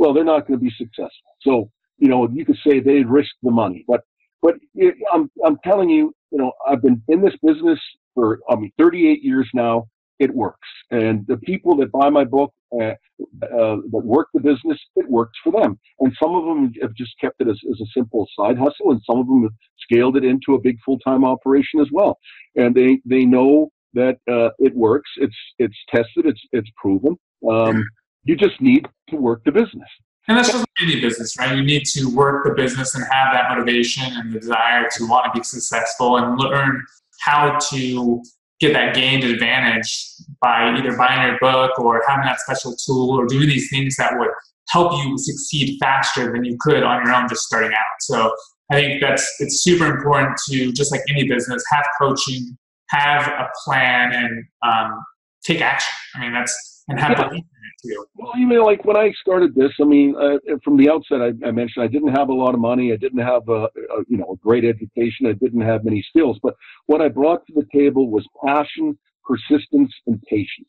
well, 0.00 0.14
they're 0.14 0.24
not 0.24 0.46
going 0.46 0.58
to 0.58 0.64
be 0.64 0.72
successful. 0.76 1.30
So 1.42 1.70
you 2.00 2.08
know 2.08 2.28
you 2.32 2.44
could 2.44 2.58
say 2.66 2.80
they 2.80 3.04
risked 3.04 3.38
the 3.42 3.50
money, 3.50 3.84
but 3.86 4.00
but 4.42 4.54
it, 4.74 4.94
I'm 5.12 5.30
I'm 5.44 5.58
telling 5.64 5.88
you, 5.88 6.12
you 6.30 6.38
know, 6.38 6.52
I've 6.66 6.82
been 6.82 7.02
in 7.08 7.22
this 7.22 7.34
business 7.42 7.78
for 8.14 8.40
I 8.48 8.56
mean 8.56 8.72
38 8.78 9.22
years 9.22 9.48
now. 9.54 9.86
It 10.18 10.34
works, 10.34 10.68
and 10.90 11.26
the 11.28 11.38
people 11.38 11.76
that 11.76 11.90
buy 11.92 12.10
my 12.10 12.24
book 12.24 12.52
uh, 12.78 12.94
uh, 13.42 13.76
that 13.90 14.02
work 14.04 14.28
the 14.34 14.40
business, 14.40 14.78
it 14.96 15.08
works 15.08 15.38
for 15.42 15.50
them. 15.50 15.78
And 16.00 16.14
some 16.22 16.34
of 16.34 16.44
them 16.44 16.72
have 16.82 16.94
just 16.94 17.12
kept 17.18 17.40
it 17.40 17.48
as, 17.48 17.58
as 17.70 17.80
a 17.80 17.86
simple 17.94 18.28
side 18.38 18.58
hustle, 18.58 18.90
and 18.90 19.00
some 19.08 19.18
of 19.18 19.26
them 19.26 19.42
have 19.44 19.52
scaled 19.78 20.16
it 20.18 20.24
into 20.24 20.54
a 20.54 20.60
big 20.60 20.76
full 20.84 20.98
time 20.98 21.24
operation 21.24 21.80
as 21.80 21.88
well. 21.90 22.18
And 22.54 22.74
they 22.74 23.00
they 23.06 23.24
know 23.24 23.70
that 23.94 24.18
uh, 24.30 24.50
it 24.58 24.74
works. 24.74 25.10
It's 25.16 25.36
it's 25.58 25.76
tested. 25.88 26.26
It's 26.26 26.40
it's 26.52 26.70
proven. 26.76 27.16
Um, 27.48 27.82
you 28.24 28.36
just 28.36 28.60
need 28.60 28.86
to 29.08 29.16
work 29.16 29.42
the 29.44 29.52
business. 29.52 29.88
And 30.28 30.36
that's 30.36 30.52
just 30.52 30.64
any 30.80 31.00
business, 31.00 31.36
right? 31.38 31.56
You 31.56 31.64
need 31.64 31.84
to 31.94 32.04
work 32.14 32.44
the 32.44 32.54
business 32.54 32.94
and 32.94 33.04
have 33.04 33.32
that 33.32 33.48
motivation 33.48 34.04
and 34.04 34.32
the 34.32 34.38
desire 34.38 34.88
to 34.96 35.06
want 35.08 35.32
to 35.32 35.40
be 35.40 35.44
successful 35.44 36.18
and 36.18 36.38
learn 36.38 36.82
how 37.20 37.58
to 37.70 38.22
get 38.60 38.74
that 38.74 38.94
gained 38.94 39.24
advantage 39.24 40.06
by 40.40 40.72
either 40.76 40.96
buying 40.96 41.26
your 41.26 41.38
book 41.40 41.78
or 41.78 42.02
having 42.06 42.26
that 42.26 42.38
special 42.40 42.76
tool 42.76 43.18
or 43.18 43.26
doing 43.26 43.48
these 43.48 43.68
things 43.70 43.96
that 43.96 44.12
would 44.18 44.30
help 44.68 44.92
you 45.04 45.18
succeed 45.18 45.78
faster 45.80 46.30
than 46.32 46.44
you 46.44 46.56
could 46.60 46.82
on 46.82 47.04
your 47.04 47.14
own 47.14 47.28
just 47.28 47.42
starting 47.42 47.72
out. 47.72 48.00
So 48.00 48.32
I 48.70 48.76
think 48.76 49.00
that's 49.00 49.28
it's 49.40 49.62
super 49.62 49.86
important 49.86 50.38
to 50.48 50.72
just 50.72 50.92
like 50.92 51.00
any 51.08 51.26
business 51.26 51.62
have 51.70 51.84
coaching, 52.00 52.56
have 52.90 53.26
a 53.26 53.48
plan, 53.64 54.12
and 54.12 54.44
um, 54.62 55.04
take 55.44 55.60
action. 55.60 55.92
I 56.14 56.20
mean 56.20 56.32
that's 56.32 56.69
and 56.90 57.00
have 57.00 57.16
belief 57.16 57.44
too. 57.82 58.06
Well, 58.14 58.32
you 58.36 58.46
know, 58.46 58.64
like 58.64 58.84
when 58.84 58.96
I 58.96 59.12
started 59.20 59.54
this, 59.54 59.72
I 59.80 59.84
mean, 59.84 60.14
uh, 60.16 60.38
from 60.62 60.76
the 60.76 60.90
outset, 60.90 61.20
I, 61.20 61.28
I, 61.46 61.50
mentioned 61.50 61.84
I 61.84 61.86
didn't 61.86 62.14
have 62.14 62.28
a 62.28 62.34
lot 62.34 62.54
of 62.54 62.60
money. 62.60 62.92
I 62.92 62.96
didn't 62.96 63.20
have 63.20 63.48
a, 63.48 63.64
a, 63.64 64.04
you 64.08 64.18
know 64.18 64.32
a 64.32 64.36
great 64.36 64.64
education. 64.64 65.26
I 65.26 65.32
didn't 65.32 65.62
have 65.62 65.84
many 65.84 66.04
skills. 66.08 66.38
But 66.42 66.54
what 66.86 67.00
I 67.00 67.08
brought 67.08 67.46
to 67.46 67.52
the 67.54 67.66
table 67.72 68.10
was 68.10 68.26
passion, 68.44 68.98
persistence 69.24 69.92
and 70.06 70.20
patience. 70.22 70.68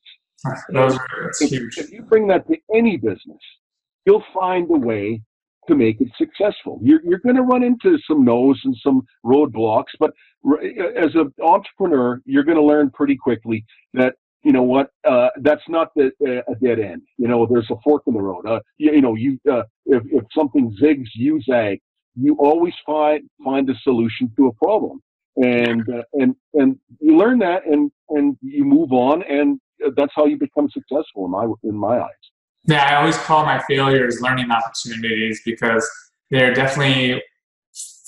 Those 0.70 0.98
are, 0.98 1.32
if, 1.40 1.78
if 1.78 1.92
you 1.92 2.02
bring 2.04 2.28
that 2.28 2.48
to 2.48 2.58
any 2.74 2.98
business, 2.98 3.42
you'll 4.06 4.24
find 4.34 4.68
a 4.70 4.78
way 4.78 5.22
to 5.68 5.76
make 5.76 6.02
it 6.02 6.08
successful. 6.18 6.80
You're, 6.82 7.02
you're 7.04 7.20
going 7.20 7.36
to 7.36 7.44
run 7.44 7.64
into 7.64 7.98
some 8.08 8.26
no's 8.26 8.60
and 8.64 8.76
some 8.84 9.04
roadblocks, 9.24 9.94
but 10.00 10.12
as 10.98 11.14
an 11.14 11.32
entrepreneur, 11.42 12.20
you're 12.26 12.44
going 12.44 12.58
to 12.58 12.64
learn 12.64 12.90
pretty 12.90 13.16
quickly 13.16 13.64
that 13.94 14.16
you 14.44 14.52
know 14.52 14.64
what 14.64 14.90
uh, 15.08 15.30
that's 15.42 15.68
not 15.68 15.90
the, 15.96 16.12
uh, 16.26 16.52
a 16.52 16.56
dead 16.56 16.80
end. 16.80 17.04
You 17.18 17.28
know, 17.28 17.46
there's 17.46 17.70
a 17.70 17.76
fork 17.84 18.04
in 18.08 18.14
the 18.14 18.22
road. 18.22 18.46
Uh, 18.48 18.60
you, 18.78 18.94
you, 18.94 19.02
know, 19.02 19.16
you 19.16 19.40
uh, 19.52 19.64
if 19.86 20.04
if 20.12 20.24
something 20.36 20.76
zigs, 20.82 21.08
you 21.16 21.42
zag. 21.42 21.80
You 22.16 22.36
always 22.40 22.74
find 22.86 23.24
find 23.44 23.70
a 23.70 23.76
solution 23.84 24.32
to 24.38 24.48
a 24.48 24.54
problem, 24.54 25.02
and 25.38 25.88
uh, 25.90 26.04
and 26.14 26.36
and 26.54 26.78
you 27.00 27.16
learn 27.18 27.40
that, 27.40 27.66
and 27.66 27.92
and 28.10 28.38
you 28.42 28.66
move 28.66 28.92
on, 28.92 29.24
and 29.24 29.60
that's 29.96 30.12
how 30.16 30.26
you 30.26 30.38
become 30.38 30.70
successful 30.70 31.26
in 31.26 31.32
my 31.32 31.46
in 31.64 31.76
my 31.76 32.00
eyes. 32.00 32.10
Yeah, 32.66 32.84
I 32.84 32.96
always 32.96 33.18
call 33.18 33.46
my 33.46 33.62
failures 33.68 34.20
learning 34.22 34.52
opportunities 34.52 35.42
because 35.46 35.90
they're 36.30 36.54
definitely 36.54 37.22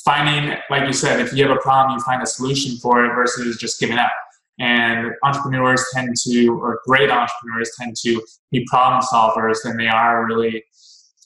finding, 0.04 0.58
like 0.70 0.86
you 0.86 0.94
said, 0.94 1.20
if 1.20 1.34
you 1.34 1.48
have 1.48 1.56
a 1.56 1.62
problem, 1.62 1.98
you 1.98 2.04
find 2.04 2.22
a 2.22 2.26
solution 2.26 2.78
for 2.78 3.06
it 3.06 3.16
versus 3.16 3.58
just 3.58 3.80
giving 3.80 3.98
up. 3.98 4.12
And 4.60 5.12
entrepreneurs 5.24 5.84
tend 5.94 6.16
to, 6.26 6.48
or 6.50 6.80
great 6.86 7.10
entrepreneurs 7.10 7.72
tend 7.80 7.96
to 8.04 8.22
be 8.52 8.66
problem 8.70 9.02
solvers 9.02 9.58
than 9.64 9.78
they 9.78 9.88
are 9.88 10.26
really 10.26 10.64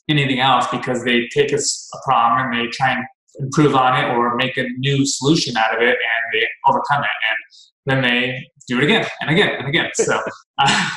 anything 0.09 0.39
else 0.39 0.65
because 0.71 1.03
they 1.03 1.27
take 1.33 1.51
a, 1.51 1.57
a 1.57 1.99
problem 2.05 2.47
and 2.51 2.59
they 2.59 2.67
try 2.71 2.93
and 2.93 3.03
improve 3.39 3.75
on 3.75 4.01
it 4.01 4.07
or 4.15 4.35
make 4.35 4.57
a 4.57 4.67
new 4.77 5.05
solution 5.05 5.57
out 5.57 5.75
of 5.75 5.81
it 5.81 5.89
and 5.89 6.33
they 6.33 6.47
overcome 6.67 7.03
it. 7.03 7.09
And 7.29 8.01
then 8.03 8.09
they 8.09 8.47
do 8.67 8.79
it 8.79 8.85
again 8.85 9.05
and 9.21 9.29
again 9.29 9.55
and 9.59 9.67
again. 9.67 9.89
So 9.93 10.19
uh, 10.57 10.89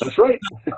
that's 0.00 0.18
right. 0.18 0.38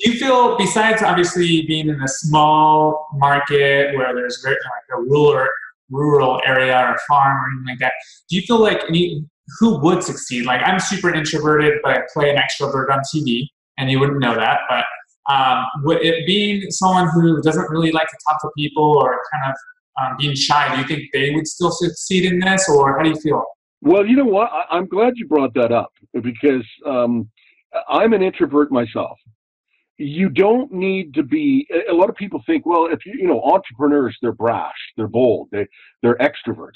do 0.00 0.10
you 0.10 0.18
feel, 0.18 0.56
besides 0.56 1.02
obviously 1.02 1.62
being 1.66 1.88
in 1.88 2.00
a 2.02 2.08
small 2.08 3.08
market 3.14 3.94
where 3.96 4.14
there's 4.14 4.40
very, 4.42 4.56
like 4.56 4.98
a 4.98 5.02
rural 5.02 5.48
rural 5.90 6.40
area 6.46 6.78
or 6.78 6.96
farm 7.08 7.36
or 7.36 7.50
anything 7.50 7.66
like 7.66 7.78
that, 7.80 7.92
do 8.28 8.36
you 8.36 8.42
feel 8.42 8.60
like 8.60 8.80
any 8.88 9.24
who 9.58 9.80
would 9.80 10.02
succeed? 10.02 10.46
Like 10.46 10.60
I'm 10.64 10.78
super 10.78 11.12
introverted, 11.12 11.80
but 11.82 11.96
I 11.96 12.02
play 12.12 12.30
an 12.30 12.36
extrovert 12.36 12.90
on 12.90 13.00
TV, 13.14 13.46
and 13.78 13.90
you 13.90 13.98
wouldn't 14.00 14.20
know 14.20 14.34
that. 14.34 14.60
But 14.68 14.84
um, 15.32 15.64
would 15.84 16.02
it 16.02 16.26
being 16.26 16.70
someone 16.70 17.08
who 17.08 17.40
doesn't 17.42 17.68
really 17.70 17.92
like 17.92 18.08
to 18.08 18.16
talk 18.28 18.40
to 18.42 18.50
people 18.56 18.96
or 19.02 19.20
kind 19.32 19.50
of 19.50 19.56
um, 20.00 20.16
being 20.18 20.34
shy, 20.34 20.74
do 20.74 20.80
you 20.80 20.86
think 20.86 21.10
they 21.12 21.30
would 21.30 21.46
still 21.46 21.70
succeed 21.70 22.24
in 22.24 22.38
this, 22.40 22.68
or 22.68 22.96
how 22.96 23.02
do 23.02 23.10
you 23.10 23.16
feel? 23.16 23.44
Well, 23.82 24.06
you 24.06 24.16
know 24.16 24.24
what? 24.24 24.50
I, 24.52 24.76
am 24.76 24.86
glad 24.86 25.14
you 25.16 25.26
brought 25.26 25.54
that 25.54 25.72
up 25.72 25.92
because 26.22 26.66
um, 26.86 27.30
I'm 27.88 28.12
an 28.12 28.22
introvert 28.22 28.70
myself. 28.70 29.18
You 29.96 30.28
don't 30.28 30.72
need 30.72 31.14
to 31.14 31.22
be. 31.22 31.66
A 31.88 31.92
lot 31.92 32.08
of 32.08 32.16
people 32.16 32.42
think, 32.46 32.64
well, 32.66 32.86
if 32.86 33.04
you, 33.04 33.14
you 33.18 33.26
know, 33.26 33.42
entrepreneurs, 33.42 34.16
they're 34.22 34.32
brash, 34.32 34.76
they're 34.96 35.08
bold, 35.08 35.48
they, 35.52 35.66
they're 36.02 36.16
extroverts, 36.16 36.70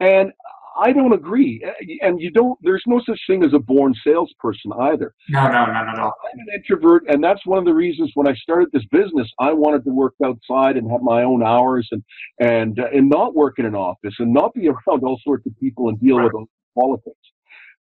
and 0.00 0.32
I 0.78 0.92
don't 0.92 1.12
agree. 1.12 1.64
And 2.02 2.20
you 2.20 2.30
don't. 2.30 2.58
There's 2.62 2.82
no 2.86 3.00
such 3.06 3.20
thing 3.26 3.44
as 3.44 3.52
a 3.54 3.58
born 3.58 3.94
salesperson 4.04 4.72
either. 4.80 5.14
No, 5.28 5.48
no, 5.48 5.66
no, 5.66 5.84
no, 5.84 5.92
no. 5.92 6.04
I'm 6.04 6.38
an 6.38 6.46
introvert, 6.54 7.04
and 7.08 7.22
that's 7.22 7.44
one 7.46 7.58
of 7.58 7.64
the 7.64 7.74
reasons 7.74 8.10
when 8.14 8.28
I 8.28 8.34
started 8.34 8.68
this 8.72 8.84
business, 8.90 9.28
I 9.38 9.52
wanted 9.52 9.84
to 9.84 9.90
work 9.90 10.14
outside 10.24 10.76
and 10.76 10.90
have 10.90 11.02
my 11.02 11.22
own 11.22 11.42
hours 11.42 11.88
and 11.92 12.02
and 12.40 12.78
uh, 12.78 12.88
and 12.92 13.08
not 13.08 13.34
work 13.34 13.58
in 13.58 13.66
an 13.66 13.74
office 13.74 14.14
and 14.18 14.32
not 14.32 14.54
be 14.54 14.68
around 14.68 15.02
all 15.02 15.20
sorts 15.24 15.46
of 15.46 15.58
people 15.58 15.88
and 15.88 16.00
deal 16.00 16.18
right. 16.18 16.30
with 16.32 16.48
politics. 16.78 17.16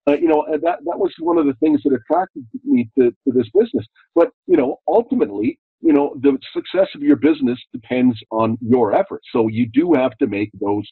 Uh, 0.07 0.12
you 0.12 0.28
know, 0.28 0.44
that 0.50 0.61
that 0.61 0.98
was 0.98 1.12
one 1.18 1.38
of 1.38 1.46
the 1.46 1.54
things 1.54 1.83
that 1.83 1.92
attracted 1.92 2.46
me 2.64 2.88
to, 2.98 3.11
to 3.11 3.33
this 3.33 3.48
business. 3.59 3.87
But 4.14 4.30
you 4.46 4.57
know, 4.57 4.80
ultimately, 4.87 5.59
you 5.80 5.92
know, 5.92 6.14
the 6.20 6.38
success 6.52 6.88
of 6.94 7.02
your 7.02 7.16
business 7.16 7.59
depends 7.72 8.18
on 8.30 8.59
your 8.61 8.94
efforts. 8.94 9.26
So 9.33 9.48
you 9.48 9.66
do 9.66 9.94
have 9.94 10.16
to 10.18 10.26
make 10.26 10.50
those 10.61 10.85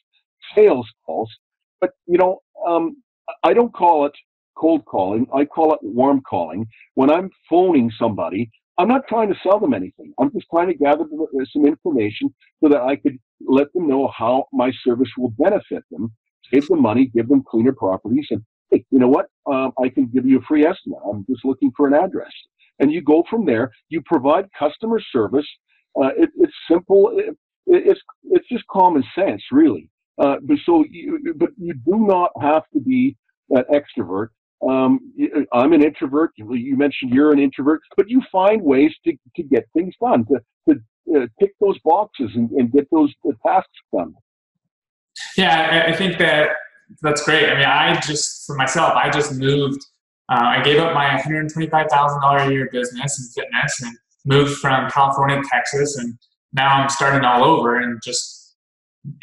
sales 0.55 0.87
calls 1.05 1.31
but 1.83 1.91
you 2.07 2.17
know, 2.19 2.39
um, 2.67 2.97
I 3.43 3.53
don't 3.53 3.73
call 3.73 4.05
it 4.07 4.13
cold 4.57 4.85
calling. 4.85 5.27
I 5.35 5.45
call 5.45 5.73
it 5.73 5.81
warm 5.83 6.21
calling. 6.29 6.65
When 6.95 7.11
I'm 7.11 7.29
phoning 7.49 7.91
somebody, 7.99 8.51
I'm 8.79 8.89
not 8.89 9.03
trying 9.09 9.29
to 9.33 9.39
sell 9.43 9.59
them 9.59 9.75
anything. 9.75 10.13
I'm 10.19 10.31
just 10.33 10.47
trying 10.51 10.69
to 10.69 10.75
gather 10.75 11.05
some 11.53 11.65
information 11.67 12.33
so 12.63 12.69
that 12.69 12.81
I 12.83 12.95
could 12.97 13.17
let 13.47 13.73
them 13.73 13.87
know 13.89 14.11
how 14.17 14.45
my 14.53 14.71
service 14.85 15.09
will 15.17 15.33
benefit 15.39 15.83
them, 15.91 16.13
save 16.53 16.67
them 16.69 16.81
money, 16.81 17.11
give 17.15 17.29
them 17.29 17.43
cleaner 17.49 17.73
properties, 17.73 18.27
and 18.31 18.43
hey, 18.71 18.85
you 18.91 18.99
know 18.99 19.09
what? 19.09 19.27
Um, 19.51 19.73
I 19.83 19.89
can 19.89 20.07
give 20.15 20.25
you 20.27 20.39
a 20.39 20.43
free 20.43 20.65
estimate. 20.65 21.01
I'm 21.09 21.25
just 21.29 21.45
looking 21.45 21.71
for 21.77 21.87
an 21.87 21.95
address, 21.95 22.33
and 22.79 22.93
you 22.93 23.03
go 23.03 23.25
from 23.29 23.45
there. 23.45 23.71
You 23.89 24.01
provide 24.05 24.47
customer 24.57 25.01
service. 25.13 25.47
Uh, 26.01 26.11
it, 26.17 26.31
it's 26.37 26.53
simple. 26.71 27.11
It, 27.17 27.35
it's 27.67 28.01
it's 28.31 28.49
just 28.49 28.65
common 28.71 29.03
sense, 29.19 29.43
really. 29.51 29.89
Uh, 30.21 30.35
but 30.43 30.57
so, 30.65 30.85
you, 30.89 31.33
but 31.35 31.49
you 31.57 31.73
do 31.73 32.05
not 32.05 32.31
have 32.41 32.63
to 32.73 32.79
be 32.79 33.15
an 33.49 33.63
extrovert. 33.73 34.29
Um, 34.67 34.99
I'm 35.51 35.73
an 35.73 35.83
introvert. 35.83 36.31
You 36.37 36.77
mentioned 36.77 37.11
you're 37.13 37.31
an 37.31 37.39
introvert, 37.39 37.81
but 37.97 38.09
you 38.09 38.21
find 38.31 38.61
ways 38.61 38.93
to, 39.05 39.13
to 39.35 39.43
get 39.43 39.65
things 39.75 39.93
done, 40.01 40.25
to, 40.25 40.39
to 40.69 40.79
uh, 41.15 41.27
tick 41.39 41.51
those 41.59 41.77
boxes 41.83 42.31
and, 42.35 42.49
and 42.51 42.71
get 42.71 42.87
those 42.91 43.13
tasks 43.45 43.69
done. 43.93 44.13
Yeah, 45.37 45.85
I 45.87 45.93
think 45.93 46.17
that 46.19 46.49
that's 47.01 47.23
great. 47.23 47.49
I 47.49 47.55
mean, 47.55 47.65
I 47.65 47.99
just, 47.99 48.45
for 48.45 48.55
myself, 48.55 48.93
I 48.95 49.09
just 49.09 49.33
moved. 49.33 49.83
Uh, 50.29 50.41
I 50.41 50.63
gave 50.63 50.79
up 50.79 50.93
my 50.93 51.09
$125,000 51.19 52.47
a 52.47 52.51
year 52.51 52.69
business 52.71 53.35
in 53.35 53.43
fitness 53.43 53.81
and 53.81 53.97
moved 54.25 54.57
from 54.59 54.89
California 54.89 55.41
to 55.41 55.49
Texas. 55.51 55.97
And 55.97 56.17
now 56.53 56.73
I'm 56.73 56.89
starting 56.89 57.25
all 57.25 57.43
over 57.43 57.79
and 57.79 57.99
just 58.03 58.42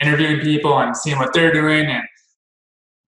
interviewing 0.00 0.40
people 0.40 0.78
and 0.78 0.96
seeing 0.96 1.18
what 1.18 1.32
they're 1.32 1.52
doing 1.52 1.86
and 1.86 2.02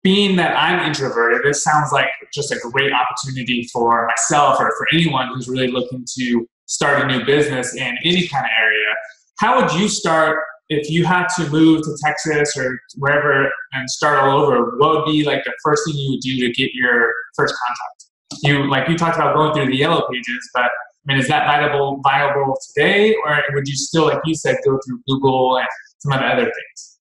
being 0.03 0.37
that 0.37 0.57
I'm 0.57 0.87
introverted, 0.87 1.43
this 1.43 1.65
sounds 1.65 1.91
like 1.91 2.07
just 2.33 2.53
a 2.53 2.59
great 2.71 2.93
opportunity 2.93 3.69
for 3.73 4.07
myself 4.07 4.61
or 4.61 4.73
for 4.79 4.87
anyone 4.93 5.29
who's 5.35 5.49
really 5.49 5.67
looking 5.69 6.07
to 6.19 6.47
start 6.67 7.03
a 7.03 7.07
new 7.07 7.25
business 7.25 7.75
in 7.75 7.97
any 8.05 8.29
kind 8.29 8.45
of 8.45 8.51
area. 8.61 8.95
How 9.41 9.61
would 9.61 9.73
you 9.73 9.89
start 9.89 10.39
if 10.69 10.91
you 10.91 11.05
had 11.05 11.27
to 11.37 11.49
move 11.51 11.83
to 11.83 11.97
Texas 12.05 12.57
or 12.57 12.79
wherever 12.97 13.51
and 13.73 13.91
start 13.91 14.19
all 14.19 14.41
over? 14.41 14.77
What 14.79 14.91
would 14.91 15.05
be 15.07 15.25
like 15.25 15.45
the 15.45 15.53
first 15.65 15.83
thing 15.87 15.97
you 15.97 16.13
would 16.13 16.21
do 16.21 16.47
to 16.47 16.53
get 16.53 16.73
your 16.73 17.13
first 17.37 17.55
contact? 17.67 18.43
You 18.43 18.69
like 18.71 18.89
you 18.89 18.97
talked 18.97 19.17
about 19.17 19.35
going 19.35 19.55
through 19.55 19.67
the 19.67 19.77
yellow 19.77 20.07
pages, 20.11 20.51
but 20.55 20.65
I 20.65 20.69
mean, 21.07 21.19
is 21.19 21.29
that 21.29 21.47
viable 21.47 22.01
viable 22.03 22.57
today, 22.69 23.15
or 23.25 23.43
would 23.55 23.69
you 23.69 23.77
still, 23.77 24.07
like 24.07 24.21
you 24.25 24.35
said, 24.35 24.57
go 24.65 24.79
through 24.85 25.01
Google 25.09 25.59
and 25.59 25.67
some 25.99 26.13
of 26.13 26.21
the 26.21 26.27
other 26.27 26.45
things? 26.45 26.99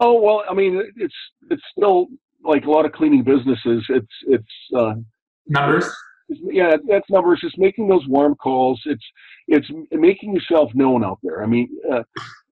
Oh 0.00 0.20
well, 0.20 0.44
I 0.48 0.54
mean, 0.54 0.82
it's 0.96 1.14
it's 1.50 1.62
still 1.76 2.08
like 2.44 2.64
a 2.64 2.70
lot 2.70 2.86
of 2.86 2.92
cleaning 2.92 3.22
businesses. 3.22 3.84
It's 3.88 4.14
it's 4.26 4.74
uh, 4.74 4.94
numbers. 5.46 5.84
It's, 6.28 6.40
yeah, 6.44 6.76
that's 6.88 7.08
numbers. 7.10 7.40
It's 7.42 7.58
making 7.58 7.88
those 7.88 8.06
warm 8.08 8.34
calls. 8.34 8.80
It's 8.86 9.04
it's 9.48 9.68
making 9.90 10.34
yourself 10.34 10.70
known 10.74 11.04
out 11.04 11.18
there. 11.22 11.42
I 11.42 11.46
mean, 11.46 11.68
uh, 11.92 12.02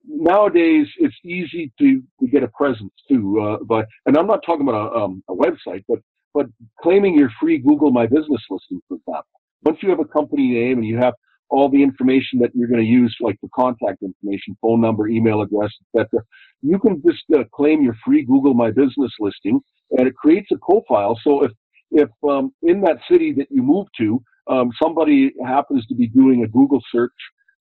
nowadays 0.05 0.87
it's 0.97 1.15
easy 1.23 1.71
to, 1.79 2.03
to 2.19 2.27
get 2.27 2.43
a 2.43 2.47
presence 2.49 2.93
too. 3.07 3.39
Uh, 3.39 3.57
but 3.63 3.87
and 4.05 4.17
I'm 4.17 4.27
not 4.27 4.41
talking 4.45 4.67
about 4.67 4.93
a, 4.93 4.95
um, 4.95 5.23
a 5.29 5.33
website, 5.33 5.83
but 5.87 5.99
but 6.33 6.47
claiming 6.81 7.17
your 7.17 7.31
free 7.39 7.57
Google 7.57 7.91
My 7.91 8.05
Business 8.05 8.41
listing, 8.49 8.81
for 8.87 8.97
example. 8.97 9.25
Once 9.63 9.79
you 9.81 9.89
have 9.89 9.99
a 9.99 10.05
company 10.05 10.49
name 10.49 10.77
and 10.77 10.87
you 10.87 10.97
have 10.97 11.13
all 11.49 11.69
the 11.69 11.81
information 11.81 12.39
that 12.39 12.51
you're 12.53 12.67
going 12.67 12.81
to 12.81 12.85
use, 12.85 13.15
like 13.21 13.37
the 13.41 13.49
contact 13.55 14.01
information, 14.01 14.55
phone 14.61 14.81
number, 14.81 15.07
email 15.07 15.41
address, 15.41 15.71
etc. 15.95 16.23
You 16.61 16.79
can 16.79 17.01
just 17.05 17.23
uh, 17.35 17.43
claim 17.53 17.81
your 17.81 17.95
free 18.05 18.23
Google 18.23 18.53
My 18.53 18.71
Business 18.71 19.11
listing, 19.19 19.59
and 19.91 20.07
it 20.07 20.15
creates 20.15 20.49
a 20.51 20.57
profile. 20.57 21.19
So 21.23 21.43
if 21.43 21.51
if 21.91 22.09
um, 22.27 22.53
in 22.61 22.81
that 22.81 22.97
city 23.09 23.33
that 23.33 23.47
you 23.49 23.63
move 23.63 23.87
to, 23.97 24.21
um, 24.47 24.71
somebody 24.81 25.33
happens 25.45 25.85
to 25.87 25.95
be 25.95 26.07
doing 26.07 26.43
a 26.43 26.47
Google 26.47 26.81
search 26.91 27.11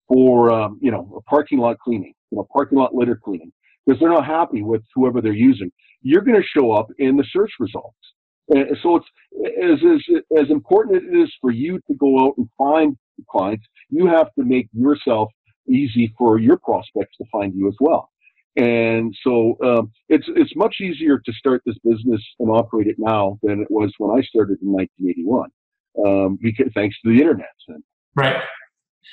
for 0.08 0.52
um, 0.52 0.80
you 0.82 0.92
know 0.92 1.14
a 1.18 1.22
parking 1.30 1.60
lot 1.60 1.78
cleaning, 1.80 2.14
you 2.32 2.38
know 2.38 2.48
parking 2.52 2.78
lot 2.78 2.94
litter 2.94 3.20
cleaning, 3.24 3.52
because 3.86 4.00
they're 4.00 4.10
not 4.10 4.26
happy 4.26 4.64
with 4.64 4.82
whoever 4.96 5.22
they're 5.22 5.34
using, 5.34 5.72
you're 6.02 6.22
going 6.22 6.40
to 6.40 6.48
show 6.48 6.72
up 6.72 6.88
in 7.00 7.16
the 7.16 7.26
search 7.32 7.52
results. 7.60 7.96
And 8.50 8.78
so 8.82 8.98
it's 8.98 9.06
as, 9.62 9.80
as 9.84 10.44
as 10.44 10.50
important 10.50 10.98
as 10.98 11.04
it 11.04 11.18
is 11.18 11.34
for 11.42 11.52
you 11.52 11.80
to 11.88 11.94
go 11.96 12.26
out 12.26 12.34
and 12.38 12.48
find 12.58 12.98
clients, 13.30 13.66
you 13.90 14.08
have 14.08 14.28
to 14.38 14.46
make 14.46 14.68
yourself 14.74 15.32
easy 15.70 16.14
for 16.18 16.40
your 16.40 16.58
prospects 16.58 17.18
to 17.18 17.26
find 17.32 17.54
you 17.56 17.68
as 17.68 17.76
well. 17.80 18.10
And 18.58 19.16
so 19.24 19.56
um, 19.64 19.92
it's 20.10 20.26
it's 20.36 20.56
much 20.56 20.78
easier 20.82 21.20
to 21.20 21.34
start 21.34 21.62
this 21.66 21.78
business 21.84 22.22
and 22.40 22.50
operate 22.50 22.88
it 22.88 22.96
now 22.98 23.38
than 23.44 23.62
it 23.62 23.68
was 23.70 23.94
when 24.00 24.18
I 24.18 24.24
started 24.24 24.58
in 24.64 24.72
1981, 24.72 25.50
um, 26.04 26.40
because 26.42 26.72
thanks 26.74 26.96
to 27.06 27.12
the 27.12 27.22
internet. 27.22 27.50
Right. 28.16 28.42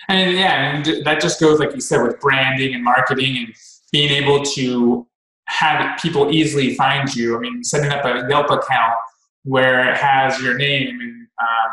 And 0.09 0.36
yeah, 0.36 0.74
and 0.74 1.05
that 1.05 1.20
just 1.20 1.40
goes 1.40 1.61
like 1.61 1.74
you 1.74 1.80
said 1.80 2.02
with 2.02 2.18
branding 2.20 2.74
and 2.74 2.82
marketing 2.82 3.36
and 3.36 3.55
being 3.92 4.11
able 4.11 4.42
to 4.42 5.07
have 5.46 5.98
people 6.00 6.32
easily 6.32 6.74
find 6.74 7.14
you. 7.14 7.36
I 7.36 7.40
mean, 7.40 7.62
setting 7.62 7.90
up 7.90 8.05
a 8.07 8.26
Yelp 8.28 8.50
account 8.50 8.94
where 9.42 9.90
it 9.90 9.96
has 9.98 10.40
your 10.40 10.57
name 10.57 10.88
and 10.88 11.26
um, 11.40 11.70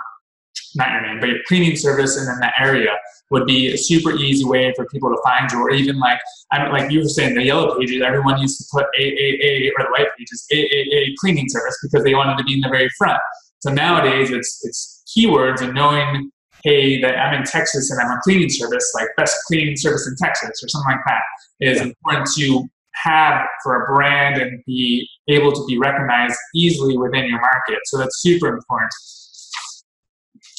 not 0.76 0.92
your 0.92 1.02
name, 1.02 1.20
but 1.20 1.30
your 1.30 1.40
cleaning 1.48 1.76
service 1.76 2.18
and 2.18 2.28
then 2.28 2.40
that 2.40 2.54
area 2.60 2.98
would 3.30 3.46
be 3.46 3.74
a 3.74 3.78
super 3.78 4.12
easy 4.12 4.46
way 4.46 4.74
for 4.76 4.86
people 4.88 5.10
to 5.10 5.18
find 5.24 5.52
you. 5.52 5.60
Or 5.60 5.72
even 5.72 6.00
like 6.00 6.20
I'm 6.52 6.72
like 6.72 6.92
you 6.92 7.00
were 7.00 7.08
saying, 7.08 7.36
the 7.36 7.44
yellow 7.44 7.78
pages, 7.80 8.02
everyone 8.02 8.40
used 8.40 8.60
to 8.60 8.66
put 8.72 8.86
AAA 8.98 9.70
or 9.78 9.86
the 9.86 9.92
white 9.92 10.08
pages, 10.18 10.46
AAA 10.52 11.16
cleaning 11.20 11.48
service 11.50 11.78
because 11.82 12.04
they 12.04 12.14
wanted 12.14 12.38
to 12.38 12.44
be 12.44 12.54
in 12.54 12.62
the 12.62 12.70
very 12.70 12.90
front. 12.98 13.20
So 13.60 13.72
nowadays 13.72 14.32
it's 14.32 14.60
it's 14.64 15.04
keywords 15.18 15.62
and 15.62 15.74
knowing, 15.74 16.32
hey, 16.64 17.02
that 17.02 17.18
I'm 17.18 17.34
in 17.34 17.44
Texas 17.44 17.90
and 17.92 18.00
I'm 18.02 18.18
a 18.18 18.22
cleaning 18.22 18.50
service, 18.50 18.92
like 18.96 19.08
best 19.18 19.38
cleaning 19.48 19.78
service 19.78 20.08
in 20.08 20.16
Texas 20.24 20.62
or 20.64 20.68
something 20.68 20.92
like 20.92 21.06
that, 21.06 21.22
is 21.60 21.78
yeah. 21.78 21.84
important 21.86 22.30
to 22.38 22.70
have 23.04 23.46
for 23.64 23.84
a 23.84 23.94
brand 23.94 24.42
and 24.42 24.62
be 24.66 25.08
able 25.30 25.52
to 25.52 25.66
be 25.66 25.78
recognized 25.78 26.38
easily 26.54 26.98
within 26.98 27.26
your 27.26 27.40
market. 27.40 27.80
So 27.86 27.98
that's 27.98 28.22
super 28.22 28.48
important. 28.48 28.92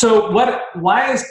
So 0.03 0.33
what 0.33 0.65
why 0.75 1.13
is 1.13 1.25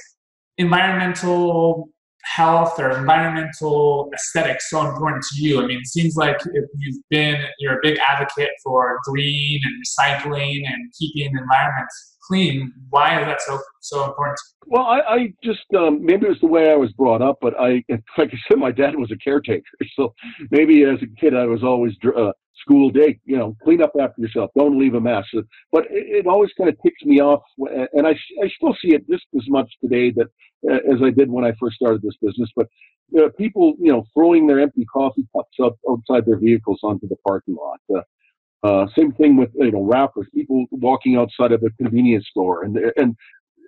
environmental 0.58 1.90
health 2.24 2.80
or 2.80 2.92
environmental 2.92 4.10
aesthetics 4.16 4.70
so 4.70 4.88
important 4.88 5.26
to 5.34 5.44
you? 5.44 5.62
I 5.62 5.68
mean, 5.68 5.80
it 5.80 5.88
seems 5.88 6.16
like 6.16 6.38
you've 6.80 7.02
been 7.10 7.36
you're 7.60 7.74
a 7.74 7.80
big 7.84 8.00
advocate 8.00 8.52
for 8.64 8.98
green 9.04 9.60
and 9.66 9.76
recycling 9.84 10.62
and 10.66 10.90
keeping 10.98 11.38
environments 11.38 12.18
clean. 12.26 12.72
Why 12.92 13.20
is 13.20 13.26
that 13.26 13.42
so 13.42 13.60
so 13.82 14.06
important? 14.06 14.40
Well, 14.68 14.84
I, 14.84 15.00
I 15.02 15.34
just 15.44 15.66
um, 15.78 16.06
maybe 16.06 16.28
it 16.28 16.30
was 16.30 16.40
the 16.40 16.48
way 16.48 16.72
I 16.72 16.76
was 16.78 16.94
brought 16.94 17.22
up, 17.22 17.40
but 17.42 17.60
I, 17.60 17.84
like 18.18 18.30
I 18.32 18.40
said, 18.48 18.58
my 18.58 18.72
dad 18.72 18.96
was 18.96 19.12
a 19.12 19.18
caretaker, 19.18 19.66
so 19.98 20.14
maybe 20.50 20.86
as 20.86 21.00
a 21.02 21.20
kid 21.20 21.36
I 21.36 21.46
was 21.46 21.62
always 21.62 21.92
uh, 22.06 22.32
school 22.62 22.90
day, 22.90 23.20
you 23.26 23.38
know, 23.38 23.56
clean 23.64 23.82
up 23.82 23.94
after 24.00 24.22
yourself, 24.22 24.52
don't 24.58 24.80
leave 24.80 24.94
a 24.94 25.02
mess. 25.02 25.26
But 25.72 25.86
it, 25.86 26.26
it 26.26 26.28
always 26.28 26.52
kind 26.58 26.70
of 26.70 26.76
ticks 26.82 27.04
me 27.04 27.20
off, 27.20 27.42
and 27.94 28.08
I 28.08 28.12
I 28.12 28.50
still 28.56 28.76
see 28.82 28.94
it 28.94 29.10
just 29.10 29.26
as 29.36 29.48
much 29.50 29.70
today 29.82 30.12
that 30.12 30.28
uh, 30.70 30.94
as 30.94 31.02
I 31.04 31.10
did 31.10 31.30
when 31.30 31.46
I 31.46 31.54
first 31.60 31.76
started 31.76 32.02
this 32.02 32.16
business. 32.22 32.50
But 32.56 32.68
uh, 33.18 33.30
people, 33.38 33.74
you 33.80 33.92
know, 33.92 34.06
throwing 34.14 34.48
their 34.48 34.60
empty 34.60 34.86
coffee 34.86 35.28
cups 35.36 35.58
up 35.64 35.76
outside 35.90 36.26
their 36.26 36.38
vehicles 36.38 36.80
onto 36.84 37.08
the 37.08 37.18
parking 37.28 37.56
lot. 37.56 37.80
Uh, 37.94 38.02
uh, 38.64 38.86
same 38.96 39.12
thing 39.14 39.38
with 39.38 39.50
you 39.56 39.72
know 39.72 39.84
wrappers. 39.84 40.28
People 40.34 40.66
walking 40.72 41.16
outside 41.16 41.52
of 41.52 41.64
a 41.64 41.70
convenience 41.82 42.28
store, 42.30 42.64
and 42.64 42.78
and 42.98 43.16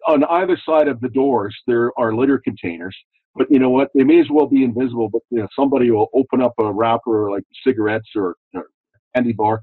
on 0.07 0.23
either 0.25 0.57
side 0.65 0.87
of 0.87 0.99
the 1.01 1.09
doors 1.09 1.55
there 1.67 1.91
are 1.97 2.15
litter 2.15 2.37
containers. 2.37 2.95
But 3.35 3.47
you 3.49 3.57
know 3.57 3.71
what? 3.71 3.89
They 3.95 4.03
may 4.03 4.19
as 4.19 4.27
well 4.29 4.45
be 4.45 4.63
invisible. 4.63 5.09
But 5.09 5.23
you 5.31 5.39
know, 5.39 5.47
somebody 5.57 5.89
will 5.89 6.09
open 6.13 6.41
up 6.41 6.53
a 6.59 6.71
wrapper 6.71 7.31
like 7.31 7.43
cigarettes 7.65 8.09
or, 8.15 8.35
or 8.53 8.67
candy 9.15 9.33
bar, 9.33 9.61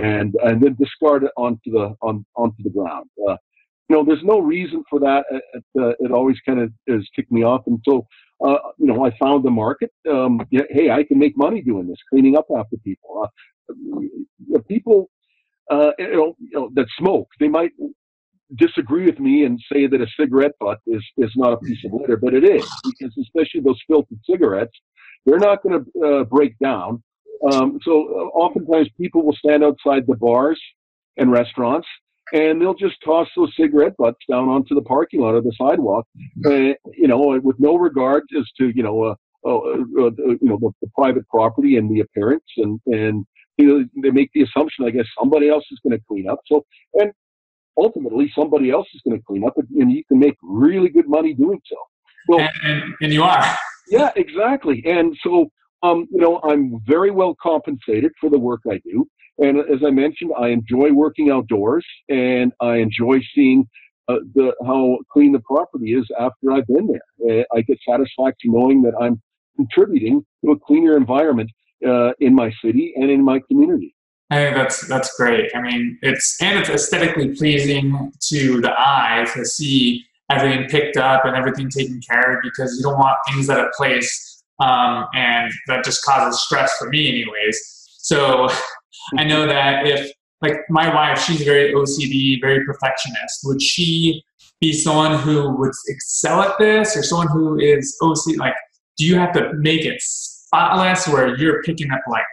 and 0.00 0.34
and 0.44 0.62
then 0.62 0.76
discard 0.78 1.24
it 1.24 1.30
onto 1.36 1.70
the 1.70 1.94
on 2.02 2.24
onto 2.36 2.62
the 2.62 2.70
ground. 2.70 3.08
Uh, 3.28 3.36
you 3.88 3.96
know, 3.96 4.04
there's 4.04 4.24
no 4.24 4.38
reason 4.38 4.82
for 4.88 4.98
that. 5.00 5.24
It, 5.30 5.64
uh, 5.78 5.92
it 6.00 6.12
always 6.12 6.36
kind 6.46 6.60
of 6.60 6.72
has 6.88 7.06
kicked 7.14 7.30
me 7.30 7.42
off. 7.42 7.62
And 7.66 7.78
so, 7.86 8.06
uh, 8.42 8.56
you 8.78 8.86
know, 8.86 9.04
I 9.04 9.14
found 9.18 9.44
the 9.44 9.50
market. 9.50 9.90
Um, 10.10 10.40
yeah, 10.50 10.62
hey, 10.70 10.90
I 10.90 11.04
can 11.04 11.18
make 11.18 11.36
money 11.36 11.60
doing 11.60 11.88
this, 11.88 11.98
cleaning 12.10 12.36
up 12.36 12.46
after 12.56 12.76
people. 12.78 13.28
Uh, 13.68 14.58
people, 14.68 15.10
uh, 15.70 15.90
you, 15.98 16.16
know, 16.16 16.36
you 16.38 16.58
know, 16.58 16.70
that 16.74 16.86
smoke, 16.98 17.28
they 17.38 17.48
might 17.48 17.72
disagree 18.56 19.06
with 19.06 19.18
me 19.18 19.44
and 19.44 19.60
say 19.72 19.86
that 19.86 20.00
a 20.00 20.06
cigarette 20.18 20.52
butt 20.60 20.78
is, 20.86 21.02
is 21.18 21.32
not 21.36 21.52
a 21.52 21.58
piece 21.58 21.84
of 21.84 21.92
litter, 21.92 22.16
but 22.16 22.34
it 22.34 22.44
is 22.44 22.68
because 22.84 23.16
especially 23.20 23.60
those 23.60 23.80
filtered 23.86 24.18
cigarettes, 24.28 24.72
they're 25.24 25.38
not 25.38 25.62
going 25.62 25.84
to 25.84 26.04
uh, 26.04 26.24
break 26.24 26.58
down. 26.58 27.02
Um, 27.50 27.78
so 27.82 27.92
uh, 27.92 28.38
oftentimes 28.38 28.88
people 29.00 29.24
will 29.24 29.36
stand 29.36 29.64
outside 29.64 30.04
the 30.06 30.16
bars 30.16 30.60
and 31.16 31.30
restaurants 31.30 31.88
and 32.32 32.60
they'll 32.60 32.74
just 32.74 32.96
toss 33.04 33.28
those 33.36 33.52
cigarette 33.56 33.96
butts 33.98 34.20
down 34.30 34.48
onto 34.48 34.74
the 34.74 34.82
parking 34.82 35.20
lot 35.20 35.34
or 35.34 35.42
the 35.42 35.52
sidewalk, 35.58 36.06
uh, 36.46 36.72
you 36.94 37.06
know, 37.06 37.38
with 37.42 37.56
no 37.58 37.76
regard 37.76 38.24
as 38.38 38.44
to 38.58 38.70
you 38.74 38.82
know, 38.82 39.02
uh, 39.02 39.14
uh, 39.44 39.56
uh, 39.56 40.10
you 40.16 40.38
know, 40.42 40.58
the, 40.58 40.70
the, 40.80 40.88
private 40.94 41.28
property 41.28 41.76
and 41.76 41.90
the 41.90 42.00
appearance, 42.00 42.44
and 42.56 42.80
and 42.86 43.26
you 43.58 43.66
know, 43.66 43.84
they 44.02 44.10
make 44.10 44.30
the 44.34 44.42
assumption, 44.42 44.86
I 44.86 44.90
guess, 44.90 45.06
somebody 45.18 45.48
else 45.48 45.64
is 45.70 45.78
going 45.82 45.98
to 45.98 46.04
clean 46.08 46.28
up. 46.28 46.40
So, 46.46 46.64
and 46.94 47.12
ultimately, 47.76 48.32
somebody 48.34 48.70
else 48.70 48.88
is 48.94 49.02
going 49.06 49.18
to 49.18 49.24
clean 49.24 49.44
up, 49.44 49.54
and 49.56 49.92
you 49.92 50.02
can 50.06 50.18
make 50.18 50.36
really 50.42 50.88
good 50.88 51.08
money 51.08 51.34
doing 51.34 51.60
so. 51.66 51.76
Well, 52.28 52.40
and, 52.40 52.50
and, 52.64 52.94
and 53.02 53.12
you 53.12 53.24
are. 53.24 53.44
Yeah, 53.88 54.10
exactly. 54.16 54.82
And 54.86 55.14
so, 55.22 55.50
um, 55.82 56.06
you 56.10 56.20
know, 56.20 56.40
I'm 56.44 56.80
very 56.86 57.10
well 57.10 57.36
compensated 57.42 58.12
for 58.20 58.30
the 58.30 58.38
work 58.38 58.60
I 58.70 58.80
do. 58.84 59.06
And 59.38 59.58
as 59.58 59.82
I 59.84 59.90
mentioned, 59.90 60.32
I 60.38 60.48
enjoy 60.48 60.92
working 60.92 61.30
outdoors 61.30 61.84
and 62.08 62.52
I 62.60 62.76
enjoy 62.76 63.20
seeing 63.34 63.68
uh, 64.08 64.16
the, 64.34 64.54
how 64.64 64.98
clean 65.12 65.32
the 65.32 65.40
property 65.40 65.94
is 65.94 66.06
after 66.18 66.52
I've 66.52 66.66
been 66.66 66.88
there. 66.88 67.40
Uh, 67.40 67.44
I 67.56 67.62
get 67.62 67.78
satisfaction 67.88 68.52
knowing 68.52 68.82
that 68.82 68.94
I'm 69.00 69.20
contributing 69.56 70.24
to 70.44 70.52
a 70.52 70.58
cleaner 70.58 70.96
environment 70.96 71.50
uh, 71.86 72.12
in 72.20 72.34
my 72.34 72.52
city 72.64 72.92
and 72.96 73.10
in 73.10 73.24
my 73.24 73.40
community. 73.48 73.94
Think 74.30 74.56
that's 74.56 74.86
that's 74.88 75.14
great. 75.16 75.50
I 75.54 75.60
mean, 75.60 75.98
it's 76.00 76.40
and 76.40 76.58
it's 76.58 76.70
aesthetically 76.70 77.34
pleasing 77.36 78.12
to 78.28 78.62
the 78.62 78.72
eye 78.72 79.26
to 79.34 79.44
see 79.44 80.06
everything 80.30 80.68
picked 80.68 80.96
up 80.96 81.26
and 81.26 81.36
everything 81.36 81.68
taken 81.68 82.00
care 82.00 82.36
of 82.36 82.42
because 82.42 82.74
you 82.78 82.82
don't 82.82 82.98
want 82.98 83.18
things 83.28 83.50
at 83.50 83.60
a 83.60 83.70
place 83.76 84.31
um, 84.62 85.06
and 85.14 85.52
that 85.66 85.84
just 85.84 86.04
causes 86.04 86.40
stress 86.42 86.76
for 86.78 86.88
me, 86.88 87.08
anyways. 87.08 87.60
So 87.98 88.48
I 89.18 89.24
know 89.24 89.46
that 89.46 89.86
if 89.86 90.10
like 90.40 90.56
my 90.68 90.92
wife, 90.92 91.22
she's 91.22 91.42
very 91.42 91.72
OCD, 91.72 92.40
very 92.40 92.64
perfectionist. 92.64 93.40
Would 93.44 93.62
she 93.62 94.22
be 94.60 94.72
someone 94.72 95.18
who 95.18 95.56
would 95.56 95.72
excel 95.88 96.42
at 96.42 96.58
this, 96.58 96.96
or 96.96 97.02
someone 97.02 97.28
who 97.28 97.58
is 97.58 97.96
OCD? 98.02 98.38
Like, 98.38 98.54
do 98.96 99.06
you 99.06 99.16
have 99.16 99.32
to 99.34 99.52
make 99.54 99.84
it 99.84 100.00
spotless, 100.00 101.08
where 101.08 101.36
you're 101.36 101.62
picking 101.62 101.90
up 101.90 102.00
like 102.08 102.24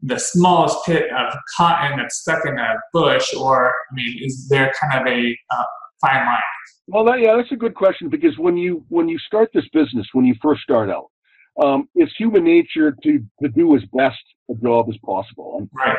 the 0.00 0.18
smallest 0.18 0.78
pit 0.84 1.04
of 1.12 1.34
cotton 1.56 1.98
that's 1.98 2.16
stuck 2.16 2.44
in 2.46 2.58
a 2.58 2.74
bush, 2.92 3.32
or 3.34 3.68
I 3.68 3.94
mean, 3.94 4.18
is 4.22 4.48
there 4.48 4.72
kind 4.80 5.00
of 5.00 5.06
a 5.06 5.36
uh, 5.50 5.64
fine 6.00 6.26
line? 6.26 6.40
Well, 6.88 7.04
that, 7.04 7.20
yeah, 7.20 7.36
that's 7.36 7.52
a 7.52 7.56
good 7.56 7.74
question 7.74 8.08
because 8.08 8.36
when 8.38 8.56
you 8.56 8.84
when 8.88 9.08
you 9.08 9.18
start 9.18 9.50
this 9.54 9.64
business, 9.72 10.06
when 10.12 10.24
you 10.24 10.34
first 10.42 10.62
start 10.62 10.90
out, 10.90 11.11
um, 11.60 11.88
it's 11.94 12.12
human 12.16 12.44
nature 12.44 12.94
to 13.02 13.18
to 13.42 13.48
do 13.48 13.74
as 13.76 13.82
best 13.92 14.22
a 14.50 14.54
job 14.54 14.86
as 14.88 14.96
possible. 15.04 15.58
And 15.58 15.70
right. 15.74 15.98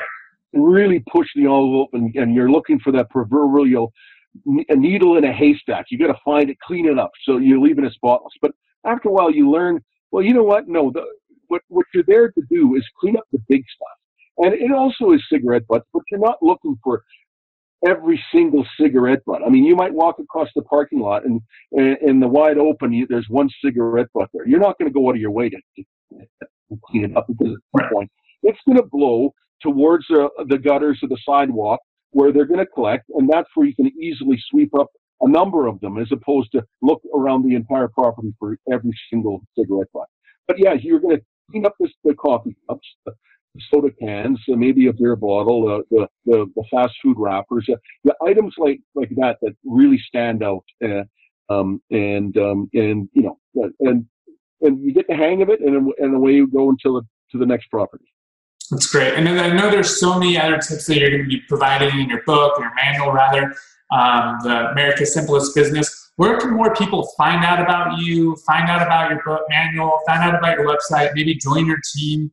really 0.53 1.03
push 1.11 1.27
the 1.35 1.41
envelope 1.41 1.89
and, 1.93 2.13
and 2.15 2.33
you're 2.33 2.51
looking 2.51 2.79
for 2.79 2.91
that 2.93 3.09
proverbial 3.09 3.91
a 4.69 4.75
needle 4.75 5.17
in 5.17 5.25
a 5.25 5.33
haystack. 5.33 5.85
You 5.89 5.97
got 5.97 6.07
to 6.07 6.19
find 6.25 6.49
it, 6.49 6.57
clean 6.59 6.87
it 6.87 6.97
up, 6.97 7.11
so 7.23 7.37
you're 7.37 7.59
leaving 7.59 7.85
it 7.85 7.93
spotless. 7.93 8.33
But 8.41 8.51
after 8.85 9.09
a 9.09 9.11
while, 9.11 9.31
you 9.31 9.49
learn. 9.49 9.83
Well, 10.11 10.23
you 10.23 10.33
know 10.33 10.43
what? 10.43 10.67
No, 10.67 10.91
the, 10.91 11.05
what 11.47 11.61
what 11.67 11.85
you're 11.93 12.03
there 12.07 12.31
to 12.31 12.41
do 12.49 12.75
is 12.75 12.83
clean 12.99 13.17
up 13.17 13.25
the 13.31 13.39
big 13.47 13.63
stuff, 13.75 14.45
and 14.45 14.53
it 14.53 14.71
also 14.71 15.11
is 15.11 15.21
cigarette 15.31 15.67
butts. 15.67 15.85
But 15.93 16.03
you're 16.11 16.19
not 16.19 16.37
looking 16.41 16.77
for 16.83 17.03
every 17.85 18.23
single 18.31 18.65
cigarette 18.79 19.23
butt. 19.25 19.41
I 19.45 19.49
mean, 19.49 19.63
you 19.63 19.75
might 19.75 19.93
walk 19.93 20.19
across 20.19 20.49
the 20.55 20.61
parking 20.63 20.99
lot 20.99 21.23
and 21.25 21.41
in 21.71 22.19
the 22.19 22.27
wide 22.27 22.57
open, 22.57 22.93
you, 22.93 23.07
there's 23.07 23.27
one 23.29 23.49
cigarette 23.63 24.07
butt 24.13 24.29
there. 24.33 24.47
You're 24.47 24.59
not 24.59 24.77
going 24.77 24.89
to 24.89 24.93
go 24.93 25.09
out 25.09 25.15
of 25.15 25.21
your 25.21 25.31
way 25.31 25.49
to, 25.49 25.57
to 25.77 25.83
clean 26.85 27.05
it 27.05 27.17
up 27.17 27.27
because 27.27 27.53
at 27.53 27.81
some 27.81 27.89
point 27.91 28.11
it's 28.43 28.59
going 28.65 28.77
to 28.77 28.87
blow 28.91 29.33
towards 29.61 30.05
uh, 30.11 30.27
the 30.47 30.57
gutters 30.57 30.99
of 31.03 31.09
the 31.09 31.17
sidewalk 31.25 31.79
where 32.11 32.31
they're 32.31 32.45
going 32.45 32.59
to 32.59 32.65
collect, 32.65 33.05
and 33.15 33.29
that's 33.29 33.49
where 33.55 33.65
you 33.65 33.75
can 33.75 33.87
easily 33.99 34.41
sweep 34.49 34.73
up 34.77 34.87
a 35.21 35.27
number 35.27 35.67
of 35.67 35.79
them 35.79 35.97
as 35.97 36.11
opposed 36.11 36.51
to 36.51 36.63
look 36.81 37.01
around 37.15 37.43
the 37.47 37.55
entire 37.55 37.87
property 37.87 38.33
for 38.39 38.57
every 38.71 38.91
single 39.09 39.41
cigarette 39.57 39.87
butt. 39.93 40.07
But 40.47 40.59
yeah, 40.59 40.73
you're 40.73 40.99
going 40.99 41.17
to 41.17 41.23
clean 41.49 41.65
up 41.65 41.75
this, 41.79 41.91
the 42.03 42.13
coffee 42.13 42.55
cups, 42.69 42.87
soda 43.59 43.91
cans, 43.91 44.39
uh, 44.51 44.55
maybe 44.55 44.87
a 44.87 44.93
beer 44.93 45.15
bottle, 45.15 45.67
uh, 45.69 45.81
the, 45.91 46.07
the, 46.25 46.45
the 46.55 46.63
fast 46.71 46.93
food 47.01 47.17
wrappers, 47.19 47.67
uh, 47.71 47.75
the 48.03 48.15
items 48.25 48.55
like 48.57 48.79
like 48.95 49.09
that 49.17 49.37
that 49.41 49.55
really 49.63 49.99
stand 49.99 50.43
out, 50.43 50.63
uh, 50.83 51.03
um, 51.49 51.81
and 51.91 52.37
um, 52.37 52.69
and 52.73 53.09
you 53.13 53.23
know, 53.23 53.37
and 53.79 54.05
and 54.61 54.81
you 54.83 54.93
get 54.93 55.07
the 55.07 55.15
hang 55.15 55.41
of 55.41 55.49
it, 55.49 55.61
and 55.61 55.91
and 55.99 56.15
away 56.15 56.33
you 56.33 56.47
go 56.47 56.69
until 56.69 56.95
the, 56.95 57.01
to 57.31 57.37
the 57.37 57.45
next 57.45 57.67
property. 57.67 58.05
That's 58.71 58.87
great. 58.87 59.13
And 59.13 59.27
then 59.27 59.37
I 59.37 59.55
know 59.55 59.69
there's 59.69 59.99
so 59.99 60.17
many 60.17 60.39
other 60.39 60.57
tips 60.57 60.87
that 60.87 60.97
you're 60.97 61.09
going 61.09 61.23
to 61.23 61.27
be 61.27 61.41
providing 61.47 61.99
in 61.99 62.09
your 62.09 62.23
book, 62.23 62.57
your 62.57 62.73
manual 62.73 63.11
rather, 63.11 63.53
um, 63.91 64.37
the 64.41 64.71
America's 64.71 65.13
Simplest 65.13 65.53
Business. 65.53 66.11
Where 66.15 66.39
can 66.39 66.51
more 66.51 66.73
people 66.73 67.07
find 67.17 67.43
out 67.43 67.59
about 67.59 67.99
you, 67.99 68.35
find 68.47 68.69
out 68.69 68.81
about 68.81 69.11
your 69.11 69.21
book 69.25 69.41
manual, 69.49 69.99
find 70.07 70.23
out 70.23 70.35
about 70.35 70.57
your 70.57 70.67
website, 70.67 71.11
maybe 71.13 71.35
join 71.35 71.65
your 71.65 71.79
team? 71.93 72.31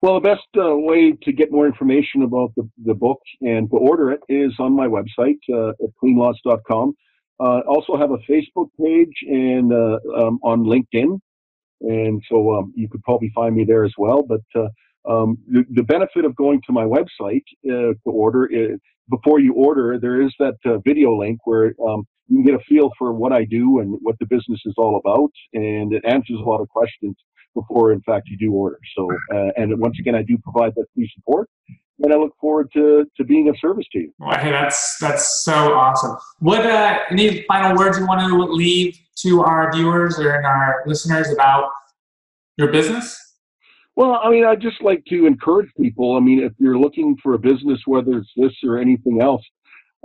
Well, 0.00 0.14
the 0.14 0.28
best 0.28 0.46
uh, 0.56 0.76
way 0.76 1.12
to 1.22 1.32
get 1.32 1.50
more 1.50 1.66
information 1.66 2.22
about 2.22 2.52
the, 2.56 2.68
the 2.84 2.94
book 2.94 3.20
and 3.40 3.68
to 3.70 3.76
order 3.76 4.12
it 4.12 4.20
is 4.28 4.52
on 4.60 4.72
my 4.72 4.86
website 4.86 5.38
uh, 5.52 5.70
at 5.70 5.90
cleanlots.com. 6.02 6.94
Uh, 7.40 7.60
also 7.68 7.96
have 7.96 8.12
a 8.12 8.18
Facebook 8.30 8.68
page 8.80 9.12
and 9.22 9.72
uh, 9.72 9.98
um, 10.16 10.38
on 10.42 10.64
LinkedIn, 10.64 11.18
and 11.80 12.22
so 12.28 12.56
um, 12.56 12.72
you 12.76 12.88
could 12.88 13.02
probably 13.02 13.30
find 13.34 13.54
me 13.56 13.64
there 13.64 13.84
as 13.84 13.92
well. 13.98 14.22
But 14.22 14.42
uh, 14.54 14.68
Um, 15.08 15.38
the, 15.54 15.64
the, 15.70 15.82
benefit 15.82 16.24
of 16.24 16.34
going 16.34 16.60
to 16.66 16.72
my 16.72 16.84
website 16.84 17.46
uh, 17.64 17.94
to 18.02 18.10
order 18.24 18.42
before 19.08 19.40
you 19.40 19.52
order, 19.54 19.98
there 19.98 20.20
is 20.20 20.32
that 20.38 20.56
video 20.84 21.10
link 21.16 21.38
where 21.44 21.72
um, 21.88 22.06
you 22.28 22.36
can 22.36 22.44
get 22.44 22.54
a 22.54 22.64
feel 22.64 22.90
for 22.98 23.12
what 23.12 23.32
I 23.32 23.44
do 23.44 23.80
and 23.80 23.98
what 24.02 24.16
the 24.20 24.26
business 24.26 24.60
is 24.64 24.74
all 24.76 25.00
about, 25.04 25.30
and 25.54 25.92
it 25.92 26.04
answers 26.06 26.38
a 26.38 26.48
lot 26.48 26.60
of 26.60 26.68
questions 26.68 27.16
before, 27.54 27.92
in 27.92 28.00
fact, 28.02 28.28
you 28.28 28.36
do 28.36 28.52
order. 28.52 28.78
So, 28.94 29.10
uh, 29.34 29.50
and 29.56 29.78
once 29.80 29.96
again, 29.98 30.14
I 30.14 30.22
do 30.22 30.38
provide 30.38 30.74
that 30.76 30.86
free 30.94 31.10
support, 31.14 31.48
and 32.00 32.12
I 32.12 32.16
look 32.16 32.34
forward 32.40 32.68
to, 32.74 33.06
to 33.16 33.24
being 33.24 33.48
of 33.48 33.56
service 33.58 33.86
to 33.92 33.98
you. 33.98 34.12
Well, 34.18 34.38
hey, 34.38 34.50
that's 34.50 34.98
that's 35.00 35.44
so 35.44 35.74
awesome. 35.74 36.16
What 36.40 36.64
uh, 36.64 36.98
any 37.10 37.44
final 37.44 37.76
words 37.76 37.98
you 37.98 38.06
want 38.06 38.20
to 38.20 38.52
leave 38.52 38.98
to 39.22 39.42
our 39.42 39.72
viewers 39.72 40.18
or 40.18 40.44
our 40.44 40.82
listeners 40.86 41.32
about 41.32 41.70
your 42.56 42.70
business? 42.70 43.18
Well, 43.96 44.20
I 44.22 44.30
mean, 44.30 44.44
I 44.44 44.54
just 44.54 44.80
like 44.80 45.02
to 45.08 45.26
encourage 45.26 45.70
people. 45.80 46.16
I 46.16 46.20
mean, 46.20 46.40
if 46.40 46.52
you're 46.58 46.78
looking 46.78 47.16
for 47.20 47.34
a 47.34 47.38
business, 47.38 47.80
whether 47.86 48.18
it's 48.18 48.30
this 48.36 48.52
or 48.62 48.78
anything 48.78 49.20
else, 49.20 49.42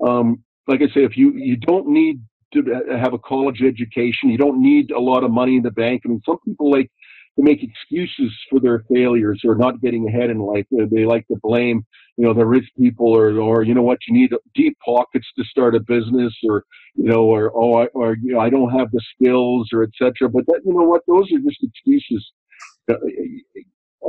um, 0.03 0.43
like 0.67 0.81
I 0.81 0.87
say, 0.93 1.03
if 1.03 1.17
you 1.17 1.33
you 1.33 1.57
don't 1.57 1.87
need 1.87 2.21
to 2.53 2.63
have 2.97 3.13
a 3.13 3.19
college 3.19 3.61
education, 3.61 4.29
you 4.29 4.37
don't 4.37 4.61
need 4.61 4.91
a 4.91 4.99
lot 4.99 5.23
of 5.23 5.31
money 5.31 5.57
in 5.57 5.63
the 5.63 5.71
bank. 5.71 6.03
I 6.05 6.09
mean, 6.09 6.21
some 6.25 6.37
people 6.45 6.71
like 6.71 6.89
to 7.37 7.43
make 7.43 7.63
excuses 7.63 8.31
for 8.49 8.59
their 8.59 8.83
failures 8.93 9.41
or 9.43 9.55
not 9.55 9.81
getting 9.81 10.07
ahead 10.07 10.29
in 10.29 10.39
life. 10.39 10.65
They 10.71 11.05
like 11.05 11.27
to 11.27 11.35
blame, 11.41 11.83
you 12.15 12.25
know, 12.25 12.33
the 12.33 12.45
rich 12.45 12.69
people 12.77 13.07
or, 13.07 13.39
or, 13.39 13.63
you 13.63 13.73
know 13.73 13.81
what, 13.81 13.97
you 14.07 14.13
need 14.13 14.31
deep 14.53 14.77
pockets 14.85 15.25
to 15.37 15.43
start 15.45 15.75
a 15.75 15.79
business 15.79 16.33
or, 16.47 16.63
you 16.95 17.05
know, 17.05 17.23
or, 17.23 17.51
oh, 17.55 17.81
I, 17.81 17.85
or, 17.87 18.15
you 18.21 18.33
know, 18.33 18.39
I 18.39 18.49
don't 18.49 18.69
have 18.69 18.91
the 18.91 19.01
skills 19.15 19.69
or 19.73 19.83
etc. 19.83 20.29
But 20.29 20.45
that, 20.45 20.61
you 20.63 20.73
know 20.73 20.83
what, 20.83 21.01
those 21.07 21.31
are 21.33 21.39
just 21.39 21.63
excuses. 21.63 22.31
Uh, 22.91 22.95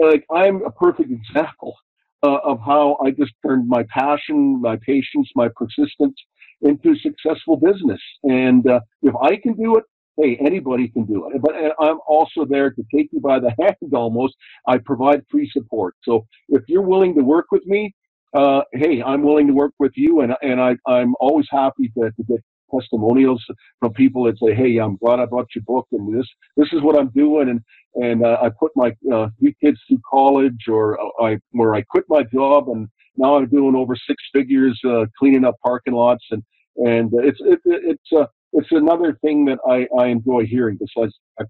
like 0.03 0.25
I'm 0.31 0.63
a 0.65 0.71
perfect 0.71 1.11
example 1.11 1.77
uh, 2.23 2.39
of 2.45 2.59
how 2.61 2.99
I 3.03 3.11
just 3.11 3.33
turned 3.47 3.69
my 3.69 3.85
passion, 3.89 4.61
my 4.61 4.77
patience, 4.85 5.31
my 5.35 5.49
persistence 5.57 6.17
into 6.65 6.97
successful 6.99 7.59
business. 7.59 8.01
And 8.25 8.69
uh, 8.69 8.81
if 9.03 9.15
I 9.23 9.37
can 9.39 9.55
do 9.55 9.77
it, 9.79 9.85
hey, 10.19 10.39
anybody 10.45 10.89
can 10.91 11.07
do 11.07 11.31
it. 11.31 11.43
But 11.43 11.55
I'm 11.81 12.01
also 12.09 12.47
there 12.47 12.73
to 12.73 12.85
take 12.95 13.11
you 13.13 13.21
by 13.21 13.41
the 13.41 13.53
hand 13.61 13.95
almost. 13.95 14.37
I 14.69 14.79
provide 14.79 15.23
free 15.31 15.51
support. 15.53 15.97
So 16.05 16.27
if 16.51 16.65
you're 16.69 16.83
willing 16.83 17.17
to 17.17 17.23
work 17.23 17.49
with 17.53 17.67
me, 17.67 17.95
uh, 18.35 18.63
hey, 18.75 19.03
I'm 19.03 19.25
willing 19.25 19.49
to 19.49 19.55
work 19.55 19.75
with 19.81 19.93
you, 19.97 20.23
and 20.23 20.35
and 20.43 20.61
I 20.61 20.77
I'm 20.87 21.15
always 21.21 21.47
happy 21.51 21.91
to, 21.99 22.13
to 22.13 22.25
get 22.29 22.41
testimonials 22.73 23.45
from 23.81 23.93
people 23.95 24.25
that 24.25 24.39
say, 24.41 24.55
"Hey, 24.55 24.79
I'm 24.79 24.99
glad 24.99 25.21
I 25.21 25.27
bought 25.27 25.49
your 25.55 25.65
book, 25.67 25.89
and 25.93 26.17
this 26.19 26.29
this 26.57 26.69
is 26.73 26.83
what 26.83 26.99
I'm 26.99 27.11
doing, 27.11 27.51
and 27.51 27.61
and 27.97 28.25
uh, 28.27 28.39
I 28.43 28.51
put 28.59 28.73
my 28.77 28.93
uh, 29.13 29.29
kids 29.63 29.81
through 29.89 30.01
college, 30.11 30.69
or 30.69 31.01
uh, 31.01 31.25
I 31.27 31.39
where 31.53 31.75
I 31.77 31.83
quit 31.83 32.05
my 32.09 32.25
job, 32.25 32.71
and 32.71 32.89
now 33.17 33.37
I'm 33.37 33.49
doing 33.49 33.77
over 33.77 33.97
six 33.97 34.23
figures 34.33 34.81
uh, 34.89 35.07
cleaning 35.19 35.45
up 35.45 35.57
parking 35.65 35.95
lots, 35.95 36.25
and 36.31 36.43
and 36.77 37.11
it's 37.15 37.41
it, 37.41 37.61
it's 37.65 38.13
uh, 38.17 38.27
it's 38.53 38.69
another 38.71 39.19
thing 39.23 39.45
that 39.47 39.59
I, 39.69 39.87
I 40.01 40.07
enjoy 40.09 40.47
hearing. 40.47 40.79
Besides, 40.79 41.15
I, 41.41 41.45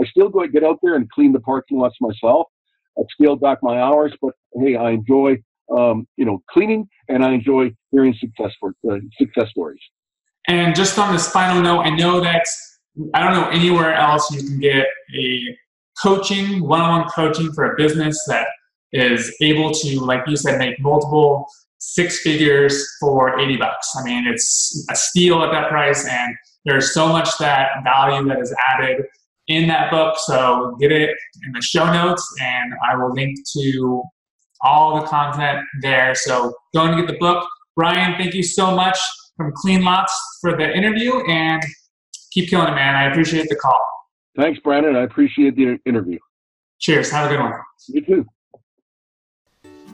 I 0.00 0.04
still 0.06 0.28
go 0.28 0.46
get 0.46 0.64
out 0.64 0.78
there 0.82 0.96
and 0.96 1.10
clean 1.10 1.32
the 1.32 1.40
parking 1.40 1.78
lots 1.78 1.96
myself. 2.00 2.48
I 2.98 3.02
scaled 3.10 3.40
back 3.40 3.58
my 3.62 3.80
hours, 3.80 4.12
but 4.20 4.34
hey, 4.60 4.76
I 4.76 4.90
enjoy 4.90 5.36
um, 5.76 6.06
you 6.16 6.24
know 6.24 6.42
cleaning, 6.50 6.88
and 7.08 7.24
I 7.24 7.32
enjoy 7.32 7.72
hearing 7.90 8.14
success 8.18 8.52
for, 8.60 8.74
uh, 8.90 8.96
success 9.18 9.50
stories. 9.50 9.80
And 10.48 10.74
just 10.74 10.98
on 10.98 11.12
this 11.12 11.30
final 11.30 11.62
note, 11.62 11.80
I 11.82 11.90
know 11.90 12.20
that 12.20 12.44
I 13.14 13.20
don't 13.22 13.34
know 13.34 13.48
anywhere 13.48 13.94
else 13.94 14.30
you 14.30 14.42
can 14.42 14.58
get 14.58 14.86
a 15.16 15.56
coaching, 16.02 16.66
one-on-one 16.66 17.08
coaching 17.10 17.52
for 17.52 17.72
a 17.72 17.76
business 17.76 18.22
that 18.26 18.46
is 18.92 19.34
able 19.40 19.70
to, 19.70 20.00
like 20.00 20.22
you 20.26 20.36
said, 20.36 20.58
make 20.58 20.78
multiple 20.80 21.46
six 21.82 22.20
figures 22.20 22.86
for 23.00 23.38
80 23.38 23.56
bucks. 23.56 23.92
I 23.98 24.04
mean, 24.04 24.26
it's 24.26 24.86
a 24.90 24.94
steal 24.94 25.42
at 25.42 25.50
that 25.50 25.68
price, 25.68 26.06
and 26.06 26.34
there's 26.64 26.94
so 26.94 27.08
much 27.08 27.28
that 27.38 27.68
value 27.82 28.26
that 28.28 28.38
is 28.38 28.54
added 28.70 29.04
in 29.48 29.66
that 29.66 29.90
book. 29.90 30.16
So 30.16 30.76
get 30.80 30.92
it 30.92 31.10
in 31.44 31.52
the 31.52 31.60
show 31.60 31.92
notes, 31.92 32.24
and 32.40 32.72
I 32.88 32.96
will 32.96 33.12
link 33.12 33.36
to 33.54 34.02
all 34.62 35.00
the 35.00 35.06
content 35.08 35.66
there. 35.80 36.14
So 36.14 36.54
go 36.72 36.84
and 36.84 36.96
get 36.96 37.12
the 37.12 37.18
book. 37.18 37.46
Brian, 37.74 38.16
thank 38.16 38.34
you 38.34 38.44
so 38.44 38.74
much 38.74 38.98
from 39.36 39.52
Clean 39.56 39.82
Lots 39.82 40.12
for 40.40 40.56
the 40.56 40.72
interview, 40.72 41.20
and 41.26 41.62
keep 42.30 42.48
killing 42.48 42.68
it, 42.68 42.76
man. 42.76 42.94
I 42.94 43.10
appreciate 43.10 43.48
the 43.48 43.56
call. 43.56 43.82
Thanks, 44.36 44.60
Brandon. 44.60 44.94
I 44.94 45.02
appreciate 45.02 45.56
the 45.56 45.78
interview. 45.84 46.18
Cheers. 46.78 47.10
Have 47.10 47.26
a 47.26 47.34
good 47.34 47.40
one. 47.40 47.52
You 47.88 48.04
too. 48.04 48.26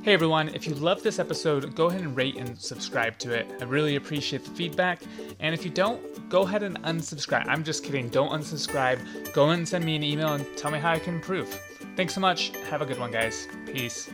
Hey 0.08 0.14
everyone, 0.14 0.48
if 0.54 0.66
you 0.66 0.72
love 0.72 1.02
this 1.02 1.18
episode, 1.18 1.74
go 1.74 1.88
ahead 1.88 2.00
and 2.00 2.16
rate 2.16 2.36
and 2.36 2.58
subscribe 2.58 3.18
to 3.18 3.34
it. 3.34 3.46
I 3.60 3.64
really 3.64 3.96
appreciate 3.96 4.42
the 4.42 4.50
feedback. 4.52 5.02
And 5.38 5.54
if 5.54 5.66
you 5.66 5.70
don't, 5.70 6.30
go 6.30 6.44
ahead 6.44 6.62
and 6.62 6.82
unsubscribe. 6.84 7.46
I'm 7.46 7.62
just 7.62 7.84
kidding, 7.84 8.08
don't 8.08 8.30
unsubscribe. 8.30 9.34
Go 9.34 9.50
and 9.50 9.68
send 9.68 9.84
me 9.84 9.96
an 9.96 10.02
email 10.02 10.32
and 10.32 10.46
tell 10.56 10.70
me 10.70 10.78
how 10.78 10.92
I 10.92 10.98
can 10.98 11.16
improve. 11.16 11.48
Thanks 11.94 12.14
so 12.14 12.22
much. 12.22 12.52
Have 12.70 12.80
a 12.80 12.86
good 12.86 12.98
one, 12.98 13.10
guys. 13.10 13.48
Peace. 13.66 14.08